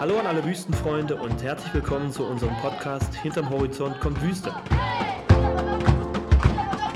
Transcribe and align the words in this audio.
Hallo 0.00 0.18
an 0.18 0.26
alle 0.26 0.42
Wüstenfreunde 0.42 1.14
und 1.14 1.42
herzlich 1.42 1.74
willkommen 1.74 2.10
zu 2.10 2.24
unserem 2.24 2.56
Podcast 2.62 3.14
Hinterm 3.16 3.50
Horizont 3.50 4.00
kommt 4.00 4.22
Wüste. 4.22 4.50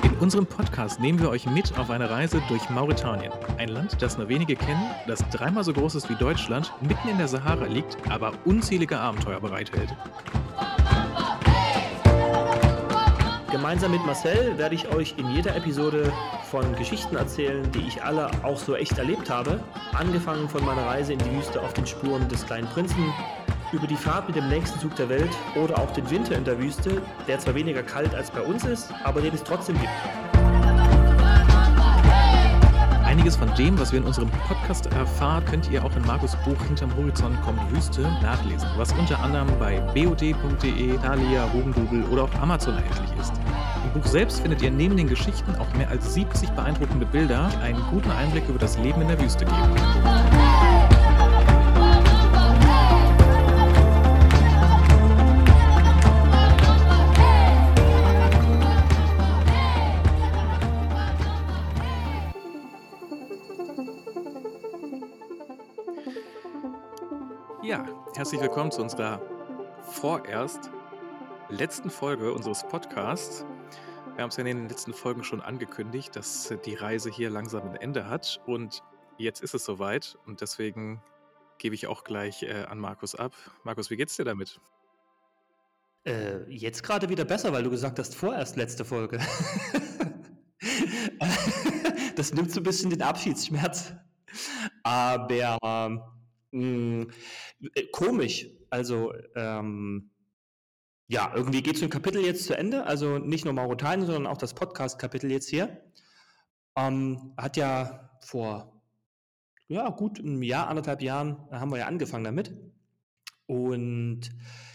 In 0.02 0.14
unserem 0.20 0.46
Podcast 0.46 1.00
nehmen 1.00 1.20
wir 1.20 1.28
euch 1.28 1.44
mit 1.44 1.76
auf 1.76 1.90
eine 1.90 2.08
Reise 2.08 2.40
durch 2.48 2.70
Mauretanien. 2.70 3.30
Ein 3.58 3.68
Land, 3.68 4.00
das 4.00 4.16
nur 4.16 4.30
wenige 4.30 4.56
kennen, 4.56 4.90
das 5.06 5.18
dreimal 5.28 5.64
so 5.64 5.74
groß 5.74 5.96
ist 5.96 6.08
wie 6.08 6.14
Deutschland, 6.14 6.72
mitten 6.80 7.10
in 7.10 7.18
der 7.18 7.28
Sahara 7.28 7.66
liegt, 7.66 7.98
aber 8.10 8.32
unzählige 8.46 8.98
Abenteuer 8.98 9.38
bereithält. 9.38 9.94
Gemeinsam 13.54 13.92
mit 13.92 14.04
Marcel 14.04 14.58
werde 14.58 14.74
ich 14.74 14.88
euch 14.88 15.14
in 15.16 15.30
jeder 15.30 15.54
Episode 15.54 16.12
von 16.50 16.74
Geschichten 16.74 17.14
erzählen, 17.14 17.62
die 17.70 17.86
ich 17.86 18.02
alle 18.02 18.28
auch 18.42 18.58
so 18.58 18.74
echt 18.74 18.98
erlebt 18.98 19.30
habe. 19.30 19.62
Angefangen 19.92 20.48
von 20.48 20.64
meiner 20.64 20.84
Reise 20.84 21.12
in 21.12 21.20
die 21.20 21.30
Wüste 21.36 21.62
auf 21.62 21.72
den 21.72 21.86
Spuren 21.86 22.28
des 22.28 22.44
kleinen 22.44 22.66
Prinzen, 22.66 23.12
über 23.70 23.86
die 23.86 23.94
Fahrt 23.94 24.26
mit 24.26 24.34
dem 24.34 24.48
längsten 24.48 24.80
Zug 24.80 24.96
der 24.96 25.08
Welt 25.08 25.30
oder 25.54 25.78
auch 25.78 25.92
den 25.92 26.10
Winter 26.10 26.36
in 26.36 26.42
der 26.42 26.58
Wüste, 26.58 27.00
der 27.28 27.38
zwar 27.38 27.54
weniger 27.54 27.84
kalt 27.84 28.12
als 28.12 28.28
bei 28.28 28.40
uns 28.40 28.64
ist, 28.64 28.92
aber 29.04 29.20
den 29.20 29.32
es 29.32 29.44
trotzdem 29.44 29.78
gibt. 29.78 29.92
Einiges 33.04 33.36
von 33.36 33.54
dem, 33.54 33.78
was 33.78 33.92
wir 33.92 34.00
in 34.00 34.06
unserem 34.06 34.28
Podcast 34.48 34.86
erfahren, 34.86 35.44
könnt 35.44 35.70
ihr 35.70 35.84
auch 35.84 35.94
in 35.94 36.04
Markus 36.04 36.34
Buch 36.44 36.60
Hinterm 36.66 36.92
Horizont 36.96 37.40
kommt 37.42 37.60
Wüste 37.70 38.02
nachlesen, 38.20 38.68
was 38.76 38.92
unter 38.94 39.20
anderem 39.20 39.46
bei 39.60 39.78
bod.de, 39.94 40.98
Thalia, 40.98 41.52
Hugendubel 41.52 42.02
oder 42.10 42.24
auf 42.24 42.42
Amazon 42.42 42.74
erhältlich 42.74 43.20
ist. 43.20 43.43
Buch 43.94 44.06
selbst 44.06 44.40
findet 44.40 44.60
ihr 44.60 44.72
neben 44.72 44.96
den 44.96 45.06
Geschichten 45.06 45.54
auch 45.54 45.72
mehr 45.74 45.88
als 45.88 46.14
70 46.14 46.50
beeindruckende 46.50 47.06
Bilder, 47.06 47.48
die 47.52 47.62
einen 47.62 47.80
guten 47.90 48.10
Einblick 48.10 48.48
über 48.48 48.58
das 48.58 48.76
Leben 48.76 49.00
in 49.00 49.06
der 49.06 49.20
Wüste 49.20 49.44
geben. 49.44 49.56
Ja, 67.62 67.84
herzlich 68.16 68.40
willkommen 68.40 68.72
zu 68.72 68.82
unserer 68.82 69.20
vorerst 69.82 70.70
letzten 71.48 71.90
Folge 71.90 72.32
unseres 72.32 72.66
Podcasts. 72.68 73.44
Wir 74.14 74.22
haben 74.22 74.30
es 74.30 74.36
ja 74.36 74.44
in 74.44 74.56
den 74.56 74.68
letzten 74.68 74.92
Folgen 74.92 75.24
schon 75.24 75.40
angekündigt, 75.40 76.14
dass 76.16 76.54
die 76.64 76.74
Reise 76.74 77.10
hier 77.10 77.30
langsam 77.30 77.68
ein 77.68 77.76
Ende 77.76 78.08
hat 78.08 78.40
und 78.46 78.82
jetzt 79.18 79.42
ist 79.42 79.54
es 79.54 79.64
soweit 79.64 80.16
und 80.26 80.40
deswegen 80.40 81.02
gebe 81.58 81.74
ich 81.74 81.86
auch 81.86 82.04
gleich 82.04 82.42
äh, 82.42 82.64
an 82.68 82.78
Markus 82.78 83.14
ab. 83.14 83.32
Markus, 83.62 83.90
wie 83.90 83.96
geht's 83.96 84.16
dir 84.16 84.24
damit? 84.24 84.60
Äh, 86.04 86.50
jetzt 86.50 86.82
gerade 86.82 87.08
wieder 87.08 87.24
besser, 87.24 87.52
weil 87.52 87.62
du 87.62 87.70
gesagt 87.70 87.98
hast, 87.98 88.14
vorerst 88.14 88.56
letzte 88.56 88.84
Folge. 88.84 89.18
das 92.16 92.34
nimmt 92.34 92.52
so 92.52 92.60
ein 92.60 92.64
bisschen 92.64 92.90
den 92.90 93.02
Abschiedsschmerz. 93.02 93.94
Aber 94.82 95.58
mh, 96.50 97.06
äh, 97.74 97.86
komisch. 97.92 98.48
Also, 98.70 99.14
ähm, 99.36 100.10
ja, 101.06 101.32
irgendwie 101.34 101.62
geht 101.62 101.76
so 101.76 101.84
ein 101.84 101.90
Kapitel 101.90 102.24
jetzt 102.24 102.44
zu 102.44 102.56
Ende. 102.56 102.86
Also 102.86 103.18
nicht 103.18 103.44
nur 103.44 103.54
Mauretanien, 103.54 104.06
sondern 104.06 104.26
auch 104.26 104.38
das 104.38 104.54
Podcast-Kapitel 104.54 105.30
jetzt 105.30 105.48
hier. 105.48 105.82
Ähm, 106.76 107.34
hat 107.36 107.56
ja 107.56 108.10
vor 108.20 108.82
ja, 109.68 109.88
gut 109.90 110.18
einem 110.18 110.42
Jahr, 110.42 110.68
anderthalb 110.68 111.02
Jahren 111.02 111.38
haben 111.50 111.70
wir 111.70 111.78
ja 111.78 111.86
angefangen 111.86 112.24
damit. 112.24 112.54
Und 113.46 114.30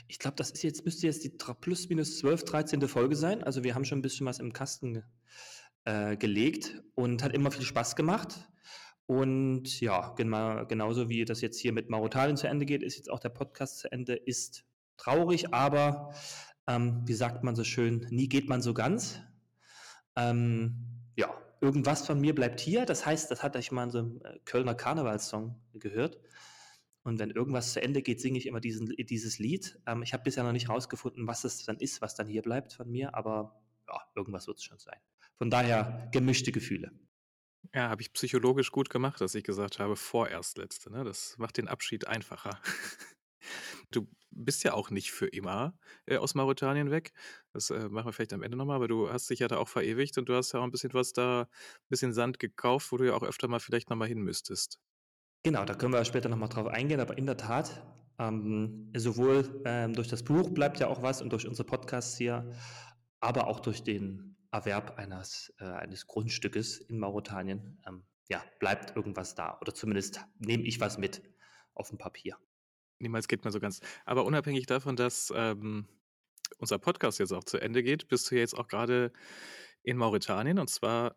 ich 0.08 0.20
glaube, 0.20 0.36
das 0.36 0.52
ist 0.52 0.64
jetzt, 0.64 0.86
müsste 0.86 1.08
jetzt 1.08 1.24
die 1.24 1.30
plus 1.30 1.90
minus 1.90 2.20
12, 2.20 2.44
13. 2.46 2.88
Folge 2.88 3.16
sein. 3.16 3.44
Also 3.44 3.64
wir 3.64 3.76
haben 3.76 3.86
schon 3.86 4.00
ein 4.00 4.04
bisschen 4.04 4.26
was 4.26 4.40
im 4.40 4.54
Kasten 4.54 5.04
äh, 5.86 6.18
gelegt 6.18 6.82
und 6.96 7.24
hat 7.24 7.34
immer 7.34 7.52
viel 7.52 7.66
Spaß 7.66 7.96
gemacht. 7.96 8.48
Und 9.06 9.80
ja, 9.82 10.14
genau, 10.16 10.66
genauso 10.68 11.10
wie 11.10 11.26
das 11.26 11.42
jetzt 11.42 11.60
hier 11.60 11.74
mit 11.74 11.90
Mauretanien 11.90 12.38
zu 12.38 12.48
Ende 12.48 12.66
geht, 12.66 12.84
ist 12.84 12.98
jetzt 12.98 13.10
auch 13.10 13.20
der 13.20 13.30
Podcast 13.30 13.80
zu 13.80 13.92
Ende. 13.92 14.16
Ist 14.16 14.66
traurig, 15.00 15.54
aber 15.54 16.14
ähm, 16.68 17.02
wie 17.06 17.14
sagt 17.14 17.44
man 17.44 17.56
so 17.56 17.64
schön, 17.64 18.06
nie 18.10 18.30
geht 18.30 18.48
man 18.48 18.62
so 18.62 18.74
ganz. 18.74 19.20
Ähm, 20.16 21.04
ja, 21.16 21.34
irgendwas 21.62 22.06
von 22.06 22.20
mir 22.22 22.36
bleibt 22.36 22.60
hier. 22.60 22.86
Das 22.86 23.06
heißt, 23.06 23.32
das 23.32 23.42
hatte 23.42 23.60
ich 23.60 23.72
mal 23.72 23.86
in 23.86 23.92
so 23.92 23.98
einem 24.00 24.22
äh, 24.24 24.40
Kölner 24.46 24.76
Karnevalssong 24.76 25.60
gehört. 25.74 26.20
Und 27.04 27.18
wenn 27.18 27.32
irgendwas 27.32 27.74
zu 27.74 27.82
Ende 27.82 28.02
geht, 28.02 28.22
singe 28.22 28.38
ich 28.38 28.46
immer 28.46 28.60
diesen, 28.60 28.88
dieses 28.88 29.40
Lied. 29.40 29.80
Ähm, 29.88 30.04
ich 30.04 30.14
habe 30.14 30.24
bisher 30.24 30.44
noch 30.44 30.52
nicht 30.52 30.70
rausgefunden, 30.70 31.28
was 31.28 31.44
es 31.44 31.66
dann 31.66 31.78
ist, 31.78 32.02
was 32.02 32.16
dann 32.16 32.28
hier 32.28 32.42
bleibt 32.42 32.74
von 32.74 32.90
mir, 32.90 33.16
aber 33.16 33.60
ja, 33.88 34.00
irgendwas 34.16 34.48
wird 34.48 34.58
es 34.58 34.64
schon 34.64 34.78
sein. 34.78 35.00
Von 35.38 35.50
daher 35.50 36.10
gemischte 36.12 36.52
Gefühle. 36.52 36.92
Ja, 37.74 37.90
habe 37.90 38.02
ich 38.02 38.14
psychologisch 38.14 38.72
gut 38.72 38.90
gemacht, 38.90 39.22
dass 39.22 39.36
ich 39.36 39.44
gesagt 39.44 39.80
habe, 39.80 39.96
vorerst 39.96 40.58
letzte. 40.58 40.92
Ne? 40.92 41.04
Das 41.04 41.36
macht 41.38 41.58
den 41.58 41.68
Abschied 41.68 42.08
einfacher. 42.08 42.60
Du 43.92 44.08
bist 44.32 44.64
ja 44.64 44.74
auch 44.74 44.90
nicht 44.90 45.12
für 45.12 45.28
immer 45.28 45.74
äh, 46.06 46.18
aus 46.18 46.36
Mauretanien 46.36 46.92
weg. 46.92 47.14
Das 47.54 47.70
äh, 47.70 47.90
machen 47.90 48.08
wir 48.08 48.14
vielleicht 48.14 48.34
am 48.34 48.44
Ende 48.44 48.58
nochmal, 48.58 48.76
aber 48.76 48.88
du 48.88 49.12
hast 49.12 49.30
dich 49.30 49.40
ja 49.40 49.48
da 49.48 49.58
auch 49.58 49.68
verewigt 49.68 50.18
und 50.18 50.30
du 50.30 50.36
hast 50.36 50.54
ja 50.54 50.60
auch 50.60 50.64
ein 50.64 50.72
bisschen 50.72 50.94
was 50.94 51.14
da, 51.14 51.42
ein 51.42 51.90
bisschen 51.90 52.14
Sand 52.14 52.40
gekauft, 52.40 52.92
wo 52.92 52.98
du 52.98 53.08
ja 53.08 53.14
auch 53.14 53.24
öfter 53.24 53.48
mal 53.48 53.60
vielleicht 53.60 53.90
nochmal 53.90 54.08
hin 54.08 54.22
müsstest. 54.22 54.80
Genau, 55.44 55.66
da 55.66 55.74
können 55.74 55.94
wir 55.94 56.04
später 56.06 56.30
nochmal 56.30 56.50
drauf 56.50 56.68
eingehen, 56.68 57.00
aber 57.00 57.18
in 57.18 57.26
der 57.26 57.38
Tat, 57.38 57.82
ähm, 58.20 58.92
sowohl 58.96 59.62
ähm, 59.66 59.94
durch 59.94 60.10
das 60.10 60.24
Buch 60.24 60.50
bleibt 60.50 60.80
ja 60.80 60.88
auch 60.88 61.02
was 61.02 61.22
und 61.22 61.32
durch 61.32 61.48
unsere 61.48 61.66
Podcasts 61.66 62.18
hier, 62.18 62.52
aber 63.22 63.48
auch 63.48 63.62
durch 63.62 63.84
den 63.84 64.36
Erwerb 64.52 64.98
eines, 64.98 65.54
äh, 65.60 65.66
eines 65.66 66.08
Grundstückes 66.08 66.80
in 66.80 67.00
Mauretanien, 67.00 67.80
ähm, 67.88 68.04
ja, 68.30 68.44
bleibt 68.60 68.96
irgendwas 68.96 69.36
da. 69.36 69.58
Oder 69.62 69.74
zumindest 69.74 70.22
nehme 70.40 70.64
ich 70.64 70.80
was 70.80 70.98
mit 70.98 71.22
auf 71.74 71.90
dem 71.90 71.98
Papier. 71.98 72.38
Niemals 73.00 73.28
geht 73.28 73.44
man 73.44 73.54
so 73.54 73.60
ganz. 73.60 73.82
Aber 74.06 74.26
unabhängig 74.26 74.66
davon, 74.66 74.96
dass 74.96 75.32
ähm, 75.36 75.88
unser 76.58 76.80
Podcast 76.80 77.20
jetzt 77.20 77.32
auch 77.32 77.44
zu 77.44 77.58
Ende 77.58 77.84
geht, 77.84 78.08
bist 78.08 78.30
du 78.30 78.36
jetzt 78.36 78.58
auch 78.58 78.68
gerade 78.68 79.12
in 79.84 79.98
Mauretanien 79.98 80.60
und 80.60 80.70
zwar 80.70 81.16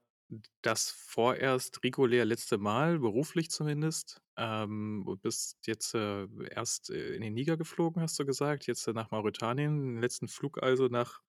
das 0.63 0.91
vorerst 0.91 1.83
regulär 1.85 2.25
letzte 2.25 2.57
Mal, 2.57 2.99
beruflich 3.01 3.51
zumindest. 3.51 4.23
Ähm, 4.37 5.03
du 5.05 5.17
bist 5.17 5.59
jetzt 5.67 5.95
äh, 5.95 6.27
erst 6.51 6.91
äh, 6.91 7.15
in 7.15 7.21
den 7.21 7.35
Niger 7.35 7.59
geflogen, 7.59 8.01
hast 8.01 8.19
du 8.19 8.25
gesagt, 8.25 8.67
jetzt 8.67 8.87
äh, 8.87 8.93
nach 8.93 9.11
Mauretanien, 9.11 9.95
den 9.95 10.01
letzten 10.01 10.29
Flug 10.29 10.63
also 10.63 10.87
nach 10.87 11.21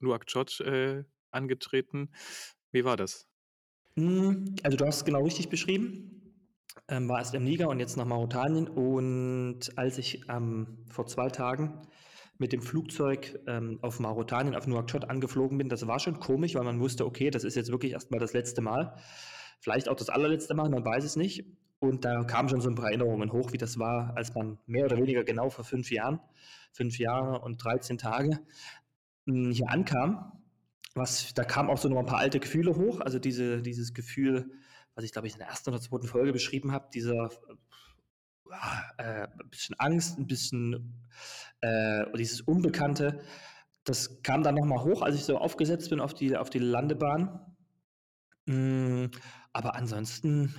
Nouakchott 0.00 0.60
äh, 0.60 1.04
angetreten. 1.30 2.10
Wie 2.72 2.84
war 2.84 2.98
das? 2.98 3.26
Hm, 3.94 4.56
also 4.62 4.76
du 4.76 4.86
hast 4.86 4.96
es 4.96 5.04
genau 5.04 5.22
richtig 5.24 5.48
beschrieben 5.48 6.21
ähm, 6.88 7.08
war 7.08 7.18
erst 7.18 7.34
im 7.34 7.44
Niger 7.44 7.68
und 7.68 7.80
jetzt 7.80 7.96
nach 7.96 8.04
Mauretanien. 8.04 8.68
Und 8.68 9.76
als 9.76 9.98
ich 9.98 10.24
ähm, 10.28 10.78
vor 10.88 11.06
zwei 11.06 11.28
Tagen 11.28 11.82
mit 12.38 12.52
dem 12.52 12.62
Flugzeug 12.62 13.38
ähm, 13.46 13.78
auf 13.82 14.00
Mauretanien, 14.00 14.54
auf 14.54 14.66
Nouakchott 14.66 15.08
angeflogen 15.08 15.58
bin, 15.58 15.68
das 15.68 15.86
war 15.86 16.00
schon 16.00 16.18
komisch, 16.18 16.54
weil 16.54 16.64
man 16.64 16.80
wusste, 16.80 17.06
okay, 17.06 17.30
das 17.30 17.44
ist 17.44 17.54
jetzt 17.54 17.70
wirklich 17.70 17.92
erstmal 17.92 18.20
das 18.20 18.32
letzte 18.32 18.62
Mal. 18.62 18.96
Vielleicht 19.60 19.88
auch 19.88 19.96
das 19.96 20.08
allerletzte 20.08 20.54
Mal, 20.54 20.68
man 20.68 20.84
weiß 20.84 21.04
es 21.04 21.16
nicht. 21.16 21.44
Und 21.78 22.04
da 22.04 22.22
kamen 22.24 22.48
schon 22.48 22.60
so 22.60 22.68
ein 22.68 22.76
paar 22.76 22.86
Erinnerungen 22.86 23.32
hoch, 23.32 23.52
wie 23.52 23.58
das 23.58 23.78
war, 23.78 24.16
als 24.16 24.34
man 24.34 24.58
mehr 24.66 24.84
oder 24.84 24.98
weniger 24.98 25.24
genau 25.24 25.50
vor 25.50 25.64
fünf 25.64 25.90
Jahren, 25.90 26.20
fünf 26.72 26.98
Jahre 26.98 27.40
und 27.40 27.62
13 27.62 27.98
Tage 27.98 28.38
hm, 29.26 29.50
hier 29.50 29.68
ankam. 29.68 30.32
Was, 30.94 31.34
da 31.34 31.42
kamen 31.42 31.70
auch 31.70 31.78
so 31.78 31.88
noch 31.88 31.98
ein 31.98 32.06
paar 32.06 32.18
alte 32.18 32.38
Gefühle 32.38 32.76
hoch, 32.76 33.00
also 33.00 33.18
diese, 33.18 33.62
dieses 33.62 33.94
Gefühl, 33.94 34.52
was 34.94 35.04
ich 35.04 35.12
glaube 35.12 35.26
ich 35.26 35.34
in 35.34 35.40
der 35.40 35.48
ersten 35.48 35.70
oder 35.70 35.80
zweiten 35.80 36.06
Folge 36.06 36.32
beschrieben 36.32 36.72
habe, 36.72 36.88
dieser 36.92 37.30
äh, 38.98 39.26
ein 39.26 39.50
bisschen 39.50 39.78
Angst, 39.78 40.18
ein 40.18 40.26
bisschen 40.26 41.02
äh, 41.60 42.04
dieses 42.16 42.40
Unbekannte, 42.42 43.22
das 43.84 44.22
kam 44.22 44.42
dann 44.42 44.54
nochmal 44.54 44.84
hoch, 44.84 45.02
als 45.02 45.16
ich 45.16 45.24
so 45.24 45.38
aufgesetzt 45.38 45.90
bin 45.90 46.00
auf 46.00 46.14
die, 46.14 46.36
auf 46.36 46.50
die 46.50 46.58
Landebahn. 46.58 47.40
Mm, 48.46 49.06
aber 49.52 49.74
ansonsten 49.74 50.54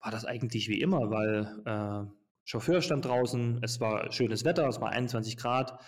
war 0.00 0.10
das 0.10 0.24
eigentlich 0.24 0.68
wie 0.68 0.80
immer, 0.80 1.10
weil 1.10 1.62
äh, 1.64 2.10
Chauffeur 2.44 2.82
stand 2.82 3.06
draußen, 3.06 3.60
es 3.62 3.80
war 3.80 4.12
schönes 4.12 4.44
Wetter, 4.44 4.68
es 4.68 4.80
war 4.80 4.90
21 4.90 5.36
Grad. 5.36 5.80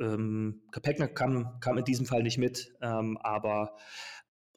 Ähm, 0.00 0.62
Gepäck 0.70 1.14
kam, 1.14 1.60
kam 1.60 1.76
in 1.76 1.84
diesem 1.84 2.06
Fall 2.06 2.22
nicht 2.22 2.38
mit, 2.38 2.72
ähm, 2.80 3.18
aber 3.18 3.76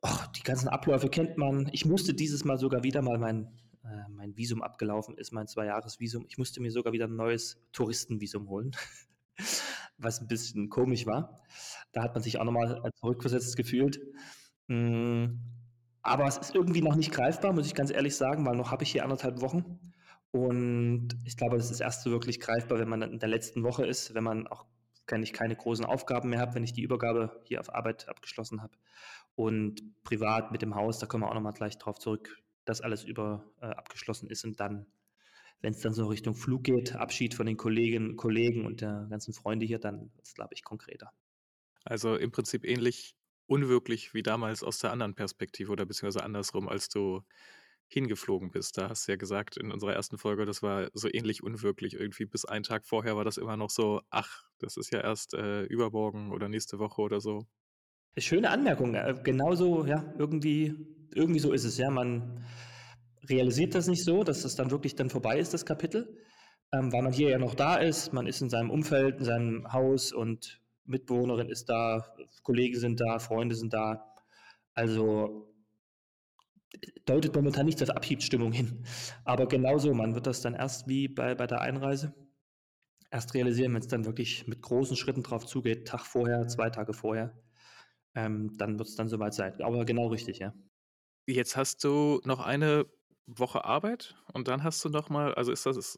Och, 0.04 0.28
die 0.36 0.42
ganzen 0.42 0.68
Abläufe 0.68 1.10
kennt 1.10 1.38
man. 1.38 1.70
Ich 1.72 1.86
musste 1.86 2.14
dieses 2.14 2.44
Mal 2.44 2.58
sogar 2.58 2.84
wieder 2.84 3.02
mal 3.04 3.20
mein, 3.20 3.52
äh, 3.84 4.10
mein 4.10 4.36
Visum 4.36 4.64
abgelaufen 4.64 5.16
ist, 5.16 5.32
mein 5.32 5.48
Zwei-Jahres-Visum. 5.48 6.26
Ich 6.28 6.40
musste 6.40 6.60
mir 6.60 6.72
sogar 6.72 6.92
wieder 6.92 7.06
ein 7.08 7.16
neues 7.16 7.62
Touristenvisum 7.72 8.50
holen, 8.50 8.72
was 9.98 10.20
ein 10.20 10.28
bisschen 10.28 10.70
komisch 10.70 11.06
war. 11.06 11.42
Da 11.92 12.02
hat 12.02 12.16
man 12.16 12.24
sich 12.24 12.40
auch 12.40 12.46
nochmal 12.46 12.82
zurückversetzt 12.96 13.56
gefühlt. 13.56 14.02
Mm, 14.68 15.38
aber 16.02 16.26
es 16.26 16.38
ist 16.40 16.56
irgendwie 16.56 16.82
noch 16.82 16.96
nicht 16.96 17.12
greifbar, 17.12 17.54
muss 17.54 17.68
ich 17.68 17.76
ganz 17.76 17.92
ehrlich 17.92 18.16
sagen, 18.16 18.44
weil 18.46 18.56
noch 18.56 18.72
habe 18.72 18.84
ich 18.84 18.92
hier 18.92 19.04
anderthalb 19.04 19.42
Wochen. 19.42 19.94
Und 20.32 21.10
ich 21.26 21.38
glaube, 21.38 21.58
das 21.58 21.70
ist 21.70 21.80
erst 21.80 22.02
so 22.02 22.10
wirklich 22.10 22.40
greifbar, 22.40 22.80
wenn 22.80 22.90
man 22.90 23.04
in 23.04 23.20
der 23.20 23.30
letzten 23.30 23.64
Woche 23.64 23.86
ist, 23.86 24.16
wenn 24.16 24.24
man 24.24 24.48
auch 24.48 24.66
wenn 25.08 25.24
ich 25.24 25.34
keine 25.34 25.56
großen 25.56 25.86
Aufgaben 25.86 26.30
mehr 26.30 26.40
habe, 26.40 26.56
wenn 26.56 26.64
ich 26.64 26.74
die 26.74 26.82
Übergabe 26.82 27.42
hier 27.44 27.60
auf 27.60 27.74
Arbeit 27.74 28.08
abgeschlossen 28.08 28.62
habe. 28.62 28.74
Und 29.36 29.82
privat 30.04 30.52
mit 30.52 30.62
dem 30.62 30.76
Haus, 30.76 31.00
da 31.00 31.08
kommen 31.08 31.24
wir 31.24 31.30
auch 31.30 31.34
nochmal 31.34 31.54
gleich 31.54 31.78
drauf 31.78 32.00
zurück, 32.00 32.42
dass 32.66 32.82
alles 32.82 33.04
über 33.04 33.52
äh, 33.62 33.66
abgeschlossen 33.66 34.30
ist 34.30 34.44
und 34.44 34.60
dann, 34.60 34.86
wenn 35.62 35.74
es 35.74 35.82
dann 35.82 35.94
so 35.94 36.08
Richtung 36.08 36.36
Flug 36.36 36.64
geht, 36.64 36.96
Abschied 36.96 37.34
von 37.34 37.46
den 37.46 37.58
Kolleginnen, 37.58 38.18
Kollegen 38.18 38.66
und 38.66 38.82
der 38.82 39.08
ganzen 39.10 39.34
Freunde 39.34 39.66
hier, 39.66 39.80
dann 39.80 40.12
wird 40.16 40.26
es, 40.26 40.34
glaube 40.34 40.54
ich, 40.54 40.64
konkreter. 40.64 41.12
Also 41.84 42.16
im 42.16 42.32
Prinzip 42.32 42.66
ähnlich 42.66 43.16
unwirklich 43.48 44.14
wie 44.14 44.24
damals 44.24 44.64
aus 44.64 44.80
der 44.80 44.92
anderen 44.92 45.16
Perspektive 45.16 45.72
oder 45.72 45.86
beziehungsweise 45.86 46.24
andersrum, 46.24 46.70
als 46.70 46.90
du 46.90 47.24
hingeflogen 47.88 48.52
bist. 48.52 48.78
Da 48.78 48.90
hast 48.90 49.08
du 49.08 49.12
ja 49.12 49.18
gesagt 49.18 49.58
in 49.58 49.72
unserer 49.72 49.94
ersten 49.94 50.18
Folge, 50.18 50.46
das 50.46 50.64
war 50.64 50.90
so 50.94 51.10
ähnlich 51.12 51.44
unwirklich. 51.44 51.96
Irgendwie 51.96 52.26
bis 52.26 52.46
einen 52.46 52.64
Tag 52.64 52.86
vorher 52.86 53.18
war 53.18 53.26
das 53.26 53.38
immer 53.38 53.58
noch 53.58 53.70
so, 53.70 54.02
ach, 54.10 54.46
das 54.60 54.78
ist 54.78 54.94
ja 54.94 55.02
erst 55.02 55.34
äh, 55.34 55.64
übermorgen 55.64 56.32
oder 56.32 56.48
nächste 56.48 56.80
Woche 56.80 57.02
oder 57.02 57.20
so. 57.20 57.46
Schöne 58.18 58.50
Anmerkung. 58.50 58.96
Äh, 58.96 59.16
genauso, 59.24 59.86
ja, 59.86 60.14
irgendwie, 60.18 60.76
irgendwie 61.14 61.40
so 61.40 61.54
ist 61.54 61.64
es, 61.64 61.78
ja. 61.78 61.90
Man 61.90 62.44
realisiert 63.30 63.76
das 63.76 63.88
nicht 63.88 64.04
so, 64.04 64.24
dass 64.24 64.42
das 64.42 64.56
dann 64.56 64.72
wirklich 64.72 64.96
dann 64.96 65.10
vorbei 65.10 65.40
ist, 65.40 65.54
das 65.54 65.66
Kapitel, 65.66 66.18
ähm, 66.74 66.92
weil 66.92 67.04
man 67.04 67.14
hier 67.14 67.30
ja 67.30 67.38
noch 67.38 67.56
da 67.56 67.76
ist, 67.78 68.14
man 68.14 68.28
ist 68.28 68.42
in 68.42 68.50
seinem 68.50 68.70
Umfeld, 68.70 69.20
in 69.20 69.26
seinem 69.26 69.72
Haus 69.72 70.12
und 70.12 70.62
Mitbewohnerin 70.86 71.50
ist 71.50 71.70
da, 71.70 72.06
Kollegen 72.44 72.80
sind 72.80 73.00
da, 73.00 73.20
Freunde 73.20 73.56
sind 73.56 73.74
da. 73.74 74.14
Also 74.74 75.48
deutet 77.06 77.36
momentan 77.36 77.66
nicht 77.66 77.82
auf 77.84 77.90
Abschiedsstimmung 77.90 78.52
hin. 78.52 78.86
Aber 79.24 79.48
genauso, 79.48 79.94
man 79.94 80.16
wird 80.16 80.28
das 80.28 80.42
dann 80.42 80.54
erst 80.56 80.88
wie 80.88 81.08
bei, 81.08 81.36
bei 81.36 81.48
der 81.48 81.62
Einreise 81.62 82.14
erst 83.12 83.34
realisieren, 83.34 83.74
wenn 83.74 83.82
es 83.82 83.88
dann 83.88 84.06
wirklich 84.06 84.48
mit 84.48 84.62
großen 84.62 84.96
Schritten 84.96 85.24
drauf 85.24 85.46
zugeht, 85.46 85.88
Tag 85.88 86.06
vorher, 86.06 86.48
zwei 86.48 86.70
Tage 86.70 86.94
vorher. 86.94 87.34
Ähm, 88.16 88.54
dann 88.58 88.78
wird 88.80 88.90
es 88.90 88.96
dann 88.96 89.10
soweit 89.10 89.34
sein. 89.34 89.62
Aber 89.62 89.86
genau 89.86 90.08
richtig, 90.08 90.40
ja. 90.40 90.54
Jetzt 91.28 91.56
hast 91.56 91.84
du 91.84 92.20
noch 92.26 92.40
eine 92.40 92.86
Woche 93.28 93.64
Arbeit 93.64 94.16
und 94.34 94.48
dann 94.48 94.64
hast 94.64 94.84
du 94.84 94.90
noch 94.90 95.10
mal, 95.10 95.34
also 95.36 95.52
ist 95.52 95.66
das, 95.66 95.98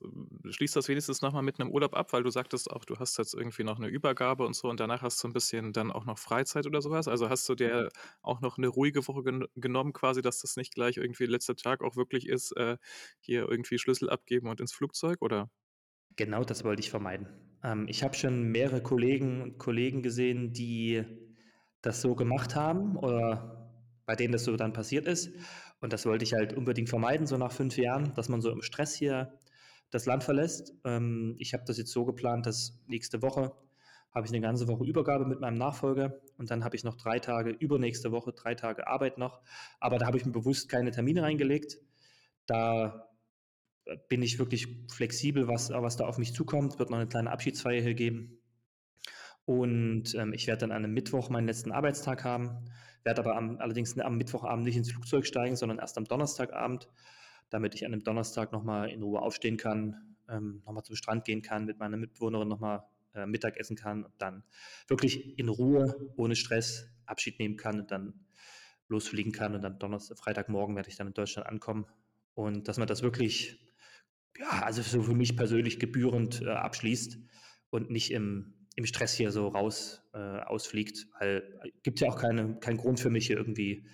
schließt 0.49 0.75
das 0.75 0.87
wenigstens 0.89 1.21
noch 1.21 1.31
mal 1.33 1.41
mit 1.41 1.59
einem 1.59 1.71
Urlaub 1.71 1.95
ab, 1.95 2.11
weil 2.13 2.21
du 2.23 2.29
sagtest 2.29 2.69
auch, 2.69 2.85
du 2.85 2.99
hast 2.99 3.17
jetzt 3.17 3.33
irgendwie 3.33 3.63
noch 3.63 3.77
eine 3.79 3.87
Übergabe 3.87 4.45
und 4.45 4.53
so 4.55 4.69
und 4.69 4.79
danach 4.79 5.01
hast 5.01 5.23
du 5.23 5.27
ein 5.29 5.33
bisschen 5.33 5.71
dann 5.73 5.91
auch 5.91 6.05
noch 6.05 6.19
Freizeit 6.19 6.67
oder 6.67 6.81
sowas. 6.81 7.07
Also 7.07 7.29
hast 7.29 7.47
du 7.49 7.55
dir 7.55 7.89
auch 8.21 8.41
noch 8.41 8.57
eine 8.57 8.67
ruhige 8.67 9.07
Woche 9.07 9.23
gen 9.23 9.45
genommen, 9.55 9.93
quasi, 9.93 10.21
dass 10.21 10.41
das 10.41 10.57
nicht 10.57 10.73
gleich 10.75 10.97
irgendwie 10.97 11.25
letzter 11.25 11.55
Tag 11.55 11.81
auch 11.83 11.95
wirklich 11.95 12.27
ist, 12.27 12.51
äh, 12.57 12.77
hier 13.19 13.47
irgendwie 13.49 13.79
Schlüssel 13.79 14.09
abgeben 14.09 14.47
und 14.49 14.59
ins 14.61 14.73
Flugzeug, 14.73 15.21
oder? 15.21 15.49
Genau 16.15 16.43
das 16.43 16.63
wollte 16.63 16.81
ich 16.81 16.89
vermeiden. 16.91 17.27
Ähm, 17.63 17.87
ich 17.87 18.03
habe 18.03 18.13
schon 18.15 18.43
mehrere 18.51 18.81
Kollegen 18.83 19.41
und 19.41 19.57
Kollegen 19.57 20.03
gesehen, 20.03 20.53
die 20.53 21.03
das 21.83 22.01
so 22.01 22.15
gemacht 22.15 22.55
haben 22.55 22.97
oder 22.97 23.69
bei 24.05 24.15
denen 24.15 24.31
das 24.31 24.45
so 24.45 24.57
dann 24.57 24.73
passiert 24.73 25.07
ist. 25.07 25.31
Und 25.79 25.93
das 25.93 26.05
wollte 26.05 26.23
ich 26.23 26.33
halt 26.33 26.53
unbedingt 26.53 26.89
vermeiden, 26.89 27.27
so 27.27 27.37
nach 27.37 27.51
fünf 27.51 27.77
Jahren, 27.77 28.13
dass 28.15 28.29
man 28.29 28.41
so 28.41 28.49
im 28.49 28.61
Stress 28.61 28.95
hier 28.95 29.37
das 29.91 30.05
Land 30.05 30.23
verlässt. 30.23 30.73
Ähm, 30.85 31.35
ich 31.37 31.53
habe 31.53 31.63
das 31.67 31.77
jetzt 31.77 31.91
so 31.91 32.05
geplant, 32.05 32.45
dass 32.45 32.81
nächste 32.87 33.21
Woche 33.21 33.51
habe 34.11 34.27
ich 34.27 34.31
eine 34.31 34.41
ganze 34.41 34.67
Woche 34.67 34.85
Übergabe 34.85 35.25
mit 35.25 35.39
meinem 35.39 35.57
Nachfolger 35.57 36.19
und 36.37 36.51
dann 36.51 36.63
habe 36.63 36.75
ich 36.75 36.83
noch 36.83 36.95
drei 36.95 37.19
Tage, 37.19 37.49
übernächste 37.49 38.11
Woche 38.11 38.31
drei 38.31 38.53
Tage 38.53 38.87
Arbeit 38.87 39.17
noch. 39.17 39.41
Aber 39.79 39.97
da 39.97 40.05
habe 40.05 40.17
ich 40.17 40.25
mir 40.25 40.31
bewusst 40.31 40.69
keine 40.69 40.91
Termine 40.91 41.23
reingelegt. 41.23 41.79
Da 42.45 43.09
äh, 43.85 43.97
bin 44.09 44.21
ich 44.21 44.39
wirklich 44.39 44.67
flexibel, 44.91 45.47
was, 45.47 45.69
was 45.69 45.97
da 45.97 46.05
auf 46.05 46.17
mich 46.17 46.33
zukommt. 46.33 46.79
Wird 46.79 46.91
noch 46.91 46.97
eine 46.97 47.07
kleine 47.07 47.31
Abschiedsfeier 47.31 47.81
hier 47.81 47.95
geben. 47.95 48.42
Und 49.45 50.15
ähm, 50.15 50.33
ich 50.33 50.47
werde 50.47 50.61
dann 50.61 50.71
an 50.71 50.83
einem 50.83 50.93
Mittwoch 50.93 51.29
meinen 51.29 51.47
letzten 51.47 51.71
Arbeitstag 51.71 52.23
haben 52.23 52.65
werde 53.03 53.21
aber 53.21 53.35
am, 53.35 53.57
allerdings 53.59 53.97
am 53.99 54.17
Mittwochabend 54.17 54.65
nicht 54.65 54.77
ins 54.77 54.91
Flugzeug 54.91 55.25
steigen, 55.25 55.55
sondern 55.55 55.79
erst 55.79 55.97
am 55.97 56.05
Donnerstagabend, 56.05 56.89
damit 57.49 57.75
ich 57.75 57.85
an 57.85 57.91
dem 57.91 58.03
Donnerstag 58.03 58.51
nochmal 58.51 58.89
in 58.89 59.03
Ruhe 59.03 59.21
aufstehen 59.21 59.57
kann, 59.57 60.15
ähm, 60.29 60.61
nochmal 60.65 60.83
zum 60.83 60.95
Strand 60.95 61.25
gehen 61.25 61.41
kann, 61.41 61.65
mit 61.65 61.79
meiner 61.79 61.97
Mitbewohnerin 61.97 62.47
nochmal 62.47 62.83
äh, 63.13 63.25
Mittag 63.25 63.57
essen 63.57 63.75
kann 63.75 64.05
und 64.05 64.13
dann 64.17 64.43
wirklich 64.87 65.37
in 65.37 65.49
Ruhe, 65.49 66.11
ohne 66.15 66.35
Stress 66.35 66.87
Abschied 67.05 67.39
nehmen 67.39 67.57
kann 67.57 67.81
und 67.81 67.91
dann 67.91 68.13
losfliegen 68.87 69.31
kann 69.31 69.55
und 69.55 69.61
dann 69.61 69.79
Donnerstag, 69.79 70.17
Freitagmorgen 70.17 70.75
werde 70.75 70.89
ich 70.89 70.95
dann 70.95 71.07
in 71.07 71.13
Deutschland 71.13 71.47
ankommen. 71.47 71.85
Und 72.35 72.67
dass 72.67 72.77
man 72.77 72.87
das 72.87 73.03
wirklich, 73.03 73.59
ja, 74.37 74.63
also 74.63 74.81
so 74.81 75.03
für 75.03 75.13
mich 75.13 75.35
persönlich 75.35 75.79
gebührend 75.79 76.41
äh, 76.41 76.49
abschließt 76.49 77.19
und 77.69 77.91
nicht 77.91 78.11
im, 78.11 78.53
im 78.75 78.85
Stress 78.85 79.13
hier 79.13 79.31
so 79.31 79.47
raus 79.47 80.01
äh, 80.13 80.17
ausfliegt, 80.17 81.07
weil 81.19 81.59
äh, 81.63 81.71
gibt 81.83 81.99
ja 81.99 82.09
auch 82.09 82.17
keine, 82.17 82.55
keinen 82.59 82.77
Grund 82.77 82.99
für 82.99 83.09
mich 83.09 83.27
hier 83.27 83.37
irgendwie 83.37 83.85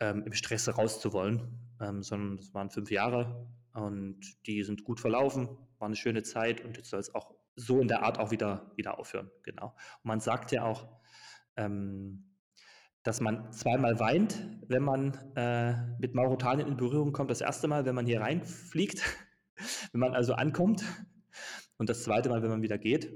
ähm, 0.00 0.22
im 0.24 0.32
Stress 0.32 0.68
rauszuwollen, 0.68 1.58
ähm, 1.80 2.02
sondern 2.02 2.36
das 2.36 2.54
waren 2.54 2.70
fünf 2.70 2.90
Jahre 2.90 3.48
und 3.72 4.20
die 4.46 4.62
sind 4.62 4.84
gut 4.84 5.00
verlaufen, 5.00 5.48
war 5.78 5.86
eine 5.86 5.96
schöne 5.96 6.22
Zeit 6.22 6.64
und 6.64 6.76
jetzt 6.76 6.90
soll 6.90 7.00
es 7.00 7.14
auch 7.14 7.34
so 7.56 7.80
in 7.80 7.88
der 7.88 8.02
Art 8.02 8.18
auch 8.18 8.30
wieder, 8.30 8.72
wieder 8.76 8.98
aufhören, 8.98 9.30
genau. 9.42 9.68
Und 10.02 10.08
man 10.08 10.20
sagt 10.20 10.52
ja 10.52 10.64
auch, 10.64 10.88
ähm, 11.56 12.34
dass 13.04 13.20
man 13.20 13.52
zweimal 13.52 14.00
weint, 14.00 14.42
wenn 14.66 14.82
man 14.82 15.14
äh, 15.36 15.74
mit 15.98 16.14
Mauretanien 16.14 16.66
in 16.66 16.76
Berührung 16.76 17.12
kommt. 17.12 17.30
Das 17.30 17.42
erste 17.42 17.68
Mal, 17.68 17.84
wenn 17.84 17.94
man 17.94 18.06
hier 18.06 18.20
reinfliegt, 18.20 19.02
wenn 19.92 20.00
man 20.00 20.14
also 20.14 20.32
ankommt 20.32 20.82
und 21.76 21.90
das 21.90 22.02
zweite 22.02 22.30
Mal, 22.30 22.42
wenn 22.42 22.50
man 22.50 22.62
wieder 22.62 22.78
geht. 22.78 23.12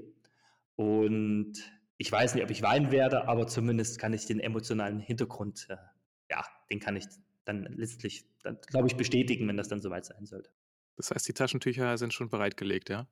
Und 0.79 1.53
ich 1.97 2.09
weiß 2.09 2.35
nicht, 2.35 2.43
ob 2.45 2.51
ich 2.51 2.61
weinen 2.61 2.89
werde, 2.89 3.27
aber 3.27 3.47
zumindest 3.47 3.99
kann 3.99 4.13
ich 4.13 4.25
den 4.25 4.39
emotionalen 4.39 5.01
Hintergrund, 5.01 5.67
äh, 5.67 5.75
ja, 6.29 6.45
den 6.71 6.79
kann 6.79 6.95
ich 6.95 7.03
dann 7.43 7.63
letztlich, 7.63 8.23
glaube 8.67 8.87
ich, 8.87 8.95
bestätigen, 8.95 9.45
wenn 9.49 9.57
das 9.57 9.67
dann 9.67 9.81
soweit 9.81 10.05
sein 10.05 10.25
sollte. 10.25 10.49
Das 10.95 11.11
heißt, 11.11 11.27
die 11.27 11.33
Taschentücher 11.33 11.97
sind 11.97 12.13
schon 12.13 12.29
bereitgelegt, 12.29 12.87
ja? 12.87 13.09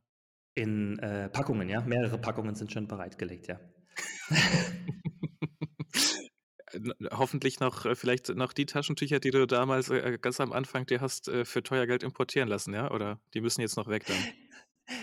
In 0.54 0.98
äh, 1.00 1.28
Packungen, 1.28 1.68
ja. 1.68 1.82
Mehrere 1.82 2.18
Packungen 2.18 2.56
sind 2.56 2.72
schon 2.72 2.88
bereitgelegt, 2.88 3.48
ja. 3.48 3.60
Hoffentlich 7.12 7.60
noch, 7.60 7.86
äh, 7.86 7.96
vielleicht 7.96 8.30
noch 8.30 8.54
die 8.54 8.66
Taschentücher, 8.66 9.20
die 9.20 9.32
du 9.32 9.46
damals 9.46 9.90
äh, 9.90 10.18
ganz 10.22 10.40
am 10.40 10.54
Anfang 10.54 10.86
dir 10.86 11.02
hast 11.02 11.28
äh, 11.28 11.44
für 11.44 11.64
teuer 11.64 11.86
Geld 11.86 12.04
importieren 12.04 12.48
lassen, 12.48 12.74
ja? 12.74 12.92
Oder 12.92 13.20
die 13.34 13.42
müssen 13.42 13.60
jetzt 13.60 13.76
noch 13.76 13.90
weg 13.90 14.06
dann? 14.06 14.16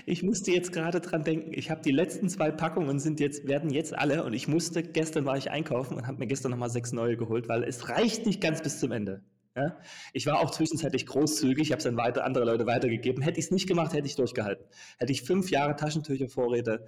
Ich 0.07 0.23
musste 0.23 0.51
jetzt 0.51 0.73
gerade 0.73 1.01
dran 1.01 1.25
denken, 1.25 1.53
ich 1.55 1.71
habe 1.71 1.83
die 1.83 1.91
letzten 1.91 2.29
zwei 2.29 2.51
Packungen 2.51 2.99
sind 2.99 3.21
jetzt, 3.21 3.47
werden 3.47 3.71
jetzt 3.71 3.97
alle 3.97 4.25
und 4.25 4.33
ich 4.33 4.49
musste, 4.49 4.83
gestern 4.83 5.25
war 5.25 5.37
ich 5.37 5.51
einkaufen 5.51 5.97
und 5.97 6.07
habe 6.07 6.19
mir 6.19 6.27
gestern 6.27 6.51
nochmal 6.51 6.71
sechs 6.71 6.93
neue 6.93 7.17
geholt, 7.17 7.49
weil 7.49 7.65
es 7.65 7.89
reicht 7.89 8.27
nicht 8.27 8.41
ganz 8.41 8.63
bis 8.63 8.81
zum 8.81 8.93
Ende. 8.93 9.23
Ja? 9.57 9.79
Ich 10.13 10.27
war 10.27 10.41
auch 10.41 10.51
zwischenzeitlich 10.51 11.07
großzügig, 11.07 11.65
ich 11.65 11.73
habe 11.73 11.79
es 11.79 11.85
dann 11.85 11.97
weiter 11.97 12.25
andere 12.25 12.45
Leute 12.45 12.67
weitergegeben. 12.67 13.23
Hätte 13.23 13.39
ich 13.39 13.47
es 13.47 13.51
nicht 13.51 13.69
gemacht, 13.69 13.93
hätte 13.93 14.07
ich 14.07 14.17
durchgehalten. 14.17 14.67
Hätte 14.99 15.13
ich 15.13 15.23
fünf 15.23 15.51
Jahre 15.51 15.77
Taschentüchervorräte, 15.77 16.87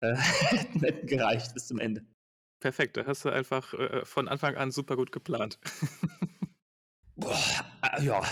äh, 0.00 0.14
hätten 0.80 1.06
gereicht 1.06 1.54
bis 1.54 1.66
zum 1.66 1.78
Ende. 1.78 2.04
Perfekt, 2.60 2.96
da 2.96 3.06
hast 3.06 3.24
du 3.24 3.30
einfach 3.30 3.74
äh, 3.74 4.04
von 4.04 4.28
Anfang 4.28 4.56
an 4.56 4.70
super 4.70 4.96
gut 4.96 5.12
geplant. 5.12 5.58
Boah, 7.16 7.38
äh, 7.82 8.02
ja, 8.04 8.22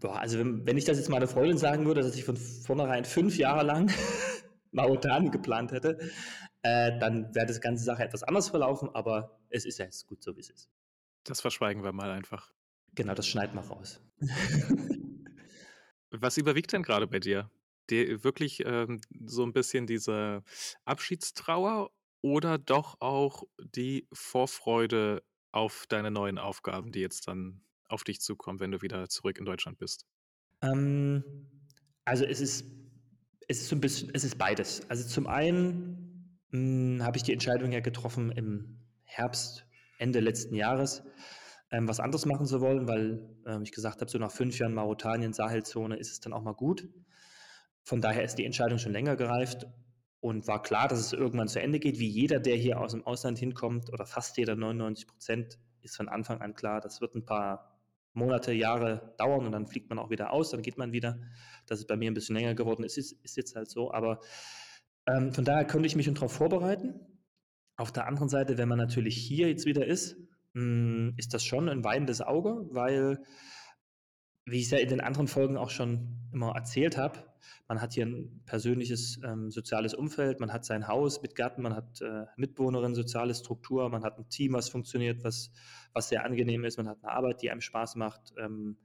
boah, 0.00 0.18
also 0.18 0.38
wenn, 0.38 0.66
wenn, 0.66 0.76
ich 0.76 0.84
das 0.84 0.98
jetzt 0.98 1.08
meiner 1.08 1.28
Freundin 1.28 1.58
sagen 1.58 1.86
würde, 1.86 2.02
dass 2.02 2.16
ich 2.16 2.24
von 2.24 2.36
vornherein 2.36 3.04
fünf 3.04 3.36
Jahre 3.36 3.64
lang 3.64 3.92
Mauretanien 4.72 5.30
geplant 5.30 5.72
hätte, 5.72 5.98
äh, 6.62 6.98
dann 6.98 7.34
wäre 7.34 7.46
das 7.46 7.60
ganze 7.60 7.84
Sache 7.84 8.02
etwas 8.02 8.22
anders 8.22 8.48
verlaufen, 8.48 8.88
aber 8.94 9.38
es 9.50 9.64
ist 9.64 9.78
ja 9.78 9.84
jetzt 9.84 10.06
gut 10.06 10.22
so, 10.22 10.36
wie 10.36 10.40
es 10.40 10.50
ist. 10.50 10.70
Das 11.24 11.40
verschweigen 11.40 11.84
wir 11.84 11.92
mal 11.92 12.10
einfach. 12.10 12.52
Genau, 12.94 13.14
das 13.14 13.26
schneiden 13.26 13.54
wir 13.54 13.62
raus. 13.62 14.00
Was 16.10 16.38
überwiegt 16.38 16.72
denn 16.72 16.82
gerade 16.82 17.06
bei 17.06 17.20
dir? 17.20 17.50
Die, 17.88 18.24
wirklich 18.24 18.64
ähm, 18.66 19.00
so 19.26 19.44
ein 19.44 19.52
bisschen 19.52 19.86
diese 19.86 20.42
Abschiedstrauer 20.84 21.90
oder 22.20 22.58
doch 22.58 23.00
auch 23.00 23.44
die 23.58 24.08
Vorfreude 24.12 25.22
auf 25.52 25.86
deine 25.88 26.10
neuen 26.10 26.38
Aufgaben, 26.38 26.92
die 26.92 27.00
jetzt 27.00 27.28
dann 27.28 27.62
auf 27.90 28.04
dich 28.04 28.20
zukommen, 28.20 28.60
wenn 28.60 28.70
du 28.70 28.82
wieder 28.82 29.08
zurück 29.08 29.38
in 29.38 29.44
Deutschland 29.44 29.78
bist? 29.78 30.06
Ähm, 30.62 31.24
also 32.04 32.24
es 32.24 32.40
ist, 32.40 32.64
es 33.48 33.62
ist 33.62 33.68
so 33.68 33.76
ein 33.76 33.80
bisschen, 33.80 34.10
es 34.14 34.24
ist 34.24 34.38
beides. 34.38 34.88
Also 34.88 35.06
zum 35.06 35.26
einen 35.26 36.38
hm, 36.50 37.02
habe 37.02 37.16
ich 37.16 37.22
die 37.22 37.32
Entscheidung 37.32 37.72
ja 37.72 37.80
getroffen 37.80 38.30
im 38.32 38.80
Herbst, 39.04 39.66
Ende 39.98 40.20
letzten 40.20 40.54
Jahres, 40.54 41.02
ähm, 41.70 41.88
was 41.88 42.00
anderes 42.00 42.26
machen 42.26 42.46
zu 42.46 42.60
wollen, 42.60 42.88
weil 42.88 43.28
ähm, 43.46 43.62
ich 43.62 43.72
gesagt 43.72 44.00
habe, 44.00 44.10
so 44.10 44.18
nach 44.18 44.30
fünf 44.30 44.58
Jahren 44.58 44.74
Mauretanien, 44.74 45.32
Sahelzone 45.32 45.96
ist 45.96 46.10
es 46.10 46.20
dann 46.20 46.32
auch 46.32 46.42
mal 46.42 46.54
gut. 46.54 46.88
Von 47.82 48.00
daher 48.00 48.24
ist 48.24 48.36
die 48.36 48.44
Entscheidung 48.44 48.78
schon 48.78 48.92
länger 48.92 49.16
gereift 49.16 49.66
und 50.20 50.46
war 50.46 50.62
klar, 50.62 50.88
dass 50.88 51.00
es 51.00 51.12
irgendwann 51.12 51.48
zu 51.48 51.60
Ende 51.60 51.80
geht, 51.80 51.98
wie 51.98 52.08
jeder, 52.08 52.40
der 52.40 52.56
hier 52.56 52.80
aus 52.80 52.92
dem 52.92 53.06
Ausland 53.06 53.38
hinkommt, 53.38 53.92
oder 53.92 54.04
fast 54.04 54.36
jeder 54.36 54.54
99 54.54 55.06
Prozent, 55.06 55.58
ist 55.82 55.96
von 55.96 56.08
Anfang 56.08 56.40
an 56.40 56.54
klar, 56.54 56.80
das 56.80 57.00
wird 57.00 57.14
ein 57.14 57.24
paar 57.24 57.69
Monate, 58.12 58.52
Jahre 58.52 59.14
dauern 59.18 59.46
und 59.46 59.52
dann 59.52 59.66
fliegt 59.66 59.88
man 59.88 59.98
auch 59.98 60.10
wieder 60.10 60.32
aus, 60.32 60.50
dann 60.50 60.62
geht 60.62 60.78
man 60.78 60.92
wieder. 60.92 61.18
Das 61.66 61.78
ist 61.78 61.86
bei 61.86 61.96
mir 61.96 62.10
ein 62.10 62.14
bisschen 62.14 62.36
länger 62.36 62.54
geworden, 62.54 62.84
ist, 62.84 62.98
ist, 62.98 63.12
ist 63.24 63.36
jetzt 63.36 63.54
halt 63.54 63.70
so. 63.70 63.92
Aber 63.92 64.20
ähm, 65.06 65.32
von 65.32 65.44
daher 65.44 65.64
könnte 65.64 65.86
ich 65.86 65.96
mich 65.96 66.06
schon 66.06 66.14
darauf 66.14 66.32
vorbereiten. 66.32 67.00
Auf 67.76 67.92
der 67.92 68.06
anderen 68.06 68.28
Seite, 68.28 68.58
wenn 68.58 68.68
man 68.68 68.78
natürlich 68.78 69.16
hier 69.16 69.48
jetzt 69.48 69.64
wieder 69.64 69.86
ist, 69.86 70.16
mh, 70.54 70.62
hm, 70.62 71.14
ist 71.16 71.34
das 71.34 71.44
schon 71.44 71.68
ein 71.68 71.84
weinendes 71.84 72.20
Auge, 72.20 72.66
weil, 72.70 73.22
wie 74.44 74.58
ich 74.58 74.64
es 74.64 74.70
ja 74.70 74.78
in 74.78 74.88
den 74.88 75.00
anderen 75.00 75.28
Folgen 75.28 75.56
auch 75.56 75.70
schon 75.70 76.28
immer 76.32 76.54
erzählt 76.54 76.96
habe, 76.96 77.29
man 77.68 77.80
hat 77.80 77.92
hier 77.92 78.06
ein 78.06 78.42
persönliches 78.46 79.20
ähm, 79.24 79.50
soziales 79.50 79.94
Umfeld, 79.94 80.40
man 80.40 80.52
hat 80.52 80.64
sein 80.64 80.88
Haus 80.88 81.22
mit 81.22 81.34
Garten, 81.34 81.62
man 81.62 81.74
hat 81.74 82.00
äh, 82.00 82.26
Mitbewohnerinnen, 82.36 82.94
soziale 82.94 83.34
Struktur, 83.34 83.88
man 83.88 84.04
hat 84.04 84.18
ein 84.18 84.28
Team, 84.28 84.52
was 84.52 84.68
funktioniert, 84.68 85.24
was, 85.24 85.52
was 85.92 86.08
sehr 86.08 86.24
angenehm 86.24 86.64
ist, 86.64 86.76
man 86.76 86.88
hat 86.88 86.98
eine 87.02 87.12
Arbeit, 87.12 87.42
die 87.42 87.50
einem 87.50 87.60
Spaß 87.60 87.96
macht. 87.96 88.32
Ähm, 88.38 88.76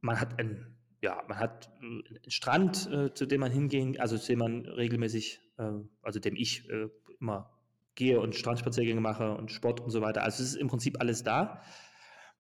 man 0.00 0.20
hat 0.20 0.38
ein, 0.38 0.76
ja, 1.00 1.22
man 1.28 1.38
hat 1.38 1.72
einen 1.80 2.02
Strand, 2.28 2.90
äh, 2.90 3.14
zu 3.14 3.26
dem 3.26 3.40
man 3.40 3.52
hingehen, 3.52 3.98
also 3.98 4.18
zu 4.18 4.32
dem 4.32 4.40
man 4.40 4.66
regelmäßig, 4.66 5.40
äh, 5.58 5.72
also 6.02 6.20
dem 6.20 6.36
ich 6.36 6.68
äh, 6.70 6.88
immer 7.20 7.58
gehe 7.94 8.20
und 8.20 8.34
Strandspaziergänge 8.34 9.00
mache 9.00 9.34
und 9.34 9.50
Sport 9.50 9.80
und 9.80 9.90
so 9.90 10.00
weiter. 10.00 10.22
Also 10.22 10.42
es 10.42 10.50
ist 10.50 10.56
im 10.56 10.68
Prinzip 10.68 11.00
alles 11.00 11.22
da. 11.22 11.62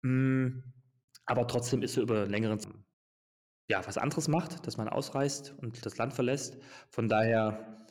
Mm, 0.03 0.63
aber 1.27 1.47
trotzdem 1.47 1.83
ist 1.83 1.95
so 1.95 2.03
über 2.03 2.27
längeren 2.27 2.59
ja, 3.73 3.81
was 3.87 3.97
anderes 3.97 4.29
macht, 4.29 4.67
dass 4.67 4.77
man 4.77 4.87
ausreist 4.87 5.55
und 5.63 5.85
das 5.87 5.97
Land 5.97 6.13
verlässt. 6.13 6.59
Von 6.91 7.09
daher, 7.09 7.87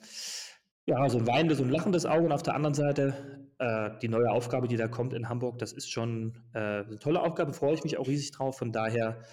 ja, 0.85 1.09
so 1.09 1.17
ein 1.17 1.25
weinendes 1.25 1.59
und 1.59 1.69
lachendes 1.69 2.05
Auge 2.05 2.25
und 2.25 2.31
auf 2.31 2.43
der 2.43 2.53
anderen 2.53 2.75
Seite 2.75 3.49
äh, 3.57 3.89
die 3.99 4.07
neue 4.07 4.29
Aufgabe, 4.29 4.67
die 4.67 4.77
da 4.77 4.87
kommt 4.87 5.13
in 5.13 5.27
Hamburg, 5.27 5.57
das 5.57 5.73
ist 5.73 5.89
schon 5.91 6.37
äh, 6.53 6.83
eine 6.83 6.99
tolle 6.99 7.21
Aufgabe, 7.21 7.53
freue 7.53 7.73
ich 7.73 7.83
mich 7.83 7.97
auch 7.97 8.07
riesig 8.07 8.29
drauf. 8.29 8.59
Von 8.59 8.71
daher, 8.71 9.23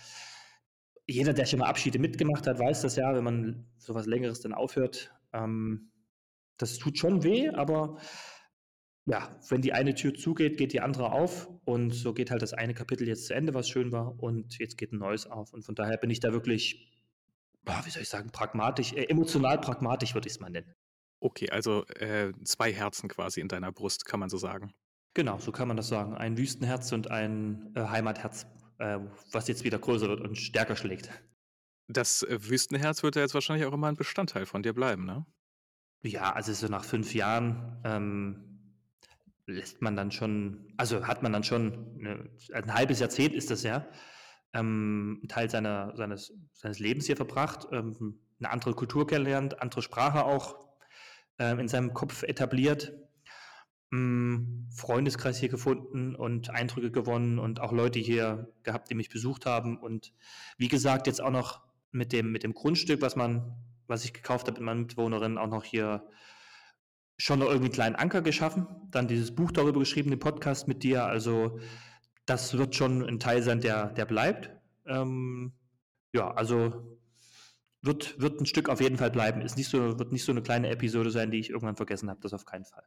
jeder, 1.06 1.34
der 1.34 1.44
schon 1.44 1.58
mal 1.58 1.68
Abschiede 1.68 1.98
mitgemacht 1.98 2.46
hat, 2.46 2.58
weiß 2.58 2.80
das 2.80 2.96
ja, 2.96 3.14
wenn 3.14 3.24
man 3.24 3.66
so 3.76 3.94
was 3.94 4.06
Längeres 4.06 4.40
dann 4.40 4.54
aufhört. 4.54 5.12
Ähm, 5.34 5.90
das 6.56 6.78
tut 6.78 6.96
schon 6.96 7.24
weh, 7.24 7.50
aber 7.50 7.98
ja, 9.08 9.34
wenn 9.48 9.62
die 9.62 9.72
eine 9.72 9.94
Tür 9.94 10.14
zugeht, 10.14 10.58
geht 10.58 10.72
die 10.72 10.80
andere 10.80 11.12
auf 11.12 11.48
und 11.64 11.92
so 11.92 12.12
geht 12.12 12.30
halt 12.30 12.42
das 12.42 12.52
eine 12.52 12.74
Kapitel 12.74 13.08
jetzt 13.08 13.26
zu 13.26 13.34
Ende, 13.34 13.54
was 13.54 13.68
schön 13.68 13.90
war 13.90 14.22
und 14.22 14.58
jetzt 14.58 14.76
geht 14.76 14.92
ein 14.92 14.98
neues 14.98 15.26
auf 15.26 15.54
und 15.54 15.62
von 15.62 15.74
daher 15.74 15.96
bin 15.96 16.10
ich 16.10 16.20
da 16.20 16.32
wirklich, 16.32 16.92
wie 17.64 17.90
soll 17.90 18.02
ich 18.02 18.08
sagen, 18.08 18.30
pragmatisch, 18.30 18.92
äh, 18.92 19.04
emotional 19.04 19.60
pragmatisch 19.60 20.14
würde 20.14 20.28
ich 20.28 20.34
es 20.34 20.40
mal 20.40 20.50
nennen. 20.50 20.74
Okay, 21.20 21.50
also 21.50 21.86
äh, 21.86 22.32
zwei 22.44 22.72
Herzen 22.72 23.08
quasi 23.08 23.40
in 23.40 23.48
deiner 23.48 23.72
Brust, 23.72 24.04
kann 24.04 24.20
man 24.20 24.28
so 24.28 24.36
sagen. 24.36 24.74
Genau, 25.14 25.38
so 25.38 25.52
kann 25.52 25.68
man 25.68 25.76
das 25.76 25.88
sagen. 25.88 26.14
Ein 26.14 26.36
Wüstenherz 26.36 26.92
und 26.92 27.10
ein 27.10 27.72
äh, 27.74 27.80
Heimatherz, 27.80 28.46
äh, 28.78 28.98
was 29.32 29.48
jetzt 29.48 29.64
wieder 29.64 29.78
größer 29.78 30.08
wird 30.08 30.20
und 30.20 30.36
stärker 30.36 30.76
schlägt. 30.76 31.10
Das 31.88 32.22
äh, 32.22 32.38
Wüstenherz 32.40 33.02
wird 33.02 33.16
ja 33.16 33.22
jetzt 33.22 33.34
wahrscheinlich 33.34 33.66
auch 33.66 33.72
immer 33.72 33.88
ein 33.88 33.96
Bestandteil 33.96 34.44
von 34.44 34.62
dir 34.62 34.74
bleiben, 34.74 35.06
ne? 35.06 35.26
Ja, 36.02 36.32
also 36.32 36.52
so 36.52 36.68
nach 36.68 36.84
fünf 36.84 37.14
Jahren 37.14 37.80
ähm, 37.84 38.47
lässt 39.48 39.80
man 39.80 39.96
dann 39.96 40.12
schon, 40.12 40.72
also 40.76 41.06
hat 41.06 41.22
man 41.22 41.32
dann 41.32 41.42
schon, 41.42 41.96
eine, 41.98 42.30
ein 42.52 42.74
halbes 42.74 43.00
Jahrzehnt 43.00 43.34
ist 43.34 43.50
das 43.50 43.62
ja, 43.62 43.88
ähm, 44.52 45.18
einen 45.20 45.28
Teil 45.28 45.50
seiner, 45.50 45.96
seines, 45.96 46.34
seines 46.52 46.78
Lebens 46.78 47.06
hier 47.06 47.16
verbracht, 47.16 47.66
ähm, 47.72 48.20
eine 48.38 48.50
andere 48.50 48.74
Kultur 48.74 49.06
kennenlernt, 49.06 49.60
andere 49.60 49.82
Sprache 49.82 50.24
auch 50.24 50.56
ähm, 51.38 51.58
in 51.60 51.68
seinem 51.68 51.94
Kopf 51.94 52.22
etabliert, 52.22 52.92
ähm, 53.90 54.68
Freundeskreis 54.70 55.38
hier 55.38 55.48
gefunden 55.48 56.14
und 56.14 56.50
Eindrücke 56.50 56.90
gewonnen 56.90 57.38
und 57.38 57.60
auch 57.60 57.72
Leute 57.72 57.98
hier 57.98 58.52
gehabt, 58.64 58.90
die 58.90 58.94
mich 58.94 59.08
besucht 59.08 59.46
haben. 59.46 59.78
Und 59.78 60.12
wie 60.58 60.68
gesagt, 60.68 61.06
jetzt 61.06 61.22
auch 61.22 61.30
noch 61.30 61.62
mit 61.90 62.12
dem, 62.12 62.30
mit 62.30 62.42
dem 62.42 62.52
Grundstück, 62.52 63.00
was 63.00 63.16
man, 63.16 63.56
was 63.86 64.04
ich 64.04 64.12
gekauft 64.12 64.46
habe 64.46 64.58
mit 64.58 64.66
meiner 64.66 64.80
Mitbewohnerin, 64.80 65.38
auch 65.38 65.48
noch 65.48 65.64
hier 65.64 66.06
schon 67.18 67.40
noch 67.40 67.46
irgendwie 67.46 67.66
einen 67.66 67.74
kleinen 67.74 67.96
Anker 67.96 68.22
geschaffen, 68.22 68.66
dann 68.90 69.08
dieses 69.08 69.34
Buch 69.34 69.50
darüber 69.50 69.80
geschrieben, 69.80 70.10
den 70.10 70.20
Podcast 70.20 70.68
mit 70.68 70.82
dir. 70.82 71.04
Also 71.04 71.58
das 72.26 72.56
wird 72.56 72.74
schon 72.74 73.04
ein 73.04 73.18
Teil 73.18 73.42
sein, 73.42 73.60
der, 73.60 73.86
der 73.86 74.06
bleibt. 74.06 74.50
Ähm, 74.86 75.52
ja, 76.12 76.30
also 76.30 76.98
wird, 77.82 78.20
wird 78.20 78.40
ein 78.40 78.46
Stück 78.46 78.68
auf 78.68 78.80
jeden 78.80 78.96
Fall 78.96 79.10
bleiben. 79.10 79.40
Ist 79.40 79.56
nicht 79.56 79.68
so, 79.68 79.98
wird 79.98 80.12
nicht 80.12 80.24
so 80.24 80.32
eine 80.32 80.42
kleine 80.42 80.70
Episode 80.70 81.10
sein, 81.10 81.30
die 81.30 81.38
ich 81.38 81.50
irgendwann 81.50 81.76
vergessen 81.76 82.08
habe. 82.08 82.20
Das 82.20 82.32
auf 82.32 82.44
keinen 82.44 82.64
Fall. 82.64 82.84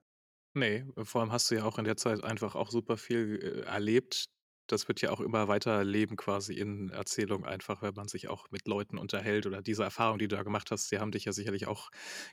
Nee, 0.54 0.86
vor 1.04 1.22
allem 1.22 1.32
hast 1.32 1.50
du 1.50 1.56
ja 1.56 1.64
auch 1.64 1.78
in 1.78 1.86
der 1.86 1.98
Zeit 1.98 2.24
einfach 2.24 2.56
auch 2.56 2.72
super 2.72 2.98
viel 2.98 3.40
äh, 3.42 3.62
erlebt, 3.70 4.26
das 4.68 4.88
wird 4.88 5.02
ja 5.02 5.12
auch 5.12 5.20
immer 5.20 5.48
weiter 5.48 5.84
leben 5.84 6.16
quasi 6.16 6.54
in 6.54 6.90
Erzählung 6.90 7.46
einfach, 7.46 7.82
wenn 7.82 7.94
man 7.94 8.08
sich 8.08 8.30
auch 8.30 8.50
mit 8.52 8.68
Leuten 8.68 8.98
unterhält 8.98 9.46
oder 9.46 9.62
diese 9.62 9.84
Erfahrung, 9.84 10.20
die 10.20 10.28
du 10.28 10.36
da 10.36 10.44
gemacht 10.44 10.72
hast, 10.72 10.92
die 10.92 11.00
haben 11.00 11.12
dich 11.12 11.26
ja 11.26 11.34
sicherlich 11.34 11.68
auch 11.68 11.90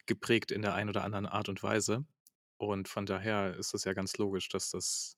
geprägt 0.06 0.52
in 0.52 0.62
der 0.62 0.74
einen 0.74 0.90
oder 0.90 1.04
anderen 1.04 1.26
Art 1.26 1.48
und 1.48 1.62
Weise. 1.62 2.04
Und 2.58 2.88
von 2.88 3.06
daher 3.06 3.56
ist 3.56 3.74
es 3.74 3.84
ja 3.84 3.92
ganz 3.92 4.16
logisch, 4.18 4.48
dass 4.48 4.70
das 4.70 5.16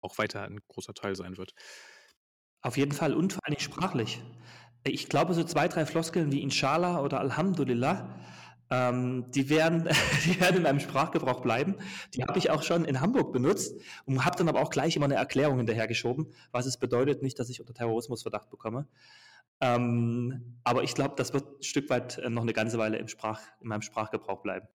auch 0.00 0.18
weiter 0.18 0.42
ein 0.42 0.60
großer 0.68 0.94
Teil 0.94 1.16
sein 1.16 1.36
wird. 1.36 1.52
Auf 2.62 2.76
jeden 2.76 2.92
Fall 2.92 3.14
und 3.14 3.32
vor 3.32 3.46
allem 3.46 3.58
sprachlich. 3.58 4.22
Ich 4.84 5.08
glaube, 5.08 5.34
so 5.34 5.44
zwei, 5.44 5.68
drei 5.68 5.86
Floskeln 5.86 6.32
wie 6.32 6.42
Inshallah 6.42 7.00
oder 7.00 7.20
Alhamdulillah, 7.20 8.20
ähm, 8.70 9.30
die, 9.30 9.48
werden, 9.48 9.88
die 10.24 10.40
werden 10.40 10.56
in 10.56 10.62
meinem 10.62 10.80
Sprachgebrauch 10.80 11.40
bleiben. 11.40 11.76
Die 12.14 12.24
habe 12.24 12.38
ich 12.38 12.50
auch 12.50 12.62
schon 12.62 12.84
in 12.84 13.00
Hamburg 13.00 13.32
benutzt 13.32 13.80
und 14.06 14.24
habe 14.24 14.36
dann 14.36 14.48
aber 14.48 14.60
auch 14.60 14.70
gleich 14.70 14.96
immer 14.96 15.06
eine 15.06 15.14
Erklärung 15.14 15.58
hinterhergeschoben, 15.58 16.32
was 16.52 16.66
es 16.66 16.76
bedeutet, 16.76 17.22
nicht, 17.22 17.38
dass 17.38 17.48
ich 17.48 17.60
unter 17.60 17.74
Terrorismusverdacht 17.74 18.50
bekomme. 18.50 18.86
Ähm, 19.60 20.60
aber 20.62 20.84
ich 20.84 20.94
glaube, 20.94 21.14
das 21.16 21.32
wird 21.32 21.60
ein 21.60 21.62
Stück 21.62 21.90
weit 21.90 22.18
äh, 22.18 22.30
noch 22.30 22.42
eine 22.42 22.52
ganze 22.52 22.78
Weile 22.78 22.98
im 22.98 23.08
Sprach, 23.08 23.40
in 23.60 23.68
meinem 23.68 23.82
Sprachgebrauch 23.82 24.42
bleiben. 24.42 24.68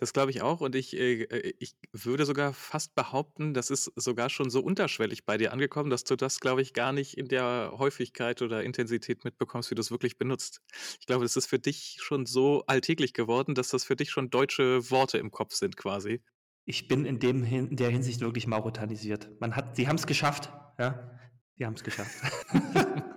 Das 0.00 0.14
glaube 0.14 0.30
ich 0.30 0.40
auch 0.40 0.62
und 0.62 0.74
ich, 0.74 0.96
äh, 0.96 1.24
äh, 1.24 1.52
ich 1.58 1.74
würde 1.92 2.24
sogar 2.24 2.54
fast 2.54 2.94
behaupten, 2.94 3.52
das 3.52 3.68
ist 3.68 3.92
sogar 3.96 4.30
schon 4.30 4.48
so 4.48 4.60
unterschwellig 4.60 5.26
bei 5.26 5.36
dir 5.36 5.52
angekommen, 5.52 5.90
dass 5.90 6.04
du 6.04 6.16
das, 6.16 6.40
glaube 6.40 6.62
ich, 6.62 6.72
gar 6.72 6.92
nicht 6.92 7.18
in 7.18 7.28
der 7.28 7.74
Häufigkeit 7.76 8.40
oder 8.40 8.64
Intensität 8.64 9.24
mitbekommst, 9.24 9.70
wie 9.70 9.74
du 9.74 9.82
es 9.82 9.90
wirklich 9.90 10.16
benutzt. 10.16 10.62
Ich 11.00 11.06
glaube, 11.06 11.26
das 11.26 11.36
ist 11.36 11.46
für 11.46 11.58
dich 11.58 11.98
schon 12.00 12.24
so 12.24 12.64
alltäglich 12.66 13.12
geworden, 13.12 13.54
dass 13.54 13.68
das 13.68 13.84
für 13.84 13.94
dich 13.94 14.10
schon 14.10 14.30
deutsche 14.30 14.90
Worte 14.90 15.18
im 15.18 15.30
Kopf 15.30 15.52
sind 15.52 15.76
quasi. 15.76 16.22
Ich 16.64 16.88
bin 16.88 17.04
in, 17.04 17.18
dem, 17.18 17.44
in 17.44 17.76
der 17.76 17.90
Hinsicht 17.90 18.22
wirklich 18.22 18.46
mauretanisiert. 18.46 19.28
Man 19.38 19.54
hat, 19.54 19.76
sie 19.76 19.86
haben 19.86 19.96
es 19.96 20.06
geschafft, 20.06 20.50
ja. 20.78 21.20
Sie 21.56 21.66
haben 21.66 21.74
es 21.74 21.84
geschafft. 21.84 22.16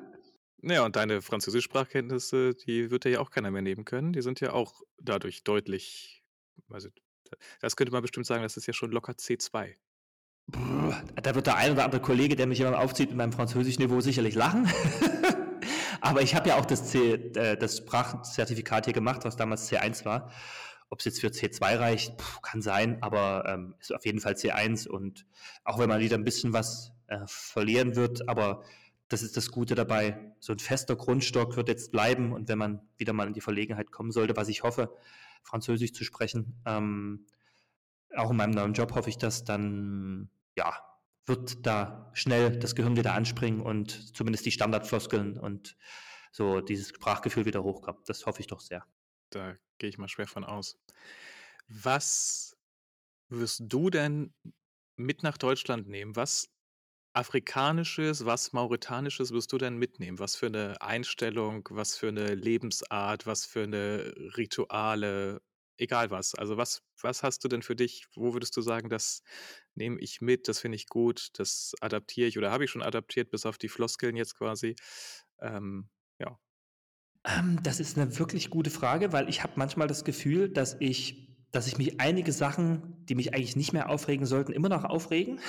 Ja, 0.65 0.85
und 0.85 0.95
deine 0.95 1.21
Französischsprachkenntnisse, 1.21 2.55
die 2.55 2.89
wird 2.89 3.03
dir 3.03 3.09
ja 3.09 3.19
auch 3.19 3.31
keiner 3.31 3.51
mehr 3.51 3.61
nehmen 3.61 3.83
können. 3.83 4.13
Die 4.13 4.21
sind 4.21 4.39
ja 4.39 4.53
auch 4.53 4.81
dadurch 4.97 5.43
deutlich 5.43 6.22
also, 6.69 6.89
das 7.61 7.75
könnte 7.75 7.91
man 7.91 8.01
bestimmt 8.01 8.25
sagen, 8.25 8.43
das 8.43 8.57
ist 8.57 8.67
ja 8.67 8.73
schon 8.73 8.91
locker 8.91 9.13
C2. 9.13 9.75
Da 10.47 11.35
wird 11.35 11.47
der 11.47 11.55
ein 11.55 11.71
oder 11.71 11.85
andere 11.85 12.01
Kollege, 12.01 12.35
der 12.35 12.47
mich 12.47 12.59
immer 12.59 12.77
aufzieht, 12.77 13.09
mit 13.09 13.17
meinem 13.17 13.31
Französischniveau 13.31 14.01
sicherlich 14.01 14.35
lachen. 14.35 14.69
Aber 16.01 16.21
ich 16.21 16.35
habe 16.35 16.49
ja 16.49 16.57
auch 16.57 16.65
das, 16.65 16.91
C, 16.91 17.13
äh, 17.13 17.55
das 17.55 17.77
Sprachzertifikat 17.77 18.85
hier 18.85 18.93
gemacht, 18.93 19.23
was 19.23 19.37
damals 19.37 19.71
C1 19.71 20.03
war. 20.03 20.31
Ob 20.89 20.99
es 20.99 21.05
jetzt 21.05 21.21
für 21.21 21.27
C2 21.27 21.79
reicht, 21.79 22.13
kann 22.43 22.61
sein, 22.61 23.01
aber 23.01 23.45
ähm, 23.47 23.73
ist 23.79 23.95
auf 23.95 24.05
jeden 24.05 24.19
Fall 24.19 24.33
C1. 24.33 24.87
Und 24.87 25.25
auch 25.63 25.79
wenn 25.79 25.87
man 25.87 26.01
wieder 26.01 26.17
ein 26.17 26.25
bisschen 26.25 26.51
was 26.51 26.91
äh, 27.07 27.19
verlieren 27.25 27.95
wird, 27.95 28.27
aber 28.27 28.63
das 29.07 29.23
ist 29.23 29.37
das 29.37 29.49
Gute 29.49 29.75
dabei. 29.75 30.33
So 30.39 30.53
ein 30.53 30.59
fester 30.59 30.95
Grundstock 30.95 31.55
wird 31.55 31.69
jetzt 31.69 31.91
bleiben. 31.91 32.33
Und 32.33 32.49
wenn 32.49 32.57
man 32.57 32.81
wieder 32.97 33.13
mal 33.13 33.27
in 33.27 33.33
die 33.33 33.41
Verlegenheit 33.41 33.91
kommen 33.91 34.11
sollte, 34.11 34.35
was 34.35 34.49
ich 34.49 34.63
hoffe, 34.63 34.93
Französisch 35.43 35.93
zu 35.93 36.03
sprechen. 36.03 36.61
Ähm, 36.65 37.27
auch 38.15 38.31
in 38.31 38.37
meinem 38.37 38.51
neuen 38.51 38.73
Job 38.73 38.93
hoffe 38.95 39.09
ich, 39.09 39.17
dass 39.17 39.43
dann, 39.43 40.29
ja, 40.55 40.73
wird 41.25 41.65
da 41.65 42.11
schnell 42.13 42.59
das 42.59 42.75
Gehirn 42.75 42.97
wieder 42.97 43.13
anspringen 43.13 43.61
und 43.61 44.15
zumindest 44.15 44.45
die 44.45 44.51
Standardfloskeln 44.51 45.37
und 45.37 45.77
so 46.31 46.61
dieses 46.61 46.89
Sprachgefühl 46.89 47.45
wieder 47.45 47.63
hochkommt. 47.63 48.09
Das 48.09 48.25
hoffe 48.25 48.41
ich 48.41 48.47
doch 48.47 48.59
sehr. 48.59 48.85
Da 49.29 49.55
gehe 49.77 49.89
ich 49.89 49.97
mal 49.97 50.09
schwer 50.09 50.27
von 50.27 50.43
aus. 50.43 50.77
Was 51.67 52.57
wirst 53.29 53.63
du 53.65 53.89
denn 53.89 54.33
mit 54.95 55.23
nach 55.23 55.37
Deutschland 55.37 55.87
nehmen? 55.87 56.15
Was 56.15 56.52
Afrikanisches, 57.13 58.25
was 58.25 58.53
Mauretanisches 58.53 59.31
wirst 59.31 59.51
du 59.53 59.57
denn 59.59 59.77
mitnehmen? 59.77 60.19
Was 60.19 60.35
für 60.35 60.47
eine 60.47 60.81
Einstellung, 60.81 61.67
was 61.69 61.95
für 61.95 62.07
eine 62.07 62.33
Lebensart, 62.33 63.27
was 63.27 63.45
für 63.45 63.63
eine 63.63 64.13
Rituale, 64.35 65.41
egal 65.77 66.09
was. 66.09 66.33
Also 66.33 66.57
was, 66.57 66.81
was 67.01 67.21
hast 67.21 67.43
du 67.43 67.47
denn 67.47 67.61
für 67.61 67.75
dich? 67.75 68.07
Wo 68.15 68.33
würdest 68.33 68.57
du 68.57 68.61
sagen, 68.61 68.89
das 68.89 69.21
nehme 69.75 69.99
ich 69.99 70.21
mit, 70.21 70.47
das 70.47 70.59
finde 70.59 70.75
ich 70.75 70.87
gut, 70.87 71.29
das 71.33 71.73
adaptiere 71.81 72.27
ich 72.27 72.37
oder 72.37 72.51
habe 72.51 72.65
ich 72.65 72.71
schon 72.71 72.81
adaptiert, 72.81 73.29
bis 73.29 73.45
auf 73.45 73.59
die 73.59 73.69
Floskeln 73.69 74.15
jetzt 74.15 74.35
quasi? 74.35 74.75
Ähm, 75.39 75.89
ja. 76.19 76.39
Ähm, 77.25 77.59
das 77.61 77.79
ist 77.79 77.97
eine 77.97 78.17
wirklich 78.17 78.49
gute 78.49 78.71
Frage, 78.71 79.13
weil 79.13 79.29
ich 79.29 79.43
habe 79.43 79.53
manchmal 79.55 79.87
das 79.87 80.03
Gefühl, 80.03 80.49
dass 80.49 80.77
ich, 80.79 81.29
dass 81.51 81.67
ich 81.67 81.77
mich 81.77 81.99
einige 81.99 82.31
Sachen, 82.31 83.05
die 83.05 83.15
mich 83.15 83.35
eigentlich 83.35 83.55
nicht 83.55 83.71
mehr 83.71 83.89
aufregen 83.89 84.25
sollten, 84.25 84.51
immer 84.51 84.69
noch 84.69 84.83
aufregen. 84.83 85.39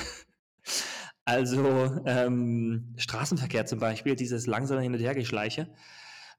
Also, 1.25 2.03
ähm, 2.05 2.95
Straßenverkehr 2.97 3.67
zum 3.67 3.79
Beispiel, 3.81 4.15
dieses 4.15 4.47
langsame 4.47 4.83
Hin 4.83 4.93
und 4.93 5.01
Hergeschleiche 5.01 5.73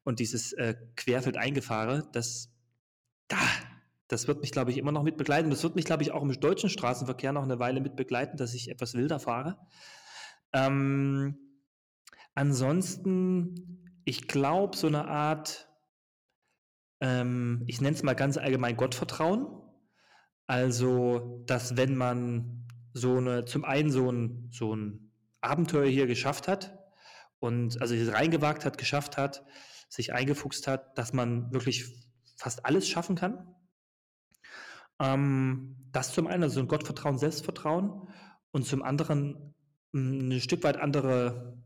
und 0.03 0.19
dieses, 0.19 0.53
äh, 0.53 0.75
Querfeldeingefahre, 0.95 2.07
das 2.11 2.51
da 3.27 3.37
das 4.07 4.27
wird 4.27 4.41
mich, 4.41 4.51
glaube 4.51 4.71
ich, 4.71 4.77
immer 4.77 4.91
noch 4.91 5.03
mit 5.03 5.17
begleiten. 5.17 5.49
Das 5.49 5.63
wird 5.63 5.75
mich, 5.75 5.85
glaube 5.85 6.03
ich, 6.03 6.11
auch 6.11 6.21
im 6.21 6.31
deutschen 6.39 6.69
Straßenverkehr 6.69 7.31
noch 7.31 7.43
eine 7.43 7.59
Weile 7.59 7.81
mit 7.81 7.95
begleiten, 7.95 8.37
dass 8.37 8.53
ich 8.53 8.69
etwas 8.69 8.93
wilder 8.93 9.19
fahre. 9.19 9.57
Ähm, 10.53 11.37
ansonsten, 12.35 14.01
ich 14.05 14.27
glaube, 14.27 14.77
so 14.77 14.87
eine 14.87 15.07
Art, 15.07 15.69
ähm, 17.01 17.63
ich 17.65 17.81
nenne 17.81 17.95
es 17.95 18.03
mal 18.03 18.13
ganz 18.13 18.37
allgemein 18.37 18.77
Gottvertrauen. 18.77 19.47
Also, 20.45 21.43
dass 21.47 21.75
wenn 21.75 21.95
man 21.95 22.67
so 22.95 23.17
eine, 23.17 23.43
zum 23.43 23.65
einen 23.65 23.91
so 23.91 24.09
ein, 24.09 24.49
so 24.51 24.73
ein 24.73 25.11
Abenteuer 25.41 25.85
hier 25.85 26.07
geschafft 26.07 26.47
hat 26.47 26.79
und 27.39 27.81
also 27.81 27.93
reingewagt 28.09 28.63
hat, 28.63 28.77
geschafft 28.77 29.17
hat, 29.17 29.43
sich 29.89 30.13
eingefuchst 30.13 30.65
hat, 30.65 30.97
dass 30.97 31.11
man 31.11 31.51
wirklich 31.53 31.85
fast 32.37 32.65
alles 32.65 32.87
schaffen 32.87 33.17
kann. 33.17 33.53
Ähm, 35.01 35.75
das 35.91 36.13
zum 36.13 36.27
einen, 36.27 36.43
also 36.43 36.61
ein 36.61 36.69
Gottvertrauen, 36.69 37.17
Selbstvertrauen 37.17 38.07
und 38.51 38.65
zum 38.65 38.81
anderen 38.81 39.53
hm, 39.91 40.19
eine 40.21 40.39
Stück 40.39 40.63
weit 40.63 40.77
andere 40.77 41.61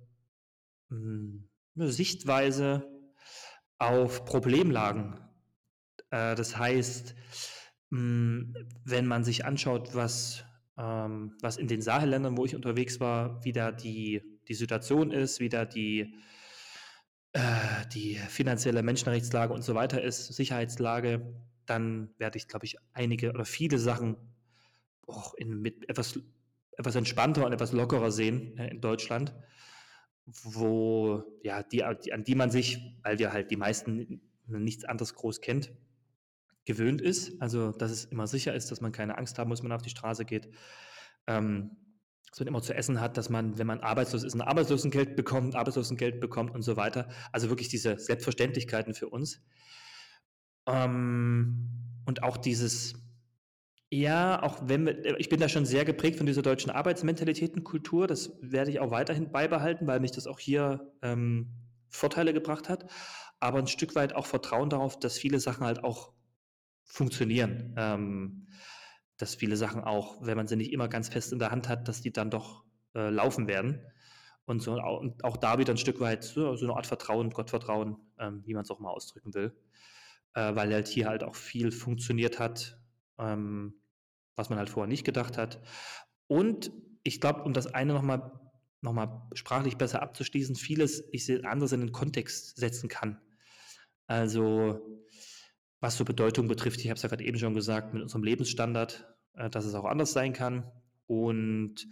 hm, 0.89 1.47
Sichtweise 1.75 2.89
auf 3.77 4.25
Problemlagen. 4.25 5.19
Äh, 6.09 6.33
das 6.33 6.57
heißt, 6.57 7.13
hm, 7.91 8.55
wenn 8.83 9.05
man 9.05 9.23
sich 9.23 9.45
anschaut, 9.45 9.93
was, 9.93 10.43
ähm, 10.79 11.35
was 11.41 11.57
in 11.57 11.67
den 11.67 11.81
Sahelländern, 11.81 12.37
wo 12.37 12.45
ich 12.45 12.55
unterwegs 12.55 12.99
war, 12.99 13.43
wie 13.43 13.51
da 13.51 13.71
die, 13.71 14.21
die 14.47 14.53
Situation 14.53 15.11
ist, 15.11 15.39
wie 15.41 15.49
da 15.49 15.65
die, 15.65 16.15
äh, 17.33 17.41
die 17.93 18.15
finanzielle 18.15 18.81
Menschenrechtslage 18.81 19.53
und 19.53 19.61
so 19.61 19.75
weiter 19.75 20.01
ist, 20.01 20.33
Sicherheitslage, 20.33 21.35
dann 21.65 22.13
werde 22.17 22.37
ich, 22.37 22.47
glaube 22.47 22.65
ich, 22.65 22.77
einige 22.93 23.31
oder 23.31 23.45
viele 23.45 23.77
Sachen 23.77 24.15
auch 25.05 25.33
in, 25.33 25.61
mit 25.61 25.89
etwas, 25.89 26.19
etwas 26.71 26.95
entspannter 26.95 27.45
und 27.45 27.51
etwas 27.51 27.73
lockerer 27.73 28.11
sehen 28.11 28.57
äh, 28.57 28.69
in 28.69 28.79
Deutschland, 28.79 29.35
wo, 30.25 31.23
ja, 31.43 31.61
die, 31.61 31.83
an 31.83 32.23
die 32.23 32.35
man 32.35 32.51
sich, 32.51 32.79
weil 33.03 33.19
wir 33.19 33.33
halt 33.33 33.51
die 33.51 33.57
meisten 33.57 34.21
nichts 34.47 34.85
anderes 34.85 35.13
groß 35.13 35.41
kennt, 35.41 35.73
gewöhnt 36.65 37.01
ist. 37.01 37.41
Also, 37.41 37.71
dass 37.71 37.91
es 37.91 38.05
immer 38.05 38.27
sicher 38.27 38.53
ist, 38.53 38.71
dass 38.71 38.81
man 38.81 38.91
keine 38.91 39.17
Angst 39.17 39.39
haben 39.39 39.49
muss, 39.49 39.61
wenn 39.61 39.69
man 39.69 39.77
auf 39.77 39.83
die 39.83 39.89
Straße 39.89 40.25
geht. 40.25 40.49
Ähm, 41.27 41.77
dass 42.29 42.39
man 42.39 42.47
immer 42.47 42.61
zu 42.61 42.75
essen 42.75 43.01
hat, 43.01 43.17
dass 43.17 43.29
man, 43.29 43.57
wenn 43.57 43.67
man 43.67 43.79
arbeitslos 43.79 44.23
ist, 44.23 44.35
ein 44.35 44.41
Arbeitslosengeld 44.41 45.15
bekommt, 45.15 45.55
Arbeitslosengeld 45.55 46.19
bekommt 46.19 46.53
und 46.53 46.61
so 46.61 46.77
weiter. 46.77 47.09
Also 47.31 47.49
wirklich 47.49 47.69
diese 47.69 47.97
Selbstverständlichkeiten 47.97 48.93
für 48.93 49.09
uns. 49.09 49.41
Ähm, 50.67 51.69
und 52.05 52.23
auch 52.23 52.37
dieses, 52.37 52.93
ja, 53.89 54.41
auch 54.43 54.59
wenn 54.63 54.85
wir, 54.85 55.19
ich 55.19 55.29
bin 55.29 55.39
da 55.39 55.49
schon 55.49 55.65
sehr 55.65 55.85
geprägt 55.85 56.17
von 56.17 56.27
dieser 56.27 56.43
deutschen 56.43 56.69
Arbeitsmentalitätenkultur, 56.69 58.05
das 58.07 58.37
werde 58.41 58.69
ich 58.71 58.79
auch 58.79 58.91
weiterhin 58.91 59.31
beibehalten, 59.31 59.87
weil 59.87 59.99
mich 59.99 60.11
das 60.11 60.27
auch 60.27 60.39
hier 60.39 60.93
ähm, 61.01 61.51
Vorteile 61.89 62.33
gebracht 62.33 62.69
hat, 62.69 62.85
aber 63.39 63.57
ein 63.57 63.67
Stück 63.67 63.95
weit 63.95 64.13
auch 64.13 64.27
Vertrauen 64.27 64.69
darauf, 64.69 64.99
dass 64.99 65.17
viele 65.17 65.39
Sachen 65.39 65.65
halt 65.65 65.83
auch 65.83 66.13
funktionieren. 66.89 67.73
Ähm, 67.77 68.47
dass 69.17 69.35
viele 69.35 69.57
Sachen 69.57 69.83
auch, 69.83 70.25
wenn 70.25 70.37
man 70.37 70.47
sie 70.47 70.55
nicht 70.55 70.71
immer 70.71 70.87
ganz 70.87 71.09
fest 71.09 71.33
in 71.33 71.39
der 71.39 71.51
Hand 71.51 71.67
hat, 71.67 71.87
dass 71.87 72.01
die 72.01 72.13
dann 72.13 72.29
doch 72.31 72.63
äh, 72.95 73.09
laufen 73.09 73.47
werden. 73.47 73.81
Und, 74.45 74.61
so, 74.61 74.73
und 74.73 75.23
auch 75.23 75.37
da 75.37 75.59
wieder 75.59 75.73
ein 75.73 75.77
Stück 75.77 75.99
weit 75.99 76.23
so, 76.23 76.55
so 76.55 76.65
eine 76.65 76.75
Art 76.75 76.87
Vertrauen, 76.87 77.29
Gottvertrauen, 77.29 77.97
ähm, 78.17 78.41
wie 78.45 78.53
man 78.53 78.63
es 78.63 78.71
auch 78.71 78.79
mal 78.79 78.89
ausdrücken 78.89 79.33
will 79.33 79.53
äh, 80.33 80.55
weil 80.55 80.73
halt 80.73 80.87
hier 80.87 81.07
halt 81.07 81.23
auch 81.23 81.35
viel 81.35 81.71
funktioniert 81.71 82.39
hat, 82.39 82.79
ähm, 83.17 83.81
was 84.35 84.49
man 84.49 84.59
halt 84.59 84.69
vorher 84.69 84.87
nicht 84.87 85.05
gedacht 85.05 85.37
hat. 85.37 85.61
Und 86.27 86.71
ich 87.03 87.19
glaube, 87.21 87.43
um 87.43 87.53
das 87.53 87.67
eine 87.67 87.93
nochmal 87.93 88.31
noch 88.81 88.93
mal 88.93 89.27
sprachlich 89.33 89.75
besser 89.75 90.01
abzuschließen, 90.01 90.55
vieles 90.55 91.03
ich 91.11 91.25
sehe, 91.25 91.43
anderes 91.43 91.73
in 91.73 91.81
den 91.81 91.91
Kontext 91.91 92.55
setzen 92.55 92.87
kann. 92.87 93.19
Also 94.07 95.03
was 95.79 95.97
so 95.97 96.05
Bedeutung 96.05 96.47
betrifft, 96.47 96.81
ich 96.81 96.87
habe 96.87 96.97
es 96.97 97.03
ja 97.03 97.09
gerade 97.09 97.23
eben 97.23 97.37
schon 97.37 97.53
gesagt, 97.53 97.93
mit 97.93 98.03
unserem 98.03 98.23
Lebensstandard, 98.23 99.07
äh, 99.35 99.49
dass 99.49 99.65
es 99.65 99.73
auch 99.73 99.85
anders 99.85 100.13
sein 100.13 100.33
kann. 100.33 100.69
Und 101.07 101.87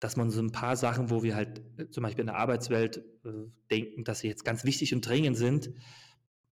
dass 0.00 0.16
man 0.16 0.30
so 0.30 0.40
ein 0.40 0.52
paar 0.52 0.76
Sachen, 0.76 1.10
wo 1.10 1.22
wir 1.22 1.34
halt 1.34 1.62
äh, 1.78 1.90
zum 1.90 2.02
Beispiel 2.02 2.22
in 2.22 2.28
der 2.28 2.36
Arbeitswelt 2.36 2.98
äh, 3.24 3.30
denken, 3.70 4.04
dass 4.04 4.20
sie 4.20 4.28
jetzt 4.28 4.44
ganz 4.44 4.64
wichtig 4.64 4.94
und 4.94 5.06
dringend 5.06 5.36
sind, 5.36 5.70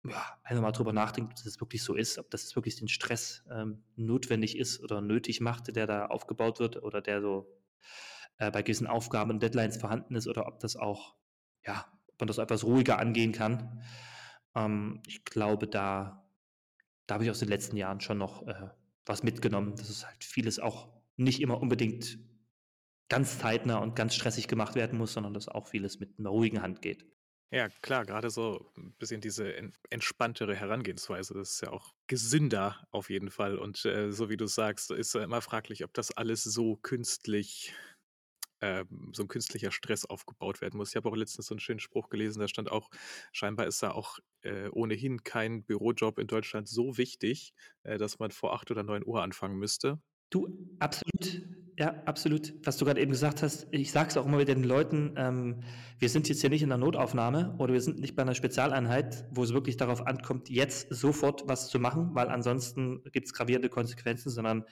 ja, 0.04 0.38
einfach 0.42 0.62
mal 0.62 0.72
drüber 0.72 0.92
nachdenkt, 0.92 1.32
ob 1.32 1.44
das 1.44 1.60
wirklich 1.60 1.82
so 1.82 1.94
ist, 1.94 2.18
ob 2.18 2.30
das 2.30 2.54
wirklich 2.56 2.76
den 2.76 2.88
Stress 2.88 3.44
ähm, 3.50 3.82
notwendig 3.96 4.56
ist 4.56 4.80
oder 4.82 5.00
nötig 5.00 5.40
macht, 5.40 5.74
der 5.74 5.86
da 5.86 6.06
aufgebaut 6.06 6.60
wird 6.60 6.82
oder 6.82 7.00
der 7.00 7.20
so 7.20 7.58
äh, 8.38 8.50
bei 8.50 8.62
gewissen 8.62 8.86
Aufgaben 8.86 9.30
und 9.30 9.42
Deadlines 9.42 9.76
vorhanden 9.76 10.14
ist 10.14 10.28
oder 10.28 10.46
ob 10.46 10.60
das 10.60 10.76
auch, 10.76 11.16
ja, 11.64 11.84
ob 12.06 12.20
man 12.20 12.26
das 12.28 12.38
etwas 12.38 12.64
ruhiger 12.64 12.98
angehen 12.98 13.32
kann. 13.32 13.82
Ähm, 14.54 15.02
ich 15.06 15.24
glaube, 15.24 15.66
da, 15.66 16.27
da 17.08 17.14
habe 17.14 17.24
ich 17.24 17.30
aus 17.30 17.40
den 17.40 17.48
letzten 17.48 17.76
Jahren 17.76 18.00
schon 18.00 18.18
noch 18.18 18.46
äh, 18.46 18.68
was 19.04 19.24
mitgenommen, 19.24 19.74
dass 19.74 19.88
es 19.88 20.06
halt 20.06 20.22
vieles 20.22 20.60
auch 20.60 20.88
nicht 21.16 21.40
immer 21.40 21.60
unbedingt 21.60 22.18
ganz 23.08 23.38
zeitnah 23.38 23.78
und 23.78 23.96
ganz 23.96 24.14
stressig 24.14 24.46
gemacht 24.46 24.74
werden 24.74 24.98
muss, 24.98 25.14
sondern 25.14 25.34
dass 25.34 25.48
auch 25.48 25.66
vieles 25.66 25.98
mit 25.98 26.18
einer 26.18 26.28
ruhigen 26.28 26.62
Hand 26.62 26.82
geht. 26.82 27.06
Ja, 27.50 27.70
klar, 27.80 28.04
gerade 28.04 28.28
so 28.28 28.70
ein 28.76 28.92
bisschen 28.98 29.22
diese 29.22 29.54
en 29.56 29.72
entspanntere 29.88 30.54
Herangehensweise, 30.54 31.32
das 31.32 31.52
ist 31.52 31.62
ja 31.62 31.70
auch 31.70 31.94
gesünder 32.06 32.86
auf 32.90 33.08
jeden 33.08 33.30
Fall. 33.30 33.56
Und, 33.58 33.86
äh, 33.86 34.12
so 34.12 34.28
wie 34.28 34.36
du 34.36 34.46
sagst, 34.46 34.90
ist 34.90 35.14
ja 35.14 35.24
immer 35.24 35.40
fraglich, 35.40 35.82
ob 35.82 35.94
das 35.94 36.14
alles 36.14 36.44
so 36.44 36.76
künstlich 36.76 37.72
ähm, 38.60 39.10
so 39.12 39.22
ein 39.22 39.28
künstlicher 39.28 39.70
Stress 39.70 40.04
aufgebaut 40.04 40.60
werden 40.60 40.76
muss. 40.76 40.90
Ich 40.90 40.96
habe 40.96 41.08
auch 41.08 41.16
letztens 41.16 41.46
so 41.46 41.54
einen 41.54 41.60
schönen 41.60 41.80
Spruch 41.80 42.08
gelesen, 42.08 42.40
da 42.40 42.48
stand 42.48 42.70
auch, 42.70 42.90
scheinbar 43.32 43.66
ist 43.66 43.82
da 43.82 43.90
auch, 43.90 44.18
äh, 44.42 44.68
ohnehin 44.70 45.24
kein 45.24 45.64
Bürojob 45.64 46.18
in 46.18 46.26
Deutschland 46.26 46.68
so 46.68 46.96
wichtig, 46.96 47.52
äh, 47.82 47.98
dass 47.98 48.18
man 48.18 48.30
vor 48.30 48.54
8 48.54 48.70
oder 48.70 48.82
9 48.82 49.04
Uhr 49.04 49.22
anfangen 49.22 49.56
müsste. 49.56 50.00
Du, 50.30 50.48
absolut. 50.78 51.42
Ja, 51.78 51.94
absolut. 52.06 52.54
Was 52.66 52.76
du 52.76 52.84
gerade 52.84 53.00
eben 53.00 53.12
gesagt 53.12 53.40
hast, 53.40 53.68
ich 53.70 53.92
sage 53.92 54.08
es 54.08 54.16
auch 54.16 54.26
immer 54.26 54.40
wieder 54.40 54.54
den 54.54 54.64
Leuten, 54.64 55.14
ähm, 55.16 55.62
wir 56.00 56.08
sind 56.08 56.28
jetzt 56.28 56.40
hier 56.40 56.50
nicht 56.50 56.62
in 56.62 56.70
der 56.70 56.78
Notaufnahme 56.78 57.54
oder 57.58 57.72
wir 57.72 57.80
sind 57.80 58.00
nicht 58.00 58.16
bei 58.16 58.22
einer 58.22 58.34
Spezialeinheit, 58.34 59.26
wo 59.30 59.44
es 59.44 59.52
wirklich 59.52 59.76
darauf 59.76 60.04
ankommt, 60.04 60.50
jetzt 60.50 60.88
sofort 60.90 61.44
was 61.46 61.68
zu 61.68 61.78
machen, 61.78 62.10
weil 62.14 62.28
ansonsten 62.28 63.04
gibt 63.12 63.26
es 63.26 63.32
gravierende 63.32 63.68
Konsequenzen, 63.68 64.30
sondern 64.30 64.64